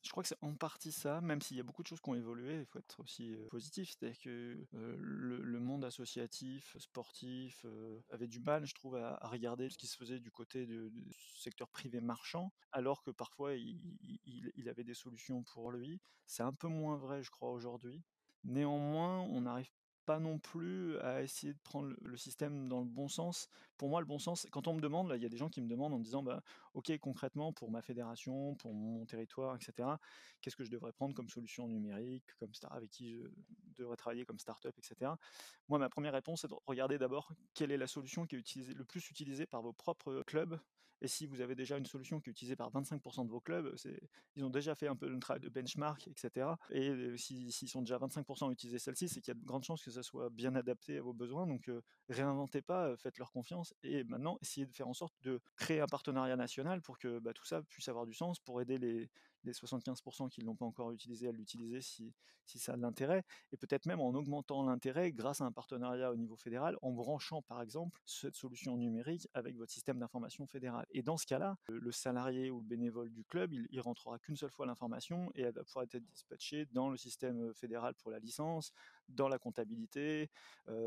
Je 0.03 0.09
crois 0.09 0.23
que 0.23 0.29
c'est 0.29 0.37
en 0.41 0.55
partie 0.55 0.91
ça, 0.91 1.21
même 1.21 1.41
s'il 1.41 1.57
y 1.57 1.59
a 1.59 1.63
beaucoup 1.63 1.83
de 1.83 1.87
choses 1.87 2.01
qui 2.01 2.09
ont 2.09 2.15
évolué, 2.15 2.59
il 2.59 2.65
faut 2.65 2.79
être 2.79 2.99
aussi 2.99 3.35
positif. 3.49 3.89
C'est-à-dire 3.91 4.19
que 4.19 4.57
le, 4.73 5.59
monde 5.59 5.85
associatif, 5.85 6.75
sportif, 6.79 7.65
avait 8.09 8.27
du 8.27 8.39
mal, 8.39 8.65
je 8.65 8.73
trouve, 8.73 8.95
à, 8.95 9.19
regarder 9.23 9.69
ce 9.69 9.77
qui 9.77 9.87
se 9.87 9.95
faisait 9.95 10.19
du 10.19 10.31
côté 10.31 10.65
du 10.65 10.91
secteur 11.37 11.69
privé 11.69 12.01
marchand, 12.01 12.51
alors 12.71 13.03
que 13.03 13.11
parfois 13.11 13.53
il, 13.53 14.69
avait 14.69 14.83
des 14.83 14.93
solutions 14.93 15.43
pour 15.43 15.71
lui. 15.71 16.01
C'est 16.25 16.43
un 16.43 16.53
peu 16.53 16.67
moins 16.67 16.97
vrai, 16.97 17.23
je 17.23 17.29
crois, 17.29 17.51
aujourd'hui. 17.51 18.03
Néanmoins, 18.43 19.19
on 19.21 19.41
n'arrive 19.41 19.69
pas 20.11 20.19
non 20.19 20.39
plus 20.39 20.99
à 20.99 21.21
essayer 21.21 21.53
de 21.53 21.59
prendre 21.59 21.95
le 22.01 22.17
système 22.17 22.67
dans 22.67 22.81
le 22.81 22.85
bon 22.85 23.07
sens. 23.07 23.47
Pour 23.77 23.87
moi, 23.87 24.01
le 24.01 24.05
bon 24.05 24.19
sens, 24.19 24.45
quand 24.51 24.67
on 24.67 24.73
me 24.73 24.81
demande, 24.81 25.13
il 25.15 25.21
y 25.23 25.25
a 25.25 25.29
des 25.29 25.37
gens 25.37 25.47
qui 25.47 25.61
me 25.61 25.69
demandent 25.69 25.93
en 25.93 25.99
disant, 25.99 26.21
bah, 26.21 26.43
ok, 26.73 26.97
concrètement, 26.97 27.53
pour 27.53 27.71
ma 27.71 27.81
fédération, 27.81 28.55
pour 28.55 28.73
mon 28.73 29.05
territoire, 29.05 29.55
etc., 29.55 29.87
qu'est-ce 30.41 30.57
que 30.57 30.65
je 30.65 30.69
devrais 30.69 30.91
prendre 30.91 31.15
comme 31.15 31.29
solution 31.29 31.65
numérique, 31.69 32.25
comme 32.39 32.53
star, 32.53 32.73
avec 32.73 32.89
qui 32.89 33.13
je 33.13 33.29
devrais 33.77 33.95
travailler 33.95 34.25
comme 34.25 34.37
startup, 34.37 34.77
etc. 34.77 35.11
Moi, 35.69 35.79
ma 35.79 35.87
première 35.87 36.11
réponse, 36.11 36.41
c'est 36.41 36.49
de 36.49 36.55
regarder 36.65 36.97
d'abord 36.97 37.31
quelle 37.53 37.71
est 37.71 37.77
la 37.77 37.87
solution 37.87 38.25
qui 38.25 38.35
est 38.35 38.39
utilisée, 38.39 38.73
le 38.73 38.83
plus 38.83 39.09
utilisée 39.11 39.45
par 39.45 39.61
vos 39.61 39.71
propres 39.71 40.23
clubs. 40.27 40.59
Et 41.01 41.07
si 41.07 41.25
vous 41.25 41.41
avez 41.41 41.55
déjà 41.55 41.77
une 41.77 41.85
solution 41.85 42.19
qui 42.19 42.29
est 42.29 42.31
utilisée 42.31 42.55
par 42.55 42.71
25% 42.71 43.25
de 43.25 43.31
vos 43.31 43.41
clubs, 43.41 43.75
ils 44.35 44.45
ont 44.45 44.49
déjà 44.49 44.75
fait 44.75 44.87
un 44.87 44.95
peu 44.95 45.09
le 45.09 45.19
travail 45.19 45.41
de 45.41 45.49
benchmark, 45.49 46.07
etc. 46.07 46.47
Et 46.69 47.17
s'ils 47.17 47.69
sont 47.69 47.81
déjà 47.81 47.97
25% 47.97 48.49
à 48.49 48.51
utiliser 48.51 48.79
celle-ci, 48.79 49.09
c'est 49.09 49.21
qu'il 49.21 49.33
y 49.33 49.37
a 49.37 49.39
de 49.39 49.45
grandes 49.45 49.63
chances 49.63 49.83
que 49.83 49.91
ça 49.91 50.03
soit 50.03 50.29
bien 50.29 50.55
adapté 50.55 50.97
à 50.97 51.01
vos 51.01 51.13
besoins. 51.13 51.47
Donc, 51.47 51.69
réinventez 52.09 52.61
pas, 52.61 52.95
faites 52.97 53.17
leur 53.17 53.31
confiance. 53.31 53.73
Et 53.83 54.03
maintenant, 54.03 54.37
essayez 54.41 54.67
de 54.67 54.73
faire 54.73 54.87
en 54.87 54.93
sorte 54.93 55.13
de 55.23 55.41
créer 55.55 55.79
un 55.79 55.87
partenariat 55.87 56.35
national 56.35 56.81
pour 56.81 56.99
que 56.99 57.19
bah, 57.19 57.33
tout 57.33 57.45
ça 57.45 57.63
puisse 57.63 57.87
avoir 57.87 58.05
du 58.05 58.13
sens, 58.13 58.39
pour 58.39 58.61
aider 58.61 58.77
les, 58.77 59.09
les 59.43 59.53
75% 59.53 60.29
qui 60.29 60.41
ne 60.41 60.45
l'ont 60.45 60.55
pas 60.55 60.65
encore 60.65 60.91
utilisé 60.91 61.27
à 61.27 61.31
l'utiliser 61.31 61.81
si, 61.81 62.13
si 62.45 62.59
ça 62.59 62.73
a 62.73 62.77
de 62.77 62.81
l'intérêt, 62.81 63.23
et 63.51 63.57
peut-être 63.57 63.85
même 63.85 63.99
en 63.99 64.09
augmentant 64.09 64.63
l'intérêt 64.63 65.11
grâce 65.11 65.41
à 65.41 65.45
un 65.45 65.51
partenariat 65.51 66.11
au 66.11 66.15
niveau 66.15 66.35
fédéral, 66.35 66.77
en 66.81 66.91
branchant 66.91 67.41
par 67.41 67.61
exemple 67.61 67.99
cette 68.05 68.35
solution 68.35 68.77
numérique 68.77 69.27
avec 69.33 69.55
votre 69.57 69.71
système 69.71 69.99
d'information 69.99 70.45
fédéral. 70.47 70.85
Et 70.91 71.01
dans 71.01 71.17
ce 71.17 71.25
cas-là, 71.25 71.57
le 71.67 71.91
salarié 71.91 72.51
ou 72.51 72.59
le 72.59 72.65
bénévole 72.65 73.09
du 73.11 73.23
club, 73.23 73.53
il, 73.53 73.67
il 73.71 73.81
rentrera 73.81 74.19
qu'une 74.19 74.35
seule 74.35 74.51
fois 74.51 74.65
l'information 74.65 75.31
et 75.35 75.41
elle 75.41 75.53
va 75.53 75.63
pouvoir 75.63 75.83
être 75.83 75.97
dispatchée 75.97 76.67
dans 76.71 76.89
le 76.89 76.97
système 76.97 77.53
fédéral 77.53 77.95
pour 77.95 78.11
la 78.11 78.19
licence, 78.19 78.71
dans 79.15 79.27
la 79.27 79.39
comptabilité, 79.39 80.29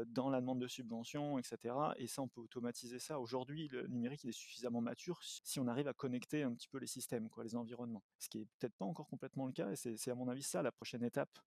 dans 0.06 0.30
la 0.30 0.40
demande 0.40 0.60
de 0.60 0.68
subvention, 0.68 1.38
etc. 1.38 1.74
Et 1.96 2.06
ça, 2.06 2.22
on 2.22 2.28
peut 2.28 2.40
automatiser 2.40 2.98
ça. 2.98 3.20
Aujourd'hui, 3.20 3.68
le 3.68 3.86
numérique 3.86 4.24
il 4.24 4.30
est 4.30 4.32
suffisamment 4.32 4.80
mature 4.80 5.20
si 5.22 5.60
on 5.60 5.66
arrive 5.66 5.88
à 5.88 5.92
connecter 5.92 6.42
un 6.42 6.52
petit 6.54 6.68
peu 6.68 6.78
les 6.78 6.86
systèmes, 6.86 7.28
les 7.42 7.56
environnements. 7.56 8.02
Ce 8.18 8.28
qui 8.28 8.40
est 8.40 8.46
peut-être 8.58 8.74
pas 8.74 8.84
encore 8.84 9.08
complètement 9.08 9.46
le 9.46 9.52
cas, 9.52 9.70
et 9.70 9.76
c'est 9.76 10.10
à 10.10 10.14
mon 10.14 10.28
avis 10.28 10.42
ça 10.42 10.62
la 10.62 10.72
prochaine 10.72 11.04
étape 11.04 11.38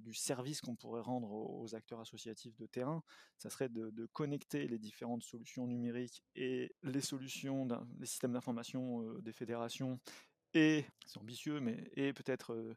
du 0.00 0.14
service 0.14 0.60
qu'on 0.60 0.76
pourrait 0.76 1.02
rendre 1.02 1.30
aux, 1.30 1.74
acteurs 1.74 2.00
associatifs 2.00 2.56
de 2.56 2.66
terrain, 2.66 3.02
ça 3.38 3.50
serait 3.50 3.68
de, 3.68 4.06
connecter 4.12 4.66
les 4.66 4.78
différentes 4.78 5.22
solutions 5.22 5.66
numériques 5.66 6.22
et 6.34 6.74
les 6.82 7.00
solutions, 7.00 7.68
les 7.98 8.06
systèmes 8.06 8.32
d'information 8.32 9.02
des 9.20 9.32
fédérations 9.32 9.98
et 10.54 10.84
c'est 11.06 11.18
ambitieux, 11.18 11.60
mais 11.60 11.74
peut-être 12.12 12.74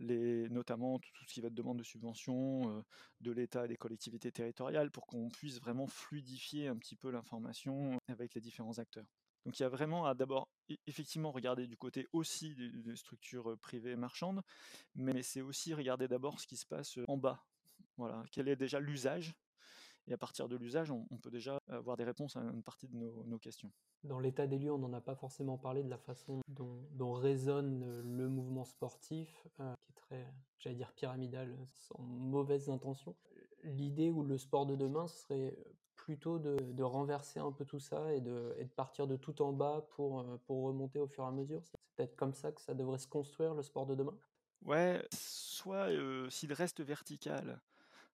les, 0.00 0.48
notamment 0.48 0.98
tout, 0.98 1.10
ce 1.26 1.34
qui 1.34 1.40
va 1.40 1.48
être 1.48 1.54
demande 1.54 1.78
de 1.78 1.82
subvention 1.82 2.84
de 3.20 3.32
l'État 3.32 3.64
et 3.64 3.68
des 3.68 3.76
collectivités 3.76 4.32
territoriales 4.32 4.90
pour 4.90 5.06
qu'on 5.06 5.28
puisse 5.28 5.60
vraiment 5.60 5.86
fluidifier 5.86 6.68
un 6.68 6.76
petit 6.76 6.96
peu 6.96 7.10
l'information 7.10 7.98
avec 8.08 8.34
les 8.34 8.40
différents 8.40 8.78
acteurs. 8.78 9.06
Donc 9.44 9.58
il 9.58 9.62
y 9.62 9.66
a 9.66 9.68
vraiment 9.68 10.06
à 10.06 10.14
d'abord 10.14 10.48
e, 10.70 10.74
effectivement 10.86 11.30
regarder 11.30 11.66
du 11.66 11.76
côté 11.76 12.06
aussi 12.12 12.54
des, 12.54 12.96
structures 12.96 13.58
privées 13.58 13.96
marchandes, 13.96 14.42
mais 14.94 15.22
c'est 15.22 15.42
aussi 15.42 15.74
regarder 15.74 16.08
d'abord 16.08 16.40
ce 16.40 16.46
qui 16.46 16.56
se 16.56 16.66
passe 16.66 16.98
en 17.08 17.16
bas. 17.16 17.44
Voilà, 17.96 18.24
quel 18.32 18.48
est 18.48 18.56
déjà 18.56 18.80
l'usage 18.80 19.34
et 20.06 20.12
à 20.12 20.18
partir 20.18 20.48
de 20.48 20.56
l'usage, 20.56 20.90
on, 20.90 21.04
peut 21.22 21.30
déjà 21.30 21.58
avoir 21.68 21.96
des 21.96 22.04
réponses 22.04 22.36
à 22.36 22.40
une 22.40 22.62
partie 22.62 22.88
de 22.88 22.96
nos, 22.96 23.38
questions. 23.38 23.70
Dans 24.02 24.20
l'état 24.20 24.46
des 24.46 24.58
lieux, 24.58 24.72
on 24.72 24.78
n'en 24.78 24.92
a 24.92 25.00
pas 25.00 25.14
forcément 25.14 25.56
parlé 25.56 25.82
de 25.82 25.88
la 25.88 25.98
façon 25.98 26.40
dont, 26.48 27.12
résonne 27.12 28.02
le 28.02 28.28
mouvement 28.28 28.64
sportif, 28.64 29.46
euh, 29.60 29.74
qui 29.82 29.92
est 29.92 29.94
très, 29.94 30.34
j'allais 30.58 30.76
dire, 30.76 30.92
pyramidal, 30.92 31.56
sans 31.72 31.98
mauvaises 32.00 32.68
intentions. 32.68 33.14
L'idée 33.62 34.10
ou 34.10 34.22
le 34.22 34.36
sport 34.36 34.66
de 34.66 34.76
demain, 34.76 35.06
serait 35.06 35.56
plutôt 36.04 36.38
de, 36.38 36.82
renverser 36.82 37.40
un 37.40 37.50
peu 37.50 37.64
tout 37.64 37.80
ça 37.80 38.12
et 38.12 38.20
de, 38.20 38.54
et 38.58 38.64
de, 38.64 38.70
partir 38.70 39.06
de 39.06 39.16
tout 39.16 39.40
en 39.40 39.52
bas 39.52 39.86
pour, 39.92 40.20
euh, 40.20 40.38
pour 40.46 40.64
remonter 40.64 40.98
au 40.98 41.06
fur 41.06 41.24
et 41.24 41.28
à 41.28 41.30
mesure. 41.30 41.62
C'est 41.64 41.78
peut-être 41.96 42.16
comme 42.16 42.34
ça 42.34 42.52
que 42.52 42.60
ça 42.60 42.74
devrait 42.74 42.98
se 42.98 43.06
construire, 43.06 43.54
le 43.54 43.62
sport 43.62 43.86
de 43.86 43.94
demain? 43.94 44.14
Ouais, 44.64 45.06
soit 45.12 45.90
euh, 45.90 46.28
s'il 46.30 46.52
reste 46.52 46.82
vertical, 46.82 47.60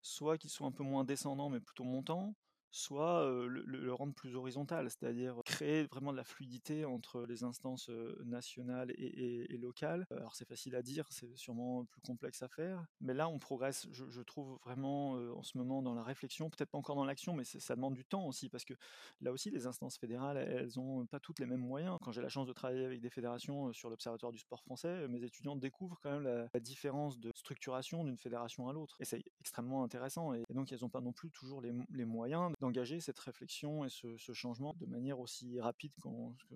soit 0.02 0.38
qu'ils 0.38 0.50
soient 0.50 0.66
un 0.66 0.72
peu 0.72 0.82
moins 0.82 1.04
descendants 1.04 1.50
mais 1.50 1.60
plutôt 1.60 1.84
montants, 1.84 2.34
soit 2.70 3.28
le, 3.48 3.92
rendre 3.92 4.14
plus 4.14 4.36
horizontal, 4.36 4.88
c'est-à-dire 4.88 5.40
créer 5.44 5.84
vraiment 5.84 6.12
de 6.12 6.16
la 6.16 6.24
fluidité 6.24 6.84
entre 6.84 7.26
les 7.26 7.42
instances 7.42 7.90
nationales 8.24 8.92
et, 8.96 9.58
locales. 9.58 10.06
Alors 10.10 10.34
c'est 10.34 10.46
facile 10.46 10.74
à 10.76 10.82
dire, 10.82 11.06
c'est 11.10 11.36
sûrement 11.36 11.84
plus 11.84 12.00
complexe 12.00 12.42
à 12.42 12.48
faire, 12.48 12.84
mais 13.00 13.14
là 13.14 13.28
on 13.28 13.38
progresse, 13.38 13.88
je, 13.92 14.22
trouve 14.22 14.58
vraiment 14.64 15.12
en 15.12 15.42
ce 15.42 15.58
moment 15.58 15.82
dans 15.82 15.94
la 15.94 16.02
réflexion, 16.02 16.48
peut-être 16.50 16.70
pas 16.70 16.78
encore 16.78 16.96
dans 16.96 17.04
l'action, 17.04 17.34
mais 17.34 17.44
ça 17.44 17.74
demande 17.74 17.94
du 17.94 18.04
temps 18.04 18.26
aussi, 18.26 18.48
parce 18.48 18.64
que 18.64 18.74
là 19.20 19.32
aussi 19.32 19.50
les 19.50 19.66
instances 19.66 19.98
fédérales, 19.98 20.36
elles 20.36 20.78
ont 20.78 21.06
pas 21.06 21.20
toutes 21.20 21.40
les 21.40 21.46
mêmes 21.46 21.60
moyens. 21.60 21.98
Quand 22.02 22.12
j'ai 22.12 22.22
la 22.22 22.28
chance 22.28 22.46
de 22.46 22.52
travailler 22.52 22.84
avec 22.84 23.00
des 23.00 23.10
fédérations 23.10 23.72
sur 23.72 23.90
l'Observatoire 23.90 24.32
du 24.32 24.38
sport 24.38 24.62
français, 24.62 25.08
mes 25.08 25.22
étudiants 25.22 25.56
découvrent 25.56 25.98
quand 26.02 26.12
même 26.12 26.48
la, 26.52 26.60
différence 26.60 27.18
de 27.18 27.32
structuration 27.34 28.04
d'une 28.04 28.18
fédération 28.18 28.68
à 28.68 28.72
l'autre, 28.72 28.96
et 29.00 29.04
c'est 29.04 29.22
extrêmement 29.40 29.82
intéressant, 29.82 30.34
et, 30.34 30.44
donc 30.50 30.70
elles 30.72 30.80
n'ont 30.82 30.88
pas 30.88 31.00
non 31.00 31.12
plus 31.12 31.30
toujours 31.30 31.60
les 31.62 32.04
moyens 32.04 32.52
d'engager 32.60 33.00
cette 33.00 33.18
réflexion 33.18 33.84
et 33.84 33.88
ce, 33.88 34.32
changement 34.32 34.74
de 34.74 34.86
manière 34.86 35.18
aussi 35.18 35.58
rapide 35.60 35.92
que 36.00 36.08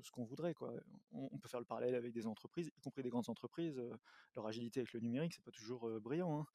ce 0.03 0.11
qu'on 0.11 0.25
voudrait. 0.25 0.55
Quoi. 0.55 0.73
On, 1.13 1.39
peut 1.39 1.49
faire 1.49 1.61
le 1.61 1.67
parallèle 1.67 1.95
avec 1.95 2.13
des 2.13 2.27
entreprises, 2.27 2.71
y 2.77 2.81
compris 2.81 3.03
des 3.03 3.11
grandes 3.11 3.29
entreprises. 3.29 3.79
Euh, 3.79 3.97
leur 4.37 4.47
agilité 4.47 4.81
avec 4.81 4.93
le 4.93 5.01
numérique, 5.01 5.35
c'est 5.35 5.45
pas 5.45 5.53
toujours 5.53 5.89
euh, 5.89 6.01
brillant. 6.01 6.41
Hein. 6.41 6.47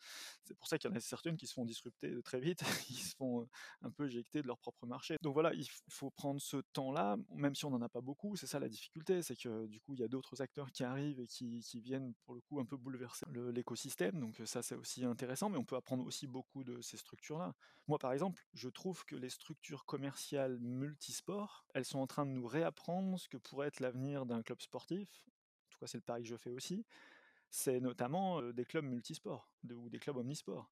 C'est 0.43 0.53
pour 0.53 0.67
ça 0.67 0.77
qu'il 0.77 0.89
y 0.89 0.93
en 0.93 0.95
a 0.95 0.99
certaines 0.99 1.37
qui 1.37 1.47
se 1.47 1.53
font 1.53 1.65
disrupter 1.65 2.21
très 2.23 2.39
vite, 2.39 2.59
qui 2.85 2.95
se 2.95 3.15
font 3.15 3.41
euh, 3.41 3.45
un 3.81 3.91
peu 3.91 4.05
éjecter 4.05 4.41
de 4.41 4.47
leur 4.47 4.57
propre 4.57 4.85
marché. 4.85 5.17
Donc 5.21 5.33
voilà, 5.33 5.53
il 5.53 5.67
faut 5.89 6.09
prendre 6.09 6.41
ce 6.41 6.57
temps-là, 6.73 7.17
même 7.35 7.55
si 7.55 7.65
on 7.65 7.69
n'en 7.69 7.81
a 7.81 7.89
pas 7.89 8.01
beaucoup. 8.01 8.35
C'est 8.35 8.47
ça 8.47 8.59
la 8.59 8.69
difficulté, 8.69 9.21
c'est 9.21 9.35
que 9.35 9.65
du 9.67 9.79
coup, 9.79 9.93
il 9.93 9.99
y 9.99 10.03
a 10.03 10.07
d'autres 10.07 10.41
acteurs 10.41 10.71
qui 10.71 10.83
arrivent 10.83 11.19
et 11.19 11.27
qui, 11.27 11.61
qui, 11.61 11.79
viennent 11.79 12.13
pour 12.25 12.35
le 12.35 12.41
coup 12.41 12.59
un 12.59 12.65
peu 12.65 12.77
bouleverser 12.77 13.25
l'écosystème. 13.53 14.19
Donc 14.19 14.41
ça, 14.45 14.61
c'est 14.61 14.75
aussi 14.75 15.05
intéressant, 15.05 15.49
mais 15.49 15.57
on 15.57 15.65
peut 15.65 15.77
apprendre 15.77 16.05
aussi 16.05 16.27
beaucoup 16.27 16.63
de 16.63 16.81
ces 16.81 16.97
structures-là. 16.97 17.53
Moi, 17.87 17.97
par 17.97 18.13
exemple, 18.13 18.45
je 18.53 18.69
trouve 18.69 19.03
que 19.05 19.15
les 19.15 19.29
structures 19.39 19.85
commerciales 19.85 20.59
multisports, 20.59 21.65
elles 21.73 21.85
sont 21.85 21.99
en 21.99 22.07
train 22.07 22.25
de 22.25 22.31
nous 22.31 22.45
réapprendre 22.45 23.17
ce 23.19 23.27
que 23.27 23.37
pourrait 23.37 23.67
être 23.67 23.79
l'avenir 23.79 24.25
d'un 24.25 24.41
club 24.41 24.61
sportif. 24.61 25.09
En 25.67 25.71
tout 25.71 25.79
cas, 25.79 25.87
c'est 25.87 25.97
le 25.97 26.03
pari 26.03 26.23
que 26.23 26.29
je 26.29 26.35
fais 26.35 26.51
aussi. 26.51 26.85
C'est 27.49 27.79
notamment 27.79 28.41
des 28.51 28.65
clubs 28.65 28.85
multisports 28.85 29.49
ou 29.69 29.89
des 29.89 29.99
clubs 29.99 30.17
omnisports. 30.17 30.69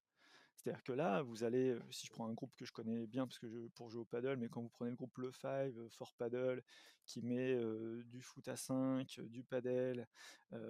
C'est-à-dire 0.57 0.83
que 0.83 0.91
là, 0.91 1.21
vous 1.21 1.43
allez, 1.43 1.77
si 1.91 2.07
je 2.07 2.11
prends 2.11 2.27
un 2.27 2.33
groupe 2.33 2.53
que 2.55 2.65
je 2.65 2.71
connais 2.71 3.07
bien 3.07 3.25
parce 3.25 3.39
que 3.39 3.47
je, 3.47 3.67
pour 3.75 3.89
jouer 3.89 4.01
au 4.01 4.05
paddle, 4.05 4.37
mais 4.37 4.49
quand 4.49 4.61
vous 4.61 4.69
prenez 4.69 4.89
le 4.89 4.97
groupe 4.97 5.17
Le 5.17 5.31
Five, 5.31 5.87
Fort 5.89 6.13
Paddle, 6.17 6.63
qui 7.05 7.21
met 7.21 7.57
du 8.05 8.21
foot 8.21 8.47
à 8.49 8.57
5, 8.57 9.21
du 9.21 9.43
paddle, 9.43 10.05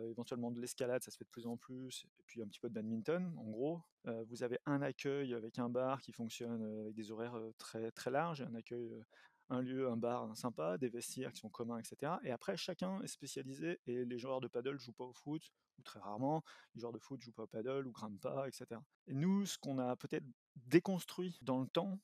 éventuellement 0.09 0.51
de 0.51 0.61
l'escalade, 0.61 1.03
ça 1.03 1.09
se 1.09 1.17
fait 1.17 1.25
de 1.25 1.29
plus 1.29 1.47
en 1.47 1.57
plus, 1.57 2.05
et 2.19 2.23
puis 2.27 2.43
un 2.43 2.47
petit 2.47 2.59
peu 2.59 2.69
de 2.69 2.73
badminton, 2.75 3.33
en 3.37 3.49
gros. 3.49 3.81
vous 4.27 4.43
avez 4.43 4.59
un 4.65 4.81
accueil 4.81 5.33
avec 5.33 5.57
un 5.57 5.69
bar 5.69 6.01
qui 6.01 6.11
fonctionne 6.11 6.81
avec 6.81 6.93
des 6.93 7.09
horaires 7.09 7.39
très, 7.57 7.89
très 7.91 8.11
larges, 8.11 8.41
un 8.41 8.53
accueil 8.53 9.01
un 9.49 9.61
lieu, 9.61 9.87
un 9.89 9.97
bar 9.97 10.35
sympa, 10.35 10.77
des 10.77 10.89
vestiaires 10.89 11.31
qui 11.31 11.39
sont 11.39 11.49
communs, 11.49 11.79
etc. 11.79 12.13
Et 12.23 12.31
après, 12.31 12.57
chacun 12.57 13.01
est 13.01 13.07
spécialisé 13.07 13.79
et 13.85 14.05
les 14.05 14.17
joueurs 14.17 14.41
de 14.41 14.47
paddle 14.47 14.77
jouent 14.79 14.93
pas 14.93 15.05
au 15.05 15.13
foot, 15.13 15.51
ou 15.77 15.83
très 15.83 15.99
rarement, 15.99 16.43
les 16.75 16.81
joueurs 16.81 16.93
de 16.93 16.99
foot 16.99 17.21
jouent 17.21 17.31
pas 17.31 17.43
au 17.43 17.47
paddle 17.47 17.87
ou 17.87 17.91
grimpent 17.91 18.21
pas, 18.21 18.47
etc. 18.47 18.79
Et 19.07 19.13
nous, 19.13 19.45
ce 19.45 19.57
qu'on 19.57 19.79
a 19.79 19.95
peut-être 19.95 20.25
déconstruit 20.55 21.37
dans 21.41 21.59
le 21.59 21.67
temps, 21.67 21.99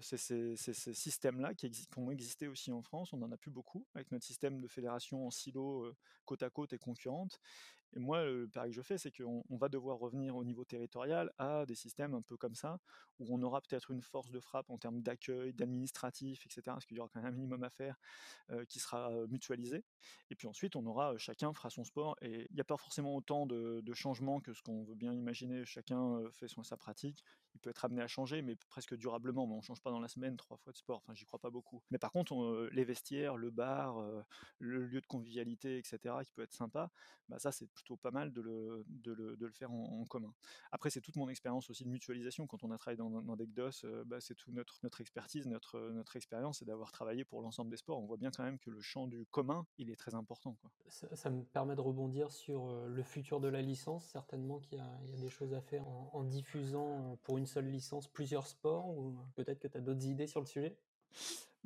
c'est 0.00 0.18
ces, 0.18 0.56
systèmes-là 0.74 1.54
qui, 1.54 1.70
ont 1.96 2.10
existé 2.10 2.48
aussi 2.48 2.72
en 2.72 2.82
France. 2.82 3.12
On 3.12 3.18
n'en 3.18 3.32
a 3.32 3.36
plus 3.36 3.50
beaucoup 3.50 3.86
avec 3.94 4.10
notre 4.12 4.24
système 4.24 4.60
de 4.60 4.68
fédération 4.68 5.26
en 5.26 5.30
silo 5.30 5.92
côte 6.24 6.42
à 6.42 6.50
côte 6.50 6.72
et 6.72 6.78
concurrente. 6.78 7.40
Et 7.94 7.98
moi, 7.98 8.24
le 8.24 8.48
pari 8.48 8.70
que 8.70 8.76
je 8.76 8.82
fais, 8.82 8.98
c'est 8.98 9.10
qu'on 9.10 9.44
va 9.50 9.68
devoir 9.68 9.98
revenir 9.98 10.36
au 10.36 10.44
niveau 10.44 10.64
territorial 10.64 11.32
à 11.38 11.64
des 11.66 11.74
systèmes 11.74 12.14
un 12.14 12.22
peu 12.22 12.36
comme 12.36 12.54
ça, 12.54 12.78
où 13.18 13.26
on 13.34 13.42
aura 13.42 13.60
peut-être 13.60 13.90
une 13.90 14.02
force 14.02 14.30
de 14.30 14.40
frappe 14.40 14.70
en 14.70 14.78
termes 14.78 15.00
d'accueil, 15.02 15.54
d'administratif, 15.54 16.44
etc., 16.44 16.62
parce 16.66 16.86
qu'il 16.86 16.96
y 16.96 17.00
aura 17.00 17.08
quand 17.12 17.22
même 17.22 17.32
un 17.32 17.34
minimum 17.34 17.62
à 17.62 17.70
faire 17.70 17.96
qui 18.68 18.80
sera 18.80 19.10
mutualisé. 19.28 19.84
Et 20.30 20.34
puis 20.34 20.46
ensuite, 20.46 20.76
on 20.76 20.84
aura, 20.86 21.16
chacun 21.16 21.52
fera 21.52 21.70
son 21.70 21.84
sport, 21.84 22.16
et 22.20 22.46
il 22.50 22.54
n'y 22.54 22.60
a 22.60 22.64
pas 22.64 22.76
forcément 22.76 23.16
autant 23.16 23.46
de, 23.46 23.82
changements 23.94 24.40
que 24.40 24.52
ce 24.52 24.62
qu'on 24.62 24.84
veut 24.84 24.94
bien 24.94 25.14
imaginer. 25.14 25.64
Chacun 25.64 26.20
fait 26.32 26.48
son, 26.48 26.62
sa 26.62 26.76
pratique. 26.76 27.24
Il 27.54 27.60
peut 27.60 27.70
être 27.70 27.86
amené 27.86 28.02
à 28.02 28.06
changer, 28.06 28.42
mais 28.42 28.56
presque 28.68 28.94
durablement. 28.94 29.46
Mais 29.46 29.54
on 29.54 29.58
ne 29.58 29.62
change 29.62 29.80
pas 29.80 29.90
dans 29.90 30.00
la 30.00 30.08
semaine 30.08 30.36
trois 30.36 30.58
fois 30.58 30.72
de 30.72 30.76
sport. 30.76 30.98
Enfin, 30.98 31.14
j'y 31.14 31.24
crois 31.24 31.38
pas 31.38 31.48
beaucoup. 31.48 31.82
Mais 31.90 31.96
par 31.96 32.12
contre, 32.12 32.68
les 32.72 32.84
vestiaires, 32.84 33.38
le 33.38 33.50
bar, 33.50 34.02
le 34.58 34.84
lieu 34.84 35.00
de 35.00 35.06
convivialité, 35.06 35.78
etc., 35.78 36.14
qui 36.26 36.32
peut 36.32 36.42
être 36.42 36.52
sympa, 36.52 36.90
bah 37.28 37.38
ça, 37.38 37.52
c'est 37.52 37.68
plutôt 37.76 37.96
pas 37.96 38.10
mal 38.10 38.32
de 38.32 38.40
le, 38.40 38.84
de 38.88 39.12
le, 39.12 39.36
de 39.36 39.46
le 39.46 39.52
faire 39.52 39.70
en, 39.70 40.04
commun. 40.06 40.32
Après, 40.72 40.90
c'est 40.90 41.00
toute 41.00 41.16
mon 41.16 41.28
expérience 41.28 41.70
aussi 41.70 41.84
de 41.84 41.90
mutualisation. 41.90 42.46
Quand 42.46 42.64
on 42.64 42.70
a 42.70 42.78
travaillé 42.78 42.96
dans, 42.96 43.10
dans 43.10 43.36
DECDOS, 43.36 43.84
euh, 43.84 44.04
bah, 44.04 44.20
c'est 44.20 44.34
toute 44.34 44.54
notre, 44.54 45.00
expertise, 45.00 45.46
notre, 45.46 45.78
notre 45.90 46.16
expérience, 46.16 46.58
c'est 46.58 46.64
d'avoir 46.64 46.90
travaillé 46.90 47.24
pour 47.24 47.42
l'ensemble 47.42 47.70
des 47.70 47.76
sports. 47.76 47.98
On 47.98 48.06
voit 48.06 48.16
bien 48.16 48.30
quand 48.30 48.42
même 48.42 48.58
que 48.58 48.70
le 48.70 48.80
champ 48.80 49.06
du 49.06 49.26
commun, 49.26 49.66
il 49.78 49.90
est 49.90 49.96
très 49.96 50.14
important. 50.14 50.56
Ça, 50.88 51.30
me 51.30 51.42
permet 51.44 51.76
de 51.76 51.80
rebondir 51.80 52.30
sur 52.30 52.68
euh, 52.68 52.88
le 52.88 53.02
futur 53.02 53.40
de 53.40 53.48
la 53.48 53.62
licence. 53.62 54.06
Certainement 54.06 54.58
qu'il 54.60 54.78
y, 54.78 54.80
a 54.80 55.16
des 55.18 55.28
choses 55.28 55.54
à 55.54 55.60
faire 55.60 55.86
en, 55.86 56.10
en 56.12 56.24
diffusant 56.24 57.12
euh, 57.12 57.16
pour 57.22 57.38
une 57.38 57.46
seule 57.46 57.68
licence 57.68 58.08
plusieurs 58.08 58.46
sports, 58.46 58.88
ou 58.88 59.16
peut-être 59.34 59.58
que 59.58 59.68
tu 59.68 59.76
as 59.76 59.80
d'autres 59.80 60.06
idées 60.06 60.26
sur 60.26 60.40
le 60.40 60.46
sujet? 60.46 60.78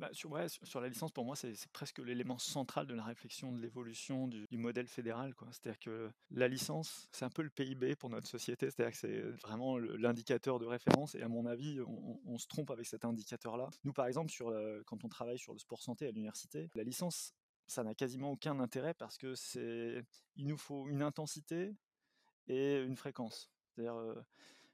Bah, 0.01 0.09
sur, 0.13 0.33
la 0.33 0.87
licence, 0.87 1.11
pour 1.11 1.25
moi, 1.25 1.35
c'est 1.35 1.53
presque 1.73 1.99
l'élément 1.99 2.39
central 2.39 2.87
de 2.87 2.95
la 2.95 3.03
réflexion 3.03 3.51
de 3.51 3.61
l'évolution 3.61 4.27
du, 4.27 4.47
modèle 4.57 4.87
fédéral. 4.87 5.35
C'est-à-dire 5.51 5.77
que 5.77 6.11
la 6.31 6.47
licence, 6.47 7.07
c'est 7.11 7.23
un 7.23 7.29
peu 7.29 7.43
le 7.43 7.51
PIB 7.51 7.95
pour 7.95 8.09
notre 8.09 8.27
société. 8.27 8.71
C'est-à-dire 8.71 8.93
que 8.93 8.97
c'est 8.97 9.21
vraiment 9.43 9.77
l'indicateur 9.77 10.57
de 10.57 10.65
référence. 10.65 11.13
Et 11.13 11.21
à 11.21 11.27
mon 11.27 11.45
avis, 11.45 11.79
on, 12.25 12.39
se 12.39 12.47
trompe 12.47 12.71
avec 12.71 12.87
cet 12.87 13.05
indicateur-là. 13.05 13.69
Nous, 13.83 13.93
par 13.93 14.07
exemple, 14.07 14.33
quand 14.87 15.03
on 15.03 15.07
travaille 15.07 15.37
sur 15.37 15.53
le 15.53 15.59
sport 15.59 15.83
santé 15.83 16.07
à 16.07 16.11
l'université, 16.11 16.71
la 16.73 16.83
licence, 16.83 17.35
ça 17.67 17.83
n'a 17.83 17.93
quasiment 17.93 18.31
aucun 18.31 18.59
intérêt 18.59 18.95
parce 18.95 19.19
que 19.19 19.35
c'est, 19.35 20.03
il 20.35 20.47
nous 20.47 20.57
faut 20.57 20.89
une 20.89 21.03
intensité 21.03 21.75
et 22.47 22.79
une 22.79 22.95
fréquence. 22.95 23.51
C'est-à-dire 23.69 24.15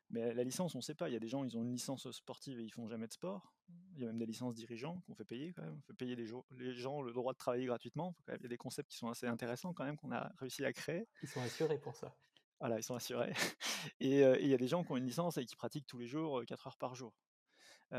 Mais 0.09 0.33
la 0.33 0.43
licence, 0.43 0.73
on 0.73 0.77
ne 0.77 0.83
sait 0.83 0.95
pas. 0.95 1.09
Il 1.09 1.13
y 1.13 1.15
a 1.15 1.19
des 1.19 1.27
gens, 1.27 1.43
ils 1.43 1.57
ont 1.57 1.63
une 1.63 1.71
licence 1.71 2.09
sportive 2.11 2.59
et 2.59 2.63
ils 2.63 2.71
font 2.71 2.87
jamais 2.87 3.07
de 3.07 3.13
sport. 3.13 3.53
Il 3.95 4.01
y 4.01 4.03
a 4.03 4.07
même 4.07 4.17
des 4.17 4.25
licences 4.25 4.55
dirigeants 4.55 5.01
qu'on 5.01 5.15
fait 5.15 5.25
payer 5.25 5.53
quand 5.53 5.63
même. 5.63 5.75
On 5.77 5.81
fait 5.81 5.93
payer 5.93 6.15
les, 6.15 6.27
les, 6.51 6.73
gens 6.73 7.01
le 7.01 7.11
droit 7.11 7.33
de 7.33 7.37
travailler 7.37 7.65
gratuitement. 7.65 8.15
Il 8.27 8.41
y 8.41 8.45
a 8.45 8.47
des 8.47 8.57
concepts 8.57 8.89
qui 8.89 8.97
sont 8.97 9.09
assez 9.09 9.27
intéressants 9.27 9.73
quand 9.73 9.83
même 9.83 9.97
qu'on 9.97 10.11
a 10.11 10.31
réussi 10.37 10.63
à 10.63 10.71
créer. 10.71 11.07
Ils 11.23 11.29
sont 11.29 11.41
assurés 11.41 11.77
pour 11.77 11.95
ça. 11.95 12.15
Voilà, 12.59 12.79
ils 12.79 12.83
sont 12.83 12.95
assurés. 12.95 13.33
Et 13.99 14.21
il 14.21 14.47
y 14.47 14.53
a 14.53 14.57
des 14.57 14.67
gens 14.67 14.83
qui 14.83 14.91
ont 14.91 14.97
une 14.97 15.05
licence 15.05 15.37
et 15.37 15.45
qui 15.45 15.55
pratiquent 15.55 15.85
tous 15.85 15.99
les 15.99 16.07
jours, 16.07 16.43
4 16.45 16.67
heures 16.67 16.77
par 16.77 16.95
jour. 16.95 17.13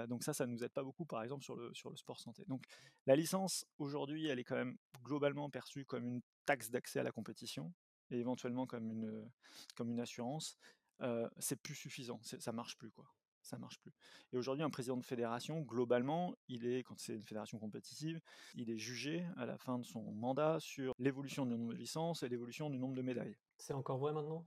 donc 0.08 0.24
ça, 0.24 0.32
ça 0.32 0.46
ne 0.46 0.52
nous 0.52 0.64
aide 0.64 0.72
pas 0.72 0.82
beaucoup, 0.82 1.04
par 1.04 1.22
exemple, 1.22 1.44
sur 1.44 1.54
le, 1.54 1.72
sur 1.74 1.90
le 1.90 1.96
sport 1.96 2.18
santé. 2.18 2.44
Donc 2.48 2.64
la 3.06 3.14
licence, 3.14 3.66
aujourd'hui, 3.78 4.26
elle 4.26 4.38
est 4.38 4.44
quand 4.44 4.56
même 4.56 4.76
globalement 5.04 5.48
perçue 5.48 5.84
comme 5.84 6.06
une 6.06 6.22
taxe 6.44 6.70
d'accès 6.70 6.98
à 6.98 7.02
la 7.04 7.12
compétition 7.12 7.72
et 8.10 8.18
éventuellement 8.18 8.66
comme 8.66 8.90
une, 8.90 9.30
comme 9.76 9.90
une 9.90 10.00
assurance. 10.00 10.58
C'est 11.38 11.60
plus 11.62 11.74
suffisant, 11.74 12.20
ça 12.22 12.52
marche 12.52 12.76
plus, 12.76 12.90
quoi. 12.90 13.06
Ça 13.40 13.56
marche 13.56 13.78
plus. 13.78 13.92
Et 14.32 14.36
aujourd'hui, 14.36 14.64
un 14.64 14.68
président 14.68 14.96
de 14.96 15.04
fédération, 15.04 15.62
globalement, 15.62 16.34
il 16.48 16.66
est, 16.66 16.82
quand 16.82 16.98
c'est 16.98 17.14
une 17.14 17.24
fédération 17.24 17.58
compétitive, 17.58 18.20
il 18.54 18.68
est 18.68 18.76
jugé 18.76 19.26
à 19.36 19.46
la 19.46 19.56
fin 19.56 19.78
de 19.78 19.84
son 19.84 20.02
mandat 20.12 20.58
sur 20.60 20.92
l'évolution 20.98 21.46
du 21.46 21.52
nombre 21.52 21.72
de 21.72 21.78
licences 21.78 22.22
et 22.22 22.28
l'évolution 22.28 22.68
du 22.68 22.78
nombre 22.78 22.94
de 22.94 23.00
médailles. 23.00 23.38
C'est 23.56 23.72
encore 23.72 23.98
vrai 23.98 24.12
maintenant? 24.12 24.44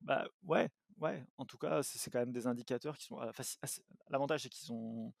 Bah 0.00 0.26
ouais, 0.44 0.70
ouais. 0.98 1.26
En 1.38 1.44
tout 1.44 1.58
cas, 1.58 1.82
c'est 1.82 2.10
quand 2.10 2.20
même 2.20 2.32
des 2.32 2.46
indicateurs 2.46 2.96
qui 2.96 3.04
sont. 3.04 3.18
L'avantage, 4.08 4.42
c'est 4.42 4.48
qu'ils 4.48 4.66
sont, 4.66 5.12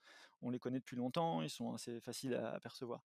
on 0.44 0.50
les 0.50 0.58
connaît 0.58 0.78
depuis 0.78 0.96
longtemps, 0.96 1.42
ils 1.42 1.50
sont 1.50 1.72
assez 1.72 2.00
faciles 2.00 2.34
à 2.34 2.52
apercevoir. 2.52 3.02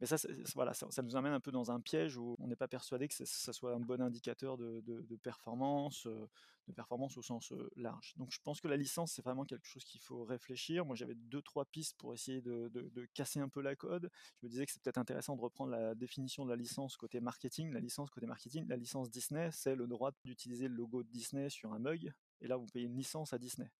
Mais 0.00 0.06
ça, 0.06 0.16
voilà, 0.54 0.74
ça, 0.74 1.02
nous 1.02 1.16
amène 1.16 1.32
un 1.32 1.40
peu 1.40 1.50
dans 1.50 1.70
un 1.70 1.80
piège 1.80 2.16
où 2.16 2.36
on 2.38 2.46
n'est 2.46 2.56
pas 2.56 2.68
persuadé 2.68 3.08
que 3.08 3.14
ça, 3.14 3.52
soit 3.52 3.72
un 3.72 3.80
bon 3.80 4.00
indicateur 4.00 4.56
de, 4.58 5.16
performance, 5.22 6.06
de 6.06 6.72
performance 6.72 7.16
au 7.16 7.22
sens 7.22 7.52
large. 7.76 8.14
Donc 8.16 8.30
je 8.30 8.38
pense 8.42 8.60
que 8.60 8.68
la 8.68 8.76
licence, 8.76 9.12
c'est 9.12 9.22
vraiment 9.22 9.44
quelque 9.44 9.66
chose 9.66 9.84
qu'il 9.84 10.00
faut 10.00 10.24
réfléchir. 10.24 10.84
Moi, 10.84 10.94
j'avais 10.96 11.14
deux, 11.14 11.42
trois 11.42 11.64
pistes 11.64 11.96
pour 11.96 12.14
essayer 12.14 12.40
de, 12.42 12.70
casser 13.14 13.40
un 13.40 13.48
peu 13.48 13.60
la 13.60 13.76
code. 13.76 14.10
Je 14.40 14.46
me 14.46 14.50
disais 14.50 14.66
que 14.66 14.72
c'est 14.72 14.82
peut-être 14.82 14.98
intéressant 14.98 15.36
de 15.36 15.40
reprendre 15.40 15.70
la 15.70 15.94
définition 15.94 16.44
de 16.44 16.50
la 16.50 16.56
licence 16.56 16.96
côté 16.96 17.20
marketing. 17.20 17.72
La 17.72 17.80
licence 17.80 18.10
côté 18.10 18.26
marketing, 18.26 18.66
la 18.68 18.76
licence 18.76 19.10
Disney, 19.10 19.50
c'est 19.52 19.74
le 19.74 19.86
droit 19.86 20.12
d'utiliser 20.24 20.68
le 20.68 20.74
logo 20.74 21.02
de 21.02 21.08
Disney 21.08 21.48
sur 21.48 21.72
un 21.72 21.78
mug 21.78 22.12
et 22.40 22.46
là, 22.46 22.56
vous 22.56 22.66
payez 22.66 22.86
une 22.86 22.96
licence 22.96 23.32
à 23.32 23.38
Disney. 23.38 23.70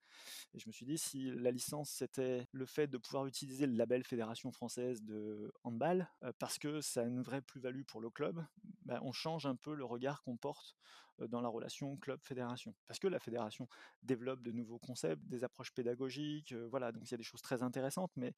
Et 0.55 0.59
je 0.59 0.69
me 0.69 0.73
suis 0.73 0.87
dit, 0.87 0.99
si 0.99 1.31
la 1.33 1.51
licence, 1.51 1.91
c'était 1.91 2.47
le 2.53 2.67
fait 2.67 2.87
de 2.87 2.99
pouvoir 2.99 3.27
utiliser 3.27 3.67
le 3.67 3.75
label 3.75 4.05
Fédération 4.05 4.53
française 4.53 5.03
de 5.03 5.53
handball, 5.65 6.09
euh, 6.23 6.33
parce 6.39 6.59
que 6.59 6.81
ça 6.81 7.03
a 7.03 7.05
une 7.05 7.23
vraie 7.23 7.43
plus-value 7.43 7.83
pour 7.83 8.01
le 8.01 8.11
club, 8.11 8.45
bah, 8.85 9.01
on 9.03 9.13
change 9.13 9.47
un 9.47 9.57
peu 9.57 9.75
le 9.75 9.85
regard 9.85 10.23
qu'on 10.23 10.37
porte 10.37 10.77
euh, 11.21 11.29
dans 11.29 11.41
la 11.41 11.49
relation 11.49 11.97
club-fédération. 11.97 12.75
Parce 12.87 12.99
que 12.99 13.09
la 13.09 13.19
fédération 13.19 13.69
développe 14.03 14.43
de 14.43 14.53
nouveaux 14.53 14.79
concepts, 14.79 15.23
des 15.27 15.45
approches 15.45 15.73
pédagogiques, 15.73 16.53
euh, 16.53 16.67
voilà, 16.71 16.93
donc 16.93 17.09
il 17.09 17.11
y 17.11 17.15
a 17.15 17.19
des 17.19 17.23
choses 17.23 17.43
très 17.43 17.63
intéressantes, 17.63 18.13
mais 18.17 18.35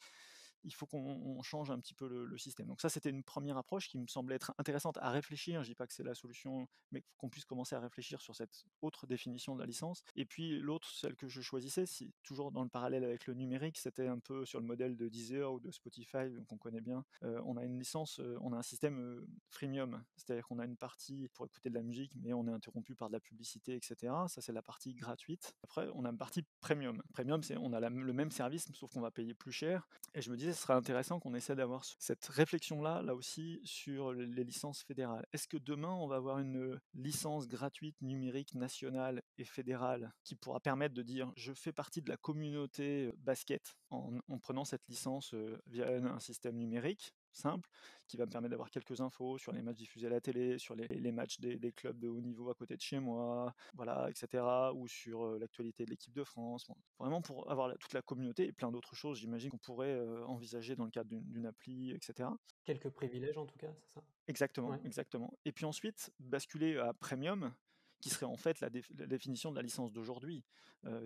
il 0.66 0.74
faut 0.74 0.86
qu'on 0.86 1.42
change 1.42 1.70
un 1.70 1.78
petit 1.78 1.94
peu 1.94 2.08
le, 2.08 2.36
système. 2.36 2.66
Donc 2.66 2.80
ça, 2.80 2.90
c'était 2.90 3.08
une 3.08 3.22
première 3.22 3.56
approche 3.56 3.88
qui 3.88 3.98
me 3.98 4.06
semblait 4.06 4.34
être 4.34 4.52
intéressante 4.58 4.98
à 4.98 5.10
réfléchir. 5.10 5.62
Je 5.62 5.70
dis 5.70 5.74
pas 5.74 5.86
que 5.86 5.94
c'est 5.94 6.02
la 6.02 6.14
solution, 6.14 6.68
mais 6.92 7.02
qu'on 7.16 7.30
puisse 7.30 7.46
commencer 7.46 7.74
à 7.74 7.80
réfléchir 7.80 8.20
sur 8.20 8.34
cette 8.36 8.64
autre 8.82 9.06
définition 9.06 9.54
de 9.54 9.60
la 9.60 9.66
licence. 9.66 10.02
Et 10.16 10.26
puis 10.26 10.58
l'autre, 10.58 10.90
celle 10.90 11.16
que 11.16 11.28
je 11.28 11.40
choisissais, 11.40 11.86
si, 11.86 12.12
toujours 12.22 12.52
dans 12.52 12.62
le 12.62 12.68
parallèle 12.68 13.04
avec 13.04 13.26
le 13.26 13.34
numérique, 13.34 13.78
c'était 13.78 14.08
un 14.08 14.18
peu 14.18 14.44
sur 14.44 14.60
le 14.60 14.66
modèle 14.66 14.96
de 14.96 15.08
Deezer 15.08 15.52
ou 15.52 15.60
de 15.60 15.70
Spotify, 15.70 16.26
qu'on 16.48 16.58
connaît 16.58 16.80
bien. 16.80 17.04
Euh, 17.22 17.40
on 17.44 17.56
a 17.56 17.64
une 17.64 17.78
licence, 17.78 18.20
euh, 18.20 18.36
on 18.40 18.52
a 18.52 18.56
un 18.56 18.62
système 18.62 18.98
euh, 18.98 19.26
freemium, 19.48 20.04
c'est-à-dire 20.16 20.46
qu'on 20.46 20.58
a 20.58 20.64
une 20.64 20.76
partie 20.76 21.28
pour 21.34 21.46
écouter 21.46 21.70
de 21.70 21.74
la 21.74 21.82
musique, 21.82 22.12
mais 22.16 22.32
on 22.32 22.46
est 22.46 22.52
interrompu 22.52 22.94
par 22.94 23.08
de 23.08 23.14
la 23.14 23.20
publicité, 23.20 23.74
etc. 23.74 24.12
Ça, 24.28 24.40
c'est 24.40 24.52
la 24.52 24.62
partie 24.62 24.94
gratuite. 24.94 25.54
Après, 25.62 25.88
on 25.94 26.04
a 26.04 26.10
une 26.10 26.18
partie 26.18 26.44
premium. 26.60 27.02
Premium, 27.12 27.42
c'est 27.42 27.56
on 27.56 27.72
a 27.72 27.80
le 27.80 28.12
même 28.12 28.30
service, 28.30 28.70
sauf 28.72 28.92
qu'on 28.92 29.00
va 29.00 29.10
payer 29.10 29.34
plus 29.34 29.52
cher. 29.52 29.88
Et 30.14 30.22
je 30.22 30.30
me 30.30 30.36
disais, 30.36 30.52
ce 30.56 30.62
serait 30.62 30.74
intéressant 30.74 31.20
qu'on 31.20 31.34
essaie 31.34 31.54
d'avoir 31.54 31.84
cette 31.98 32.26
réflexion-là, 32.26 33.02
là 33.02 33.14
aussi, 33.14 33.60
sur 33.64 34.12
les 34.12 34.42
licences 34.42 34.82
fédérales. 34.82 35.26
Est-ce 35.32 35.46
que 35.46 35.58
demain, 35.58 35.92
on 35.92 36.08
va 36.08 36.16
avoir 36.16 36.38
une 36.38 36.80
licence 36.94 37.46
gratuite 37.46 37.96
numérique 38.00 38.54
nationale 38.54 39.22
et 39.38 39.44
fédérale 39.44 40.12
qui 40.24 40.34
pourra 40.34 40.60
permettre 40.60 40.94
de 40.94 41.02
dire 41.02 41.30
je 41.36 41.52
fais 41.52 41.72
partie 41.72 42.00
de 42.00 42.08
la 42.08 42.16
communauté 42.16 43.12
basket 43.18 43.76
en, 43.90 44.18
prenant 44.40 44.64
cette 44.64 44.86
licence 44.88 45.34
via 45.66 45.88
un 45.88 46.18
système 46.18 46.56
numérique? 46.56 47.12
Simple 47.36 47.68
qui 48.06 48.16
va 48.16 48.26
me 48.26 48.30
permettre 48.30 48.50
d'avoir 48.50 48.70
quelques 48.70 49.00
infos 49.00 49.38
sur 49.38 49.52
les 49.52 49.62
matchs 49.62 49.78
diffusés 49.78 50.06
à 50.06 50.10
la 50.10 50.20
télé, 50.20 50.58
sur 50.58 50.74
les, 50.74 51.12
matchs 51.12 51.40
des, 51.40 51.72
clubs 51.72 51.98
de 51.98 52.08
haut 52.08 52.20
niveau 52.20 52.50
à 52.50 52.54
côté 52.54 52.76
de 52.76 52.80
chez 52.80 53.00
moi, 53.00 53.54
voilà, 53.74 54.08
etc. 54.10 54.44
Ou 54.74 54.86
sur 54.86 55.38
l'actualité 55.38 55.84
de 55.84 55.90
l'équipe 55.90 56.14
de 56.14 56.24
France. 56.24 56.68
vraiment 56.98 57.20
pour 57.20 57.50
avoir 57.50 57.76
toute 57.78 57.92
la 57.92 58.02
communauté 58.02 58.46
et 58.46 58.52
plein 58.52 58.70
d'autres 58.70 58.94
choses, 58.94 59.18
j'imagine 59.18 59.50
qu'on 59.50 59.58
pourrait 59.58 60.00
envisager 60.26 60.76
dans 60.76 60.84
le 60.84 60.90
cadre 60.90 61.10
d'une 61.10 61.46
appli, 61.46 61.90
etc. 61.92 62.28
Quelques 62.64 62.90
privilèges 62.90 63.38
en 63.38 63.46
tout 63.46 63.58
cas, 63.58 63.72
c'est 63.80 63.94
ça? 63.94 64.02
Exactement, 64.28 64.74
exactement. 64.84 65.32
Et 65.44 65.52
puis 65.52 65.64
ensuite, 65.64 66.12
basculer 66.18 66.78
à 66.78 66.92
Premium, 66.92 67.52
qui 68.00 68.10
serait 68.10 68.26
en 68.26 68.36
fait 68.36 68.60
la, 68.60 68.70
définition 68.70 69.50
de 69.50 69.56
la 69.56 69.62
licence 69.62 69.92
d'aujourd'hui, 69.92 70.44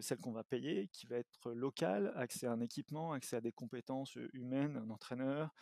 celle 0.00 0.18
qu'on 0.18 0.32
va 0.32 0.44
payer, 0.44 0.88
qui 0.88 1.06
va 1.06 1.16
être 1.16 1.52
locale, 1.52 2.12
accès 2.16 2.46
à 2.46 2.52
un 2.52 2.60
équipement, 2.60 3.12
accès 3.12 3.36
à 3.36 3.40
des 3.40 3.52
compétences 3.52 4.16
humaines, 4.32 4.76
un 4.76 4.90
entraîneur, 4.90 5.54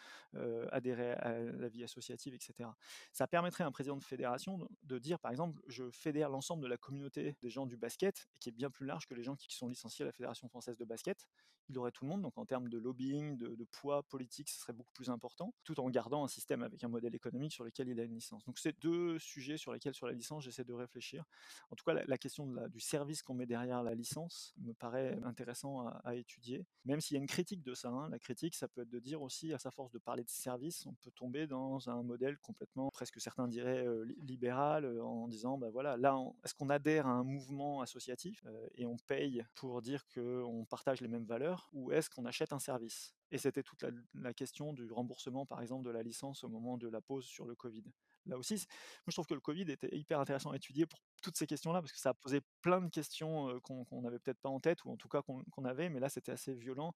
adhérer 0.72 1.12
à 1.12 1.38
la 1.38 1.68
vie 1.68 1.84
associative, 1.84 2.34
etc. 2.34 2.68
Ça 3.12 3.26
permettrait 3.26 3.64
à 3.64 3.66
un 3.66 3.72
président 3.72 3.96
de 3.96 4.04
fédération 4.04 4.68
de 4.82 4.98
dire, 4.98 5.18
par 5.20 5.30
exemple, 5.30 5.60
je 5.68 5.90
fédère 5.90 6.30
l'ensemble 6.30 6.62
de 6.62 6.68
la 6.68 6.76
communauté 6.76 7.36
des 7.40 7.50
gens 7.50 7.66
du 7.66 7.76
basket, 7.76 8.28
qui 8.40 8.48
est 8.48 8.52
bien 8.52 8.70
plus 8.70 8.86
large 8.86 9.06
que 9.06 9.14
les 9.14 9.22
gens 9.22 9.36
qui 9.36 9.54
sont 9.54 9.68
licenciés 9.68 10.02
à 10.02 10.06
la 10.06 10.12
Fédération 10.12 10.48
française 10.48 10.76
de 10.76 10.84
basket. 10.84 11.26
Il 11.70 11.78
aurait 11.78 11.92
tout 11.92 12.04
le 12.04 12.10
monde, 12.10 12.22
donc 12.22 12.38
en 12.38 12.46
termes 12.46 12.70
de 12.70 12.78
lobbying, 12.78 13.36
de, 13.36 13.54
de 13.54 13.64
poids 13.64 14.02
politique, 14.04 14.48
ce 14.48 14.58
serait 14.58 14.72
beaucoup 14.72 14.92
plus 14.94 15.10
important, 15.10 15.52
tout 15.64 15.78
en 15.80 15.90
gardant 15.90 16.24
un 16.24 16.28
système 16.28 16.62
avec 16.62 16.82
un 16.82 16.88
modèle 16.88 17.14
économique 17.14 17.52
sur 17.52 17.62
lequel 17.62 17.88
il 17.88 18.00
a 18.00 18.04
une 18.04 18.14
licence. 18.14 18.42
Donc 18.46 18.58
c'est 18.58 18.78
deux 18.80 19.18
sujets 19.18 19.58
sur 19.58 19.72
lesquels, 19.72 19.94
sur 19.94 20.06
la 20.06 20.14
licence, 20.14 20.44
j'essaie 20.44 20.64
de 20.64 20.72
réfléchir 20.72 21.24
en 21.70 21.76
tout 21.76 21.84
cas, 21.84 21.94
la, 21.94 22.18
question 22.18 22.46
du 22.68 22.80
service 22.80 23.22
qu'on 23.22 23.34
met 23.34 23.46
derrière 23.46 23.82
la 23.82 23.94
licence 23.98 24.54
me 24.58 24.72
paraît 24.72 25.18
intéressant 25.24 25.86
à, 26.04 26.14
étudier, 26.14 26.66
même 26.84 27.00
s'il 27.00 27.14
y 27.14 27.18
a 27.18 27.20
une 27.20 27.28
critique 27.28 27.62
de 27.62 27.74
ça. 27.74 27.88
Hein. 27.88 28.08
La 28.08 28.18
critique, 28.18 28.54
ça 28.54 28.68
peut 28.68 28.82
être 28.82 28.88
de 28.88 28.98
dire 28.98 29.22
aussi, 29.22 29.52
à 29.52 29.58
sa 29.58 29.70
force 29.70 29.92
de 29.92 29.98
parler 29.98 30.24
de 30.24 30.30
service, 30.30 30.86
on 30.86 30.94
peut 30.94 31.10
tomber 31.10 31.46
dans 31.46 31.88
un 31.88 32.02
modèle 32.02 32.38
complètement, 32.38 32.90
presque 32.90 33.20
certains 33.20 33.48
diraient 33.48 33.86
euh, 33.86 34.04
libéral, 34.22 34.84
euh, 34.84 35.04
en 35.04 35.28
disant, 35.28 35.58
bah 35.58 35.70
voilà, 35.70 35.96
là, 35.96 36.18
est-ce 36.44 36.54
qu'on 36.54 36.70
adhère 36.70 37.06
à 37.06 37.10
un 37.10 37.24
mouvement 37.24 37.80
associatif 37.80 38.42
euh, 38.46 38.66
et 38.74 38.86
on 38.86 38.96
paye 38.96 39.44
pour 39.54 39.82
dire 39.82 40.06
qu'on 40.14 40.64
partage 40.68 41.00
les 41.00 41.08
mêmes 41.08 41.26
valeurs, 41.26 41.68
ou 41.72 41.92
est-ce 41.92 42.08
qu'on 42.10 42.24
achète 42.24 42.52
un 42.52 42.58
service? 42.58 43.14
Et 43.30 43.38
c'était 43.38 43.62
toute 43.62 43.84
la, 44.14 44.32
question 44.32 44.72
du 44.72 44.90
remboursement, 44.90 45.44
par 45.44 45.60
exemple, 45.60 45.84
de 45.84 45.90
la 45.90 46.02
licence 46.02 46.44
au 46.44 46.48
moment 46.48 46.78
de 46.78 46.88
la 46.88 47.00
pause 47.00 47.26
sur 47.26 47.44
le 47.44 47.54
Covid 47.54 47.84
là 48.28 48.38
aussi. 48.38 48.66
Je 49.06 49.12
trouve 49.12 49.26
que 49.26 49.34
le 49.34 49.40
Covid 49.40 49.70
était 49.70 49.94
hyper 49.96 50.20
intéressant 50.20 50.50
à 50.50 50.56
étudier 50.56 50.86
pour 50.86 51.00
toutes 51.22 51.36
ces 51.36 51.46
questions-là, 51.46 51.80
parce 51.80 51.92
que 51.92 51.98
ça 51.98 52.10
a 52.10 52.14
posé 52.14 52.40
plein 52.62 52.80
de 52.80 52.88
questions 52.88 53.60
qu'on 53.60 54.02
n'avait 54.02 54.18
peut-être 54.18 54.40
pas 54.40 54.48
en 54.48 54.60
tête, 54.60 54.84
ou 54.84 54.90
en 54.92 54.96
tout 54.96 55.08
cas 55.08 55.22
qu'on 55.22 55.64
avait, 55.64 55.88
mais 55.88 56.00
là, 56.00 56.08
c'était 56.08 56.32
assez 56.32 56.54
violent. 56.54 56.94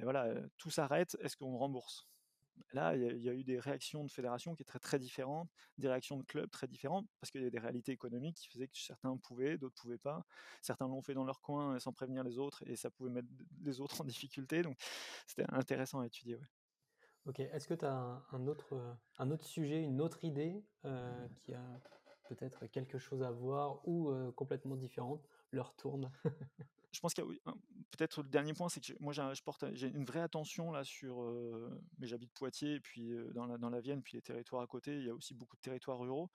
Et 0.00 0.04
voilà, 0.04 0.32
tout 0.58 0.70
s'arrête, 0.70 1.16
est-ce 1.20 1.36
qu'on 1.36 1.56
rembourse? 1.56 2.06
Là, 2.72 2.96
il 2.96 3.22
y, 3.22 3.28
a 3.28 3.32
eu 3.32 3.44
des 3.44 3.58
réactions 3.58 4.04
de 4.04 4.10
fédérations 4.10 4.54
qui 4.54 4.62
étaient 4.62 4.70
très, 4.70 4.78
très 4.78 4.98
différentes, 4.98 5.48
des 5.78 5.88
réactions 5.88 6.16
de 6.16 6.24
clubs 6.24 6.50
très 6.50 6.66
différentes, 6.66 7.06
parce 7.20 7.30
qu'il 7.30 7.42
y 7.42 7.46
a 7.46 7.50
des 7.50 7.58
réalités 7.58 7.92
économiques 7.92 8.36
qui 8.36 8.48
faisaient 8.48 8.68
que 8.68 8.76
certains 8.76 9.16
pouvaient, 9.16 9.56
d'autres 9.56 9.80
pouvaient 9.80 9.98
pas. 9.98 10.24
Certains 10.60 10.88
l'ont 10.88 11.02
fait 11.02 11.14
dans 11.14 11.24
leur 11.24 11.40
coin 11.40 11.78
sans 11.78 11.92
prévenir 11.92 12.24
les 12.24 12.38
autres, 12.38 12.62
et 12.66 12.76
ça 12.76 12.90
pouvait 12.90 13.10
mettre 13.10 13.28
les 13.62 13.80
autres 13.80 14.00
en 14.00 14.04
difficulté. 14.04 14.62
Donc, 14.62 14.76
c'était 15.26 15.46
intéressant 15.50 16.00
à 16.00 16.06
étudier. 16.06 16.36
Ouais. 16.36 16.57
Ok, 17.28 17.40
est-ce 17.40 17.68
que 17.68 17.74
tu 17.74 17.84
as 17.84 18.22
un, 18.32 18.46
autre, 18.46 18.74
un 19.18 19.30
autre 19.30 19.44
sujet, 19.44 19.82
une 19.82 20.00
autre 20.00 20.24
idée 20.24 20.64
euh, 20.86 21.28
qui 21.34 21.52
a 21.52 21.62
peut-être 22.30 22.64
quelque 22.68 22.96
chose 22.96 23.22
à 23.22 23.30
voir 23.30 23.86
ou 23.86 24.08
euh, 24.08 24.32
complètement 24.32 24.76
différente? 24.76 25.28
Leur 25.52 25.74
tourne 25.74 26.10
je 26.92 27.00
pense 27.00 27.14
qu'il 27.14 27.24
y 27.24 27.48
a 27.48 27.54
peut-être 27.90 28.22
le 28.22 28.28
dernier 28.28 28.54
point, 28.54 28.68
c'est 28.68 28.80
que 28.80 28.92
moi 29.00 29.12
je 29.12 29.42
porte 29.42 29.64
j'ai 29.74 29.88
une 29.88 30.04
vraie 30.04 30.20
attention 30.20 30.72
là 30.72 30.84
sur, 30.84 31.22
mais 31.98 32.06
j'habite 32.06 32.32
Poitiers 32.32 32.74
et 32.74 32.80
puis 32.80 33.12
dans 33.34 33.46
la 33.46 33.58
dans 33.58 33.70
la 33.70 33.80
Vienne, 33.80 34.02
puis 34.02 34.16
les 34.16 34.22
territoires 34.22 34.62
à 34.62 34.66
côté, 34.66 34.96
il 34.96 35.04
y 35.04 35.10
a 35.10 35.14
aussi 35.14 35.34
beaucoup 35.34 35.56
de 35.56 35.60
territoires 35.60 35.98
ruraux 35.98 36.30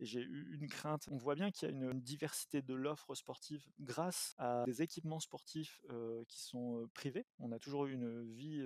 et 0.00 0.06
j'ai 0.06 0.20
eu 0.20 0.56
une 0.60 0.68
crainte. 0.68 1.06
On 1.10 1.16
voit 1.16 1.34
bien 1.34 1.50
qu'il 1.50 1.68
y 1.68 1.72
a 1.72 1.74
une, 1.74 2.00
diversité 2.00 2.60
de 2.60 2.74
l'offre 2.74 3.14
sportive 3.14 3.66
grâce 3.78 4.34
à 4.38 4.64
des 4.66 4.82
équipements 4.82 5.20
sportifs 5.20 5.80
qui 6.28 6.42
sont 6.42 6.88
privés. 6.94 7.26
On 7.38 7.52
a 7.52 7.58
toujours 7.58 7.86
eu 7.86 7.92
une 7.92 8.24
vie 8.32 8.62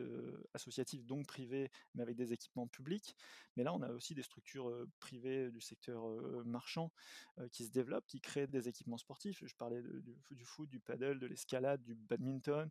associative 0.55 1.05
donc 1.05 1.27
privée, 1.27 1.71
mais 1.95 2.03
avec 2.03 2.17
des 2.17 2.33
équipements 2.33 2.67
publics. 2.67 3.17
Mais 3.57 3.65
là, 3.65 3.75
on 3.75 3.83
a 3.83 3.91
aussi 3.91 4.15
des 4.15 4.23
structures 4.23 4.73
privées 4.99 5.51
du 5.51 5.61
secteur 5.61 6.05
marchand 6.45 6.93
qui 7.53 7.65
se 7.65 7.71
développent, 7.71 8.07
qui 8.07 8.21
créent 8.21 8.47
des 8.47 8.69
équipements 8.69 8.99
sportifs. 8.99 9.45
Je 9.45 9.55
parlais 9.57 9.83
du, 9.83 10.17
du 10.31 10.45
foot, 10.45 10.69
du 10.69 10.81
paddle 10.81 11.18
de 11.19 11.27
l'escalade, 11.27 11.83
du 11.83 11.95
badminton. 11.95 12.71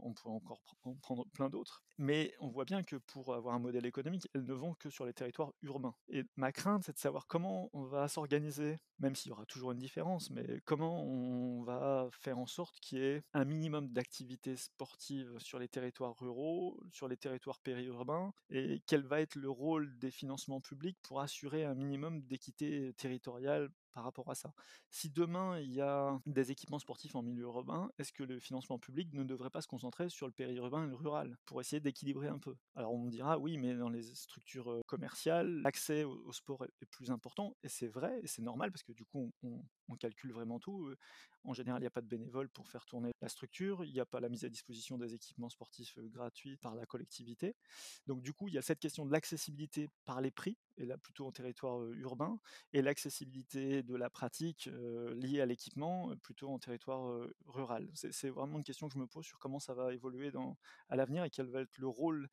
on 0.00 0.12
pourrait 0.12 0.34
encore 0.34 0.62
prendre 1.02 1.26
plein 1.32 1.48
d'autres. 1.48 1.82
Mais 1.98 2.34
on 2.40 2.48
voit 2.48 2.64
bien 2.64 2.82
que 2.82 2.96
pour 2.96 3.34
avoir 3.34 3.54
un 3.54 3.58
modèle 3.58 3.86
économique, 3.86 4.28
elles 4.34 4.44
ne 4.44 4.52
vont 4.52 4.74
que 4.74 4.90
sur 4.90 5.06
les 5.06 5.12
territoires 5.12 5.52
urbains. 5.62 5.94
Et 6.08 6.24
ma 6.36 6.52
crainte, 6.52 6.84
c'est 6.84 6.94
de 6.94 6.98
savoir 6.98 7.26
comment 7.26 7.70
on 7.72 7.84
va 7.84 8.08
s'organiser, 8.08 8.78
même 8.98 9.14
s'il 9.14 9.30
y 9.30 9.32
aura 9.32 9.46
toujours 9.46 9.72
une 9.72 9.78
différence, 9.78 10.30
mais 10.30 10.60
comment 10.64 11.04
on 11.04 11.62
va 11.62 12.08
faire 12.12 12.38
en 12.38 12.46
sorte 12.46 12.80
qu'il 12.80 12.98
y 12.98 13.02
ait 13.02 13.22
un 13.32 13.44
minimum 13.44 13.88
d'activités 13.88 14.56
sportives 14.56 15.38
sur 15.38 15.58
les 15.58 15.68
territoires 15.68 16.16
ruraux, 16.18 16.80
sur 16.90 17.08
les 17.08 17.16
territoires 17.16 17.60
périurbains, 17.60 18.32
et 18.50 18.82
quel 18.86 19.02
va 19.02 19.20
être 19.20 19.36
le 19.36 19.50
rôle 19.50 19.96
des 19.98 20.10
financements 20.10 20.60
publics 20.60 20.98
pour 21.02 21.20
assurer 21.20 21.64
un 21.64 21.74
minimum 21.74 22.22
d'équité 22.22 22.92
territoriale 22.94 23.70
par 23.94 24.04
rapport 24.04 24.30
à 24.30 24.34
ça. 24.34 24.52
Si 24.90 25.10
demain 25.10 25.58
il 25.60 25.72
y 25.72 25.80
a 25.80 26.18
des 26.26 26.50
équipements 26.50 26.78
sportifs 26.78 27.14
en 27.14 27.22
milieu 27.22 27.44
urbain, 27.44 27.90
est-ce 27.98 28.12
que 28.12 28.24
le 28.24 28.38
financement 28.38 28.78
public 28.78 29.12
ne 29.12 29.24
devrait 29.24 29.50
pas 29.50 29.60
se 29.60 29.68
concentrer 29.68 30.08
sur 30.10 30.26
le 30.26 30.32
périurbain 30.32 30.84
et 30.84 30.88
le 30.88 30.96
rural 30.96 31.36
pour 31.46 31.60
essayer 31.60 31.80
d'équilibrer 31.80 32.28
un 32.28 32.38
peu? 32.38 32.56
Alors 32.74 32.92
on 32.92 33.06
dira 33.06 33.38
oui, 33.38 33.56
mais 33.56 33.74
dans 33.74 33.88
les 33.88 34.02
structures 34.14 34.80
commerciales, 34.86 35.60
l'accès 35.62 36.04
au, 36.04 36.32
sport 36.32 36.64
est, 36.64 36.86
plus 36.90 37.10
important 37.10 37.56
et 37.62 37.68
c'est 37.68 37.88
vrai 37.88 38.20
et 38.22 38.26
c'est 38.26 38.42
normal 38.42 38.70
parce 38.70 38.82
que 38.82 38.92
du 38.92 39.04
coup 39.04 39.32
on 39.42 39.62
calcule 39.96 40.32
vraiment 40.32 40.58
tout. 40.58 40.92
En 41.44 41.52
général, 41.52 41.80
il 41.80 41.84
n'y 41.84 41.88
a 41.88 41.90
pas 41.90 42.00
de 42.00 42.06
bénévoles 42.06 42.48
pour 42.48 42.68
faire 42.68 42.86
tourner 42.86 43.12
la 43.20 43.28
structure, 43.28 43.84
il 43.84 43.92
n'y 43.92 44.00
a 44.00 44.06
pas 44.06 44.20
la 44.20 44.30
mise 44.30 44.44
à 44.44 44.48
disposition 44.48 44.96
des 44.96 45.14
équipements 45.14 45.50
sportifs 45.50 45.98
gratuits 45.98 46.56
par 46.56 46.74
la 46.74 46.86
collectivité. 46.86 47.54
Donc 48.06 48.22
du 48.22 48.32
coup, 48.32 48.48
il 48.48 48.54
y 48.54 48.58
a 48.58 48.62
cette 48.62 48.80
question 48.80 49.04
de 49.04 49.12
l'accessibilité 49.12 49.90
par 50.06 50.20
les 50.22 50.30
prix, 50.30 50.56
et 50.78 50.86
là 50.86 50.96
plutôt 50.96 51.26
en 51.26 51.32
territoire 51.32 51.84
urbain, 51.92 52.38
et 52.72 52.80
l'accessibilité 52.80 53.82
de 53.82 53.94
la 53.94 54.08
pratique 54.08 54.70
liée 55.14 55.40
à 55.40 55.46
l'équipement 55.46 56.16
plutôt 56.22 56.48
en 56.48 56.58
territoire 56.58 57.28
rural. 57.46 57.90
C'est 57.94 58.30
vraiment 58.30 58.56
une 58.56 58.64
question 58.64 58.88
que 58.88 58.94
je 58.94 58.98
me 58.98 59.06
pose 59.06 59.26
sur 59.26 59.38
comment 59.38 59.60
ça 59.60 59.74
va 59.74 59.92
évoluer 59.92 60.32
à 60.88 60.96
l'avenir 60.96 61.24
et 61.24 61.30
quel 61.30 61.46
va 61.46 61.60
être 61.60 61.76
le 61.78 61.88
rôle 61.88 62.28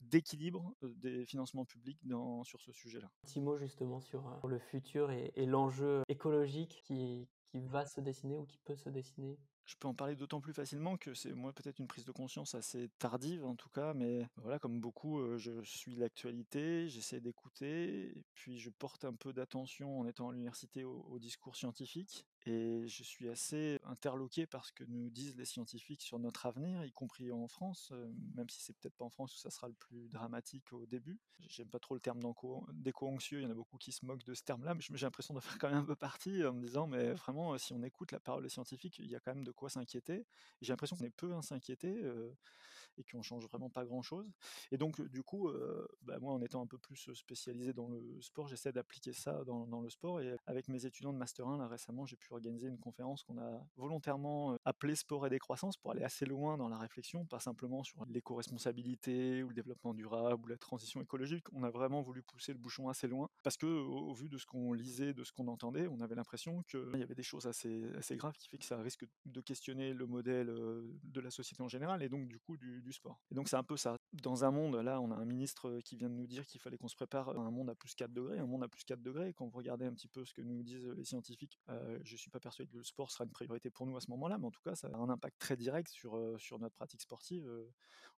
d'équilibre 0.00 0.74
des 0.82 1.24
financements 1.26 1.64
publics 1.64 1.98
dans, 2.04 2.44
sur 2.44 2.60
ce 2.60 2.72
sujet-là. 2.72 3.06
Un 3.06 3.26
petit 3.26 3.40
mot 3.40 3.56
justement 3.58 4.00
sur, 4.00 4.40
le 4.46 4.58
futur 4.58 5.10
et, 5.10 5.46
l'enjeu 5.46 6.02
écologique 6.08 6.82
qui, 6.84 7.28
qui 7.46 7.60
va 7.60 7.86
se 7.86 8.00
dessiner 8.00 8.38
ou 8.38 8.44
qui 8.44 8.58
peut 8.58 8.76
se 8.76 8.88
dessiner 8.88 9.38
je 9.66 9.74
peux 9.74 9.88
en 9.88 9.94
parler 9.94 10.14
d'autant 10.14 10.40
plus 10.40 10.52
facilement 10.52 10.96
que 10.96 11.12
c'est 11.12 11.34
moi 11.34 11.52
peut-être 11.52 11.80
une 11.80 11.88
prise 11.88 12.04
de 12.04 12.12
conscience 12.12 12.54
assez 12.54 12.88
tardive 13.00 13.44
en 13.44 13.56
tout 13.56 13.68
cas, 13.68 13.94
mais 13.94 14.28
voilà, 14.36 14.60
comme 14.60 14.80
beaucoup, 14.80 15.36
je 15.38 15.60
suis 15.64 15.96
l'actualité, 15.96 16.88
j'essaie 16.88 17.20
d'écouter, 17.20 18.24
puis 18.34 18.58
je 18.58 18.70
porte 18.70 19.04
un 19.04 19.14
peu 19.14 19.32
d'attention 19.32 19.98
en 20.00 20.06
étant 20.06 20.28
à 20.28 20.32
l'université 20.32 20.84
au, 20.84 21.18
discours 21.18 21.56
scientifique, 21.56 22.24
et 22.46 22.86
je 22.86 23.02
suis 23.02 23.28
assez 23.28 23.78
interloqué 23.84 24.46
par 24.46 24.64
ce 24.64 24.72
que 24.72 24.84
nous 24.84 25.10
disent 25.10 25.36
les 25.36 25.44
scientifiques 25.44 26.02
sur 26.02 26.18
notre 26.18 26.46
avenir, 26.46 26.84
y 26.84 26.92
compris 26.92 27.32
en 27.32 27.48
France, 27.48 27.92
même 28.34 28.48
si 28.48 28.60
c'est 28.62 28.72
peut-être 28.76 28.96
pas 28.96 29.04
en 29.04 29.10
France 29.10 29.34
où 29.34 29.38
ça 29.38 29.50
sera 29.50 29.68
le 29.68 29.74
plus 29.74 30.08
dramatique 30.08 30.72
au 30.72 30.86
début. 30.86 31.18
J'aime 31.48 31.68
pas 31.68 31.78
trop 31.78 31.94
le 31.94 32.00
terme 32.00 32.20
d'éco-anxieux, 32.72 33.40
il 33.40 33.42
y 33.44 33.46
en 33.46 33.50
a 33.50 33.54
beaucoup 33.54 33.76
qui 33.78 33.92
se 33.92 34.04
moquent 34.04 34.24
de 34.24 34.34
ce 34.34 34.42
terme-là, 34.42 34.74
mais 34.74 34.80
j'ai 34.80 35.06
l'impression 35.06 35.34
de 35.34 35.40
faire 35.40 35.58
quand 35.58 35.68
même 35.68 35.78
un 35.78 35.84
peu 35.84 35.96
partie 35.96 36.44
en 36.44 36.52
me 36.52 36.60
disant, 36.60 36.86
mais 36.86 37.12
vraiment, 37.12 37.58
si 37.58 37.72
on 37.72 37.82
écoute 37.82 38.12
la 38.12 38.20
parole 38.20 38.42
des 38.42 38.48
scientifiques, 38.48 38.98
il 38.98 39.10
y 39.10 39.16
a 39.16 39.20
quand 39.20 39.34
même 39.34 39.44
de 39.44 39.52
quoi 39.52 39.68
s'inquiéter. 39.68 40.26
J'ai 40.60 40.72
l'impression 40.72 40.96
qu'on 40.96 41.04
est 41.04 41.10
peu 41.10 41.34
à 41.34 41.42
s'inquiéter 41.42 42.00
et 42.98 43.04
qu'on 43.04 43.22
change 43.22 43.46
vraiment 43.46 43.70
pas 43.70 43.84
grand-chose. 43.84 44.26
Et 44.70 44.78
donc, 44.78 45.00
du 45.00 45.22
coup, 45.22 45.50
bah, 46.02 46.18
moi, 46.20 46.32
en 46.32 46.42
étant 46.42 46.62
un 46.62 46.66
peu 46.66 46.78
plus 46.78 47.12
spécialisé 47.14 47.72
dans 47.72 47.88
le 47.88 48.20
sport, 48.20 48.48
j'essaie 48.48 48.72
d'appliquer 48.72 49.12
ça 49.12 49.44
dans, 49.44 49.80
le 49.80 49.90
sport. 49.90 50.20
Et 50.20 50.36
avec 50.46 50.68
mes 50.68 50.86
étudiants 50.86 51.12
de 51.12 51.18
Master 51.18 51.46
1, 51.46 51.58
là, 51.58 51.68
récemment, 51.68 52.06
j'ai 52.06 52.16
pu 52.16 52.32
organiser 52.32 52.68
une 52.68 52.78
conférence 52.78 53.22
qu'on 53.22 53.38
a 53.38 53.66
volontairement 53.76 54.56
appelée 54.64 54.96
Sport 54.96 55.26
et 55.26 55.30
décroissance 55.30 55.76
pour 55.76 55.90
aller 55.90 56.02
assez 56.02 56.26
loin 56.26 56.56
dans 56.56 56.68
la 56.68 56.78
réflexion, 56.78 57.24
pas 57.26 57.38
simplement 57.38 57.84
sur 57.84 58.04
l'éco-responsabilité 58.06 59.42
ou 59.42 59.48
le 59.48 59.54
développement 59.54 59.94
durable 59.94 60.44
ou 60.44 60.46
la 60.46 60.56
transition 60.56 61.02
écologique. 61.02 61.44
On 61.52 61.62
a 61.62 61.70
vraiment 61.70 62.02
voulu 62.02 62.22
pousser 62.22 62.52
le 62.52 62.58
bouchon 62.58 62.88
assez 62.88 63.06
loin 63.06 63.28
parce 63.42 63.56
que, 63.56 63.66
au, 63.66 64.12
vu 64.14 64.28
de 64.28 64.38
ce 64.38 64.46
qu'on 64.46 64.72
lisait, 64.72 65.12
de 65.12 65.24
ce 65.24 65.32
qu'on 65.32 65.48
entendait, 65.48 65.86
on 65.88 66.00
avait 66.00 66.14
l'impression 66.14 66.62
qu'il 66.62 66.98
y 66.98 67.02
avait 67.02 67.14
des 67.14 67.22
choses 67.22 67.46
assez, 67.46 67.84
assez 67.96 68.16
graves 68.16 68.36
qui 68.36 68.48
fait 68.48 68.58
que 68.58 68.64
ça 68.64 68.78
risque 68.78 69.04
de 69.26 69.40
questionner 69.40 69.92
le 69.92 70.06
modèle 70.06 70.46
de 70.46 71.20
la 71.20 71.30
société 71.30 71.62
en 71.62 71.68
général 71.68 72.02
et 72.02 72.08
donc 72.08 72.26
du 72.28 72.38
coup 72.38 72.56
du, 72.56 72.85
sport. 72.92 73.20
Et 73.30 73.34
donc 73.34 73.48
c'est 73.48 73.56
un 73.56 73.62
peu 73.62 73.76
ça. 73.76 73.96
Dans 74.12 74.44
un 74.44 74.50
monde, 74.50 74.76
là, 74.76 75.00
on 75.00 75.10
a 75.10 75.14
un 75.14 75.24
ministre 75.24 75.80
qui 75.84 75.96
vient 75.96 76.08
de 76.08 76.14
nous 76.14 76.26
dire 76.26 76.46
qu'il 76.46 76.60
fallait 76.60 76.78
qu'on 76.78 76.88
se 76.88 76.96
prépare 76.96 77.30
à 77.30 77.40
un 77.40 77.50
monde 77.50 77.70
à 77.70 77.74
plus 77.74 77.94
4 77.94 78.12
degrés. 78.12 78.38
Un 78.38 78.46
monde 78.46 78.64
à 78.64 78.68
plus 78.68 78.84
4 78.84 79.00
degrés, 79.02 79.32
quand 79.32 79.46
vous 79.46 79.58
regardez 79.58 79.86
un 79.86 79.92
petit 79.92 80.08
peu 80.08 80.24
ce 80.24 80.34
que 80.34 80.42
nous 80.42 80.62
disent 80.62 80.86
les 80.86 81.04
scientifiques, 81.04 81.60
euh, 81.68 81.98
je 82.02 82.16
suis 82.16 82.30
pas 82.30 82.40
persuadé 82.40 82.70
que 82.70 82.76
le 82.76 82.84
sport 82.84 83.10
sera 83.10 83.24
une 83.24 83.30
priorité 83.30 83.70
pour 83.70 83.86
nous 83.86 83.96
à 83.96 84.00
ce 84.00 84.10
moment-là, 84.10 84.38
mais 84.38 84.46
en 84.46 84.50
tout 84.50 84.62
cas, 84.62 84.74
ça 84.74 84.88
a 84.88 84.96
un 84.96 85.08
impact 85.08 85.38
très 85.38 85.56
direct 85.56 85.88
sur, 85.88 86.16
notre 86.58 86.74
pratique 86.74 87.00
sportive. 87.02 87.48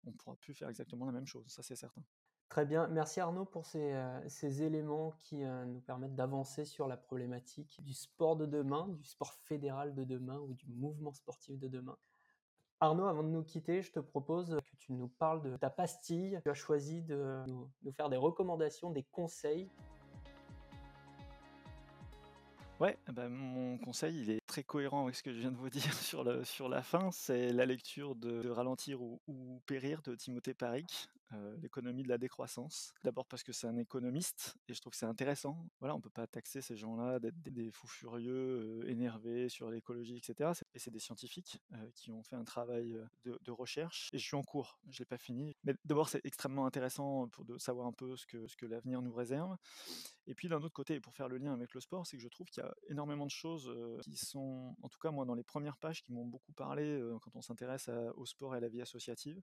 on 0.05 0.13
pourra 0.13 0.37
plus 0.37 0.55
faire 0.55 0.69
exactement 0.69 1.07
la 1.07 1.13
même 1.13 1.27
chose, 1.27 1.47
ça 1.49 1.63
c'est 1.63 1.77
certain. 1.77 2.03
Très 2.49 2.65
bien, 2.65 2.89
merci 2.89 3.21
Arnaud 3.21 3.45
pour 3.45 3.67
ces, 3.67 3.95
ces 4.29 4.63
éléments 4.63 5.13
qui 5.19 5.37
nous 5.37 5.81
permettent 5.81 6.15
d'avancer 6.15 6.65
sur 6.65 6.87
la 6.87 6.97
problématique 6.97 7.83
du 7.83 7.93
sport 7.93 8.37
de 8.37 8.47
demain, 8.47 8.89
du 8.89 9.05
sport 9.05 9.35
fédéral 9.35 9.95
de 9.95 10.05
demain 10.05 10.39
ou 10.39 10.55
du 10.55 10.67
mouvement 10.69 11.13
sportif 11.13 11.59
de 11.59 11.69
demain. 11.69 11.99
Arnaud, 12.81 13.07
avant 13.07 13.25
de 13.25 13.29
nous 13.29 13.43
quitter, 13.43 13.83
je 13.83 13.91
te 13.91 13.99
propose 13.99 14.57
que 14.57 14.77
tu 14.77 14.93
nous 14.93 15.09
parles 15.09 15.43
de 15.43 15.57
ta 15.57 15.69
pastille. 15.69 16.39
Tu 16.43 16.51
as 16.51 16.55
choisi 16.55 17.03
de 17.03 17.43
nous, 17.49 17.93
faire 17.93 18.09
des 18.09 18.17
recommandations, 18.17 18.91
des 18.91 19.03
conseils 19.03 19.69
Ouais, 22.79 22.97
bah, 23.13 23.29
mon 23.29 23.77
conseil, 23.79 24.21
il 24.21 24.31
est 24.31 24.47
très 24.47 24.63
cohérent 24.63 25.03
avec 25.03 25.17
ce 25.17 25.25
que 25.25 25.33
je 25.33 25.41
viens 25.41 25.51
de 25.51 25.57
vous 25.57 25.69
dire 25.71 25.93
sur, 25.93 26.23
la 26.69 26.83
fin. 26.83 27.11
C'est 27.11 27.53
la 27.53 27.67
lecture 27.67 28.15
de, 28.15 28.49
Ralentir 28.49 29.03
ou, 29.03 29.61
Périr 29.67 30.01
de 30.03 30.15
Timothée 30.15 30.55
Paric, 30.55 31.09
euh, 31.35 31.55
l'économie 31.61 32.03
de 32.03 32.09
la 32.09 32.17
décroissance. 32.17 32.95
D'abord 33.05 33.27
parce 33.27 33.43
que 33.43 33.53
c'est 33.53 33.67
un 33.67 33.77
économiste 33.77 34.57
et 34.67 34.73
je 34.73 34.81
trouve 34.81 34.93
que 34.93 34.97
c'est 34.97 35.05
intéressant. 35.05 35.69
Voilà, 35.79 35.95
on 35.95 36.01
peut 36.01 36.09
pas 36.09 36.27
taxer 36.27 36.63
ces 36.63 36.75
gens-là 36.75 37.19
d'être 37.19 37.39
des, 37.43 37.71
fous 37.71 37.87
furieux, 37.87 38.81
euh, 38.83 38.89
énervés 38.89 39.51
sur 39.51 39.71
l'écologie, 39.71 40.17
etc. 40.17 40.53
Et 40.73 40.79
c'est 40.79 40.91
des 40.91 40.99
scientifiques 40.99 41.61
euh, 41.75 41.91
qui 41.95 42.11
ont 42.13 42.23
fait 42.23 42.37
un 42.37 42.45
travail 42.45 42.99
de, 43.25 43.51
recherche. 43.51 44.09
Et 44.13 44.19
je 44.19 44.25
suis 44.25 44.37
en 44.37 44.43
cours, 44.43 44.79
je 44.89 45.01
l'ai 45.01 45.05
pas 45.05 45.19
fini. 45.19 45.55
Mais 45.65 45.75
d'abord, 45.85 46.09
c'est 46.09 46.25
extrêmement 46.25 46.65
intéressant 46.65 47.29
pour 47.29 47.45
de 47.45 47.59
savoir 47.59 47.87
un 47.87 47.93
peu 47.93 48.17
ce 48.17 48.25
que, 48.25 48.47
ce 48.47 48.57
que 48.57 48.65
l'avenir 48.65 49.03
nous 49.03 49.13
réserve. 49.13 49.57
Et 50.27 50.35
puis 50.35 50.49
d'un 50.49 50.63
autre 50.63 50.75
côté, 50.75 50.95
et 50.95 51.01
pour 51.01 51.15
faire 51.15 51.29
le 51.29 51.37
lien 51.37 51.53
avec 51.53 51.75
le 51.75 51.81
sport, 51.81 52.07
c'est 52.07 52.17
que 52.17 52.23
je 52.23 52.29
trouve 52.29 52.47
qu'il 52.49 52.63
y 52.63 52.67
a 52.67 52.75
énormément 52.89 53.27
de 53.27 53.31
choses 53.31 53.75
qui 54.03 54.17
sont, 54.17 54.77
en 54.83 54.89
tout 54.89 54.99
cas 54.99 55.11
moi, 55.11 55.25
dans 55.25 55.35
les 55.35 55.43
premières 55.43 55.77
pages, 55.77 56.03
qui 56.03 56.13
m'ont 56.13 56.27
beaucoup 56.27 56.53
parlé 56.53 57.03
quand 57.23 57.35
on 57.35 57.43
s'intéresse 57.43 57.91
au 58.17 58.27
sport 58.27 58.55
et 58.55 58.59
à 58.59 58.61
la 58.61 58.69
vie 58.69 58.83
associative, 58.83 59.41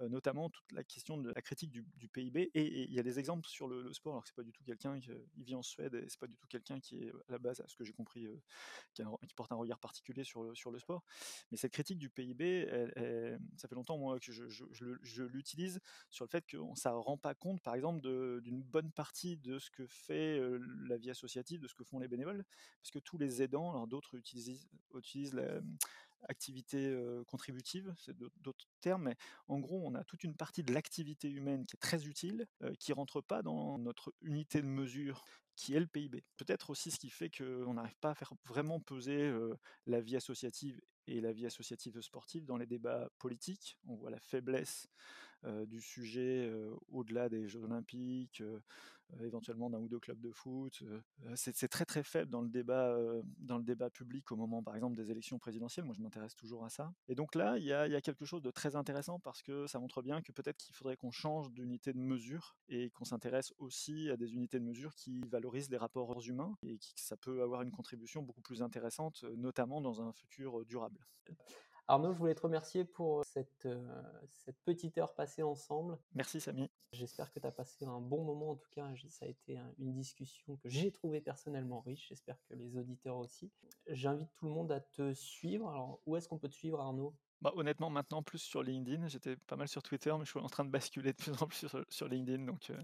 notamment 0.00 0.50
toute 0.50 0.72
la 0.72 0.82
question 0.82 1.18
de 1.18 1.21
la 1.22 1.42
critique 1.42 1.70
du, 1.70 2.08
PIB. 2.08 2.50
Et 2.54 2.84
il 2.84 2.92
y 2.92 2.98
a 2.98 3.02
des 3.02 3.18
exemples 3.18 3.46
sur 3.46 3.68
le, 3.68 3.92
sport, 3.92 4.14
alors 4.14 4.22
que 4.22 4.28
c'est 4.28 4.36
pas 4.36 4.42
du 4.42 4.52
tout 4.52 4.64
quelqu'un 4.64 4.98
qui 5.00 5.10
vit 5.36 5.54
en 5.54 5.62
Suède 5.62 5.94
et 5.94 6.08
c'est 6.08 6.18
pas 6.18 6.26
du 6.26 6.36
tout 6.36 6.46
quelqu'un 6.48 6.80
qui 6.80 6.98
est 6.98 7.10
à 7.28 7.32
la 7.32 7.38
base, 7.38 7.60
à 7.60 7.68
ce 7.68 7.76
que 7.76 7.84
j'ai 7.84 7.92
compris, 7.92 8.26
qui, 8.94 9.02
porte 9.34 9.52
un 9.52 9.56
regard 9.56 9.78
particulier 9.78 10.24
sur 10.24 10.42
le, 10.42 10.54
sur 10.54 10.70
le 10.70 10.78
sport. 10.78 11.04
Mais 11.50 11.56
cette 11.56 11.72
critique 11.72 11.98
du 11.98 12.10
PIB, 12.10 12.66
ça 13.56 13.68
fait 13.68 13.74
longtemps 13.74 13.98
moi 13.98 14.18
que 14.18 14.32
je, 14.32 15.22
l'utilise 15.22 15.80
sur 16.10 16.24
le 16.24 16.30
fait 16.30 16.46
que 16.46 16.56
ça 16.74 16.92
rend 16.92 17.16
pas 17.16 17.34
compte, 17.34 17.60
par 17.62 17.74
exemple, 17.74 18.00
d'une 18.40 18.62
bonne 18.62 18.90
partie 18.90 19.36
de 19.36 19.58
ce 19.58 19.70
que 19.70 19.86
fait 19.86 20.40
la 20.86 20.96
vie 20.96 21.10
associative, 21.10 21.60
de 21.60 21.68
ce 21.68 21.74
que 21.74 21.84
font 21.84 21.98
les 21.98 22.08
bénévoles, 22.08 22.44
parce 22.80 22.90
que 22.90 22.98
tous 22.98 23.18
les 23.18 23.42
aidants, 23.42 23.70
alors 23.70 23.86
d'autres 23.86 24.16
utilisent, 24.16 24.68
utilisent 24.94 25.40
l'activité 26.28 26.96
contributive, 27.26 27.94
c'est 27.98 28.16
d'autres 28.16 28.66
termes, 28.80 29.04
mais 29.04 29.16
en 29.48 29.58
gros, 29.60 29.82
on 29.84 29.94
a 29.94 30.04
toute 30.04 30.24
une 30.24 30.36
partie 30.36 30.62
de 30.62 30.72
l'activité 30.72 31.30
humaine 31.30 31.66
qui 31.66 31.76
est 31.76 31.80
très 31.80 32.06
utile, 32.06 32.46
qui 32.78 32.92
rentre 32.92 33.20
pas 33.20 33.42
dans 33.42 33.78
notre 33.78 34.14
unité 34.22 34.62
de 34.62 34.66
mesure 34.66 35.24
qui 35.54 35.74
est 35.74 35.80
le 35.80 35.86
PIB. 35.86 36.24
Peut-être 36.36 36.70
aussi 36.70 36.90
ce 36.90 36.98
qui 36.98 37.10
fait 37.10 37.30
qu'on 37.30 37.74
n'arrive 37.74 37.98
pas 38.00 38.10
à 38.10 38.14
faire 38.14 38.32
vraiment 38.46 38.80
peser 38.80 39.32
la 39.86 40.00
vie 40.00 40.16
associative 40.16 40.80
et 41.06 41.20
la 41.20 41.32
vie 41.32 41.46
associative 41.46 42.00
sportive 42.00 42.46
dans 42.46 42.56
les 42.56 42.66
débats 42.66 43.10
politiques. 43.18 43.76
On 43.86 43.96
voit 43.96 44.10
la 44.10 44.20
faiblesse 44.20 44.88
du 45.66 45.80
sujet 45.80 46.50
au-delà 46.88 47.28
des 47.28 47.48
Jeux 47.48 47.64
olympiques, 47.64 48.42
éventuellement 49.20 49.70
d'un 49.70 49.78
ou 49.78 49.88
deux 49.88 50.00
clubs 50.00 50.20
de 50.20 50.30
foot. 50.30 50.82
c'est 51.34 51.68
très 51.68 51.84
très 51.84 52.02
faible 52.02 52.30
dans 52.30 52.40
le 52.40 52.48
débat 52.48 52.96
dans 53.38 53.58
le 53.58 53.64
débat 53.64 53.90
public 53.90 54.30
au 54.32 54.36
moment 54.36 54.62
par 54.62 54.74
exemple 54.74 54.96
des 54.96 55.10
élections 55.10 55.38
présidentielles. 55.38 55.84
Moi 55.84 55.94
je 55.96 56.02
m'intéresse 56.02 56.34
toujours 56.34 56.64
à 56.64 56.70
ça. 56.70 56.92
Et 57.08 57.14
donc 57.14 57.34
là 57.34 57.58
il 57.58 57.64
y 57.64 57.72
a, 57.72 57.86
y 57.86 57.94
a, 57.94 58.00
quelque 58.00 58.24
chose 58.24 58.42
de 58.42 58.50
très 58.50 58.76
intéressant 58.76 59.18
parce 59.20 59.42
que 59.42 59.66
ça 59.66 59.78
montre 59.78 60.02
bien 60.02 60.22
que 60.22 60.32
peut-être 60.32 60.56
qu'il 60.56 60.74
faudrait 60.74 60.96
qu'on 60.96 61.10
change 61.10 61.50
d'unité 61.52 61.92
de 61.92 61.98
mesure 61.98 62.56
et 62.68 62.90
qu'on 62.90 63.04
s'intéresse 63.04 63.52
aussi 63.58 64.10
à 64.10 64.16
des 64.16 64.34
unités 64.34 64.58
de 64.58 64.64
mesure 64.64 64.94
qui 64.94 65.20
valorisent 65.28 65.70
les 65.70 65.76
rapports 65.76 66.20
humains 66.26 66.56
et 66.66 66.78
qui 66.78 66.92
ça 66.96 67.16
peut 67.16 67.42
avoir 67.42 67.62
une 67.62 67.70
contribution 67.70 68.22
beaucoup 68.22 68.42
plus 68.42 68.62
intéressante, 68.62 69.24
notamment 69.36 69.80
dans 69.80 70.00
un 70.00 70.12
futur 70.12 70.64
durable. 70.66 70.98
Arnaud, 71.88 72.12
je 72.12 72.18
voulais 72.18 72.34
te 72.34 72.42
remercier 72.42 72.84
pour 72.84 73.24
cette, 73.24 73.66
euh, 73.66 74.02
cette 74.30 74.58
petite 74.64 74.96
heure 74.98 75.14
passée 75.14 75.42
ensemble. 75.42 75.98
Merci 76.14 76.40
Samy. 76.40 76.70
J'espère 76.92 77.32
que 77.32 77.40
tu 77.40 77.46
as 77.46 77.52
passé 77.52 77.84
un 77.84 78.00
bon 78.00 78.24
moment. 78.24 78.50
En 78.50 78.56
tout 78.56 78.68
cas, 78.70 78.88
ça 79.08 79.26
a 79.26 79.28
été 79.28 79.58
une 79.78 79.92
discussion 79.92 80.56
que 80.56 80.68
j'ai 80.68 80.92
trouvée 80.92 81.20
personnellement 81.20 81.80
riche. 81.80 82.08
J'espère 82.08 82.38
que 82.48 82.54
les 82.54 82.76
auditeurs 82.76 83.16
aussi. 83.16 83.50
J'invite 83.88 84.32
tout 84.34 84.46
le 84.46 84.52
monde 84.52 84.70
à 84.72 84.80
te 84.80 85.12
suivre. 85.12 85.68
Alors, 85.68 86.00
où 86.06 86.16
est-ce 86.16 86.28
qu'on 86.28 86.38
peut 86.38 86.48
te 86.48 86.54
suivre, 86.54 86.80
Arnaud? 86.80 87.14
Bah, 87.42 87.52
honnêtement, 87.56 87.90
maintenant, 87.90 88.22
plus 88.22 88.38
sur 88.38 88.62
LinkedIn. 88.62 89.08
J'étais 89.08 89.34
pas 89.34 89.56
mal 89.56 89.66
sur 89.66 89.82
Twitter, 89.82 90.12
mais 90.16 90.24
je 90.24 90.30
suis 90.30 90.38
en 90.38 90.48
train 90.48 90.64
de 90.64 90.70
basculer 90.70 91.12
de 91.12 91.16
plus 91.18 91.32
en 91.42 91.46
plus 91.48 91.66
sur, 91.88 92.08
LinkedIn. 92.08 92.44
Donc, 92.44 92.70
euh, 92.70 92.76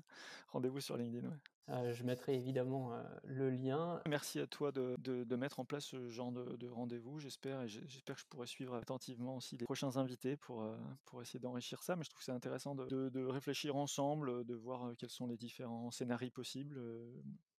rendez-vous 0.48 0.80
sur 0.80 0.96
LinkedIn. 0.96 1.30
Euh, 1.68 1.92
je 1.92 2.02
mettrai 2.02 2.34
évidemment 2.34 2.92
euh, 2.92 3.02
le 3.24 3.50
lien. 3.50 4.00
Merci 4.08 4.40
à 4.40 4.48
toi 4.48 4.72
de, 4.72 4.96
de, 4.98 5.36
mettre 5.36 5.60
en 5.60 5.64
place 5.64 5.84
ce 5.84 6.10
genre 6.10 6.32
de, 6.32 6.56
de 6.56 6.68
rendez-vous. 6.68 7.20
J'espère 7.20 7.62
et 7.62 7.68
j'espère 7.68 8.16
que 8.16 8.22
je 8.22 8.26
pourrai 8.26 8.48
suivre 8.48 8.74
attentivement 8.74 9.36
aussi 9.36 9.56
les 9.56 9.64
prochains 9.64 9.96
invités 9.96 10.36
pour, 10.36 10.66
pour 11.04 11.22
essayer 11.22 11.38
d'enrichir 11.38 11.82
ça. 11.84 11.94
Mais 11.94 12.02
je 12.02 12.10
trouve 12.10 12.18
que 12.18 12.24
c'est 12.24 12.32
intéressant 12.32 12.74
de, 12.74 13.10
de, 13.10 13.24
réfléchir 13.24 13.76
ensemble, 13.76 14.44
de 14.44 14.54
voir 14.54 14.92
quels 14.98 15.10
sont 15.10 15.28
les 15.28 15.36
différents 15.36 15.92
scénarios 15.92 16.30
possibles 16.30 16.80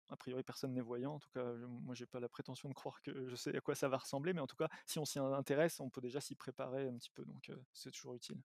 a 0.10 0.16
priori 0.16 0.44
personne 0.44 0.74
n'est 0.74 0.82
voyant. 0.82 1.16
En 1.16 1.20
tout 1.20 1.30
cas, 1.30 1.44
moi 1.68 1.96
j'ai 1.96 2.06
pas 2.06 2.20
la 2.20 2.30
prétention 2.30 2.70
de 2.70 2.74
croire 2.74 3.02
que 3.02 3.28
je 3.28 3.36
sais 3.36 3.56
à 3.56 3.62
quoi 3.62 3.76
ça 3.76 3.88
va 3.88 3.98
ressembler, 3.98 4.34
mais 4.34 4.42
en 4.42 4.48
tout 4.48 4.56
cas, 4.56 4.70
si 4.86 5.00
on 5.00 5.06
s'y 5.06 5.20
intéresse, 5.20 5.80
on 5.80 5.90
peut 5.90 6.02
déjà 6.02 6.22
s'y 6.22 6.36
préparer 6.36 6.88
un 6.88 6.94
petit 6.94 7.12
peu, 7.12 7.26
donc 7.26 7.50
euh, 7.50 7.56
c'est 7.74 7.92
toujours 7.92 8.16
utile. 8.16 8.38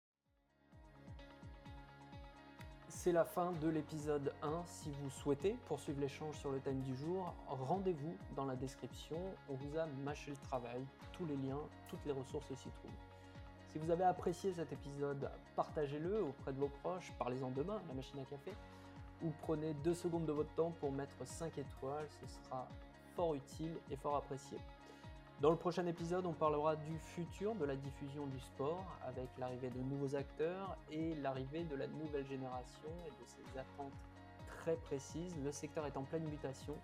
C'est 2.88 3.12
la 3.12 3.24
fin 3.24 3.52
de 3.52 3.68
l'épisode 3.68 4.32
1. 4.42 4.62
Si 4.66 4.90
vous 4.90 5.10
souhaitez 5.10 5.56
poursuivre 5.66 6.00
l'échange 6.00 6.38
sur 6.38 6.50
le 6.50 6.60
thème 6.60 6.80
du 6.80 6.94
jour, 6.94 7.34
rendez-vous 7.48 8.16
dans 8.36 8.46
la 8.46 8.56
description. 8.56 9.18
On 9.48 9.54
vous 9.54 9.76
a 9.76 9.86
mâché 10.04 10.30
le 10.30 10.36
travail, 10.36 10.86
tous 11.12 11.26
les 11.26 11.36
liens, 11.36 11.60
toutes 11.88 12.04
les 12.06 12.12
ressources 12.12 12.46
s'y 12.54 12.70
trouvent. 12.70 12.90
Si 13.72 13.78
vous 13.78 13.90
avez 13.90 14.04
apprécié 14.04 14.52
cet 14.52 14.72
épisode, 14.72 15.28
partagez-le 15.56 16.22
auprès 16.22 16.52
de 16.52 16.60
vos 16.60 16.68
proches, 16.68 17.12
parlez-en 17.18 17.50
demain, 17.50 17.82
la 17.88 17.94
machine 17.94 18.20
à 18.20 18.24
café 18.24 18.52
prenez 19.30 19.74
deux 19.84 19.94
secondes 19.94 20.26
de 20.26 20.32
votre 20.32 20.54
temps 20.54 20.72
pour 20.80 20.92
mettre 20.92 21.24
5 21.24 21.58
étoiles, 21.58 22.06
ce 22.20 22.26
sera 22.26 22.68
fort 23.14 23.34
utile 23.34 23.76
et 23.90 23.96
fort 23.96 24.16
apprécié. 24.16 24.58
Dans 25.40 25.50
le 25.50 25.56
prochain 25.56 25.86
épisode, 25.86 26.26
on 26.26 26.32
parlera 26.32 26.76
du 26.76 26.96
futur 26.98 27.54
de 27.56 27.64
la 27.64 27.74
diffusion 27.74 28.26
du 28.26 28.38
sport 28.38 28.84
avec 29.06 29.28
l'arrivée 29.38 29.70
de 29.70 29.80
nouveaux 29.80 30.14
acteurs 30.14 30.76
et 30.90 31.14
l'arrivée 31.16 31.64
de 31.64 31.74
la 31.74 31.86
nouvelle 31.86 32.26
génération 32.26 32.88
et 33.06 33.10
de 33.10 33.26
ses 33.26 33.58
attentes 33.58 33.92
très 34.46 34.76
précises. 34.76 35.34
Le 35.44 35.52
secteur 35.52 35.86
est 35.86 35.96
en 35.96 36.02
pleine 36.02 36.24
mutation. 36.24 36.74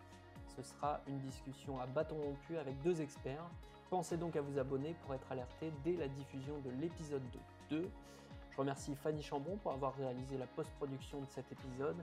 Ce 0.56 0.62
sera 0.62 1.00
une 1.06 1.20
discussion 1.20 1.80
à 1.80 1.86
bâton 1.86 2.16
rompu 2.16 2.58
avec 2.58 2.80
deux 2.82 3.00
experts. 3.00 3.44
Pensez 3.88 4.16
donc 4.16 4.36
à 4.36 4.42
vous 4.42 4.58
abonner 4.58 4.94
pour 5.04 5.14
être 5.14 5.30
alerté 5.30 5.72
dès 5.84 5.96
la 5.96 6.08
diffusion 6.08 6.58
de 6.58 6.70
l'épisode 6.70 7.22
2. 7.70 7.88
Je 8.50 8.56
remercie 8.56 8.94
Fanny 8.96 9.22
Chambon 9.22 9.56
pour 9.62 9.72
avoir 9.72 9.94
réalisé 9.94 10.36
la 10.36 10.46
post-production 10.46 11.20
de 11.20 11.26
cet 11.30 11.50
épisode. 11.52 11.96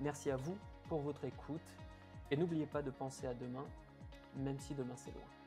Merci 0.00 0.30
à 0.30 0.36
vous 0.36 0.56
pour 0.88 1.00
votre 1.00 1.24
écoute 1.24 1.60
et 2.30 2.36
n'oubliez 2.36 2.66
pas 2.66 2.80
de 2.80 2.90
penser 2.90 3.26
à 3.26 3.34
demain, 3.34 3.64
même 4.36 4.58
si 4.58 4.74
demain 4.74 4.96
c'est 4.96 5.12
loin. 5.12 5.39